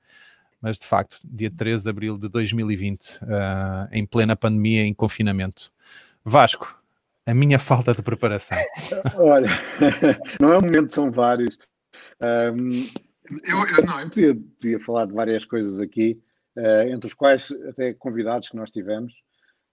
[0.61, 4.93] mas de facto, dia 13 de abril de 2020, uh, eh, em plena pandemia, em
[4.93, 5.73] confinamento.
[6.25, 6.77] Vasco,
[7.25, 8.59] a minha falta de preparação.
[9.15, 9.51] Olha,
[10.43, 11.57] não é um momento, são vários.
[12.21, 12.71] Um,
[13.45, 16.21] eu, eu, não, eu podia, podia falar de várias coisas aqui,
[16.57, 19.15] uh, entre os quais até convidados que nós tivemos.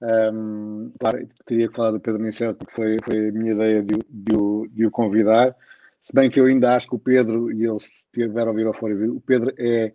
[0.01, 3.95] Um, claro, teria que falar do Pedro Niceto, porque foi, foi a minha ideia de,
[4.09, 5.55] de, o, de o convidar.
[6.01, 8.65] Se bem que eu ainda acho que o Pedro, e ele se tiver a ouvir
[8.67, 9.93] ao fora, o Pedro é,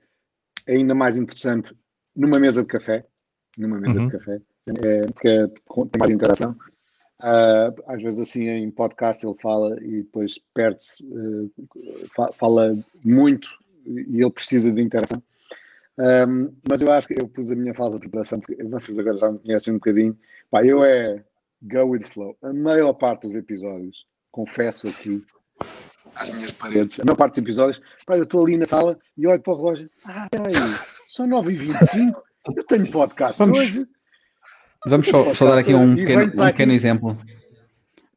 [0.67, 1.75] é ainda mais interessante
[2.15, 3.07] numa mesa de café.
[3.57, 4.09] Numa mesa uhum.
[4.09, 4.41] de café.
[4.67, 6.57] É, porque é, tem mais interação.
[7.21, 11.53] Uh, às vezes assim em podcast ele fala e depois perde-se, uh,
[12.35, 13.49] fala muito
[13.87, 15.23] e ele precisa de interação.
[15.99, 19.17] Um, mas eu acho que eu pus a minha falta de preparação, porque vocês agora
[19.17, 20.19] já me conhecem um bocadinho.
[20.51, 21.23] Pá, eu é
[21.63, 22.37] go with flow.
[22.43, 25.23] A maior parte dos episódios, confesso aqui,
[26.15, 29.27] às minhas paredes, a maior parte dos episódios, pá, eu estou ali na sala e
[29.27, 29.91] olho para o relógio.
[30.05, 30.55] Ah, peraí,
[31.07, 32.15] são 9h25,
[32.57, 33.87] eu tenho podcast vamos, hoje.
[34.87, 37.15] Vamos só, só dar aqui um pequeno, um pequeno exemplo.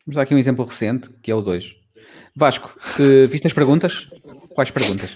[0.06, 1.76] Vamos dar aqui um exemplo recente, que é o 2.
[2.36, 2.76] Vasco,
[3.30, 4.10] viste as perguntas?
[4.50, 5.16] Quais perguntas?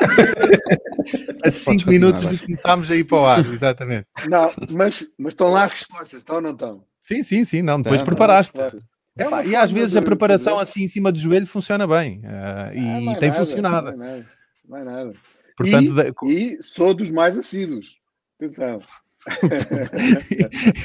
[1.44, 4.06] a 5 minutos de começámos a ir para o ar, exatamente.
[4.28, 6.84] Não, mas, mas estão lá as respostas, estão ou não estão?
[7.02, 8.52] Sim, sim, sim, não, depois não, preparaste.
[9.16, 12.74] Não, é, e às vezes a preparação assim em cima do joelho funciona bem uh,
[12.74, 13.96] e ah, tem nada, funcionado.
[13.96, 14.28] Não é nada.
[14.68, 15.12] Não é nada.
[15.56, 17.98] Portanto, e, e sou dos mais assíduos.
[18.38, 18.82] Atenção.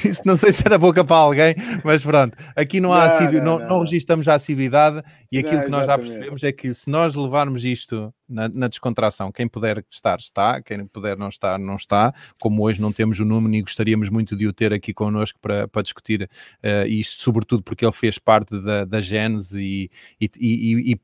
[0.04, 1.54] Isso não sei se era boca para alguém,
[1.84, 5.70] mas pronto, aqui não há não, não, não, não, registramos a assiduidade e aquilo que
[5.70, 10.18] nós já percebemos é que se nós levarmos isto na, na, descontração, quem puder estar,
[10.18, 12.14] está, quem puder não estar, não está.
[12.40, 15.68] Como hoje não temos o número e gostaríamos muito de o ter aqui connosco para,
[15.68, 16.28] para discutir
[16.64, 19.90] uh, isto, sobretudo porque ele fez parte da, da Gênese e,
[20.20, 21.00] e, e, e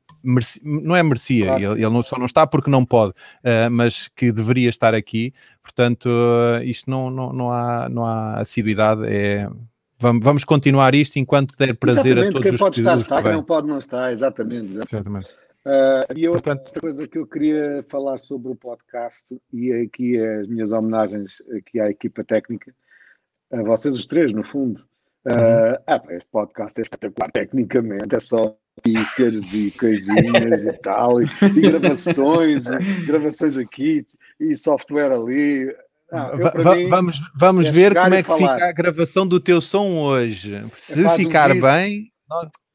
[0.63, 4.07] não é merecia, claro ele, ele não, só não está porque não pode, uh, mas
[4.09, 5.33] que deveria estar aqui.
[5.61, 9.49] Portanto, uh, isto não, não, não, há, não há assiduidade, é
[9.99, 13.21] vamos, vamos continuar isto enquanto der prazer exatamente, a todos quem os pode estar, está,
[13.21, 14.71] quem não pode não está, exatamente.
[14.71, 14.95] exatamente.
[14.95, 15.49] exatamente.
[15.65, 20.39] Uh, e outra Portanto, coisa que eu queria falar sobre o podcast, e aqui é
[20.39, 22.73] as minas homenagens aqui à equipa técnica,
[23.51, 24.81] a vocês os três, no fundo.
[25.25, 31.25] Uh, ah, este podcast é espetacular tecnicamente, é só stickers e coisinhas e tal, e,
[31.41, 34.05] e gravações, e gravações aqui,
[34.39, 35.73] e software ali.
[36.11, 38.53] Ah, eu, mim, vamos vamos é ver como é que falar.
[38.55, 40.59] fica a gravação do teu som hoje.
[40.71, 42.11] Se é ficar bem,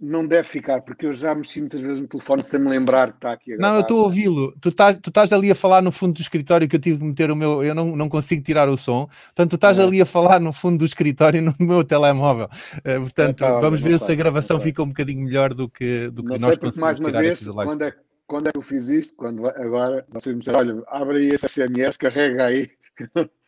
[0.00, 3.18] não deve ficar, porque eu já mexi muitas vezes no telefone sem me lembrar que
[3.18, 3.56] está aqui.
[3.56, 4.52] Não, eu estou a ouvi-lo.
[4.60, 7.04] Tu estás, tu estás ali a falar no fundo do escritório que eu tive que
[7.04, 7.62] meter o meu.
[7.62, 9.06] Eu não, não consigo tirar o som.
[9.06, 9.82] Portanto, tu estás é.
[9.82, 12.48] ali a falar no fundo do escritório no meu telemóvel.
[12.78, 16.10] Uh, portanto, é, tá, vamos ver se a gravação fica um bocadinho melhor do que,
[16.10, 17.94] do que não nós sei, conseguimos mais uma vez, quando é,
[18.26, 19.14] quando é que eu fiz isto?
[19.16, 22.70] Quando agora vocês me disseram, olha, abre aí esse SMS, carrega aí.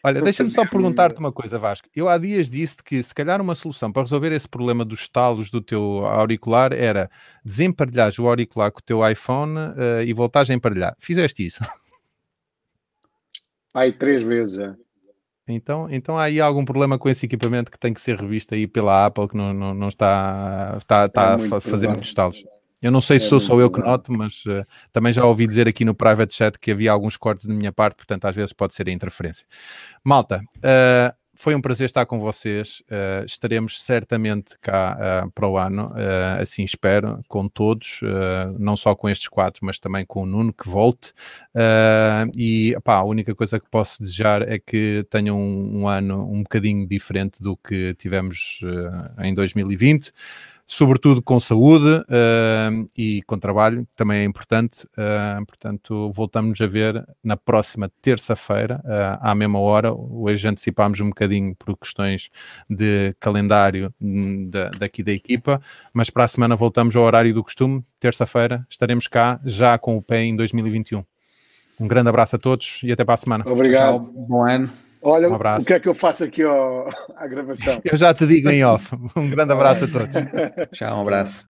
[0.06, 1.88] Olha, deixa-me só perguntar-te uma coisa, Vasco.
[1.92, 5.50] Eu há dias disse que se calhar uma solução para resolver esse problema dos talos
[5.50, 7.10] do teu auricular era
[7.44, 10.94] desemparelhar o auricular com o teu iPhone uh, e voltares a emparelhar.
[11.00, 11.58] Fizeste isso?
[13.74, 14.76] Aí três vezes já.
[15.48, 18.66] Então, então há aí algum problema com esse equipamento que tem que ser revisto aí
[18.66, 22.44] pela Apple que não, não, não está, está, está é a fazer muitos talos.
[22.80, 25.46] Eu não sei se é sou só eu que noto, mas uh, também já ouvi
[25.46, 28.52] dizer aqui no private chat que havia alguns cortes da minha parte, portanto às vezes
[28.52, 29.46] pode ser a interferência.
[30.04, 32.82] Malta, uh, foi um prazer estar com vocês.
[32.90, 38.00] Uh, estaremos certamente cá uh, para o ano, uh, assim espero, com todos,
[38.58, 41.12] não só com estes quatro, mas também com o Nuno que volte.
[42.34, 46.42] e pá, a única coisa que posso desejar é que tenham um, um ano um
[46.42, 48.60] bocadinho diferente do que tivemos
[49.22, 50.10] em 2020
[50.66, 54.84] sobretudo com saúde uh, e com trabalho, também é importante.
[54.92, 59.92] Uh, portanto, voltamos a ver na próxima terça-feira, uh, à mesma hora.
[59.92, 62.30] Hoje antecipámos um bocadinho por questões
[62.68, 65.60] de calendário hum, da, daqui da equipa,
[65.92, 67.84] mas para a semana voltamos ao horário do costume.
[68.00, 71.04] Terça-feira estaremos cá já com o pé em 2021.
[71.78, 73.44] Um grande abraço a todos e até para a semana.
[73.46, 73.98] Obrigado.
[73.98, 74.85] Tchau, bom ano.
[75.02, 77.80] Olha, um o que é que eu faço aqui ao, à gravação?
[77.84, 78.94] Eu já te digo em off.
[79.16, 80.14] Um grande abraço a todos.
[80.72, 81.44] Tchau, um abraço.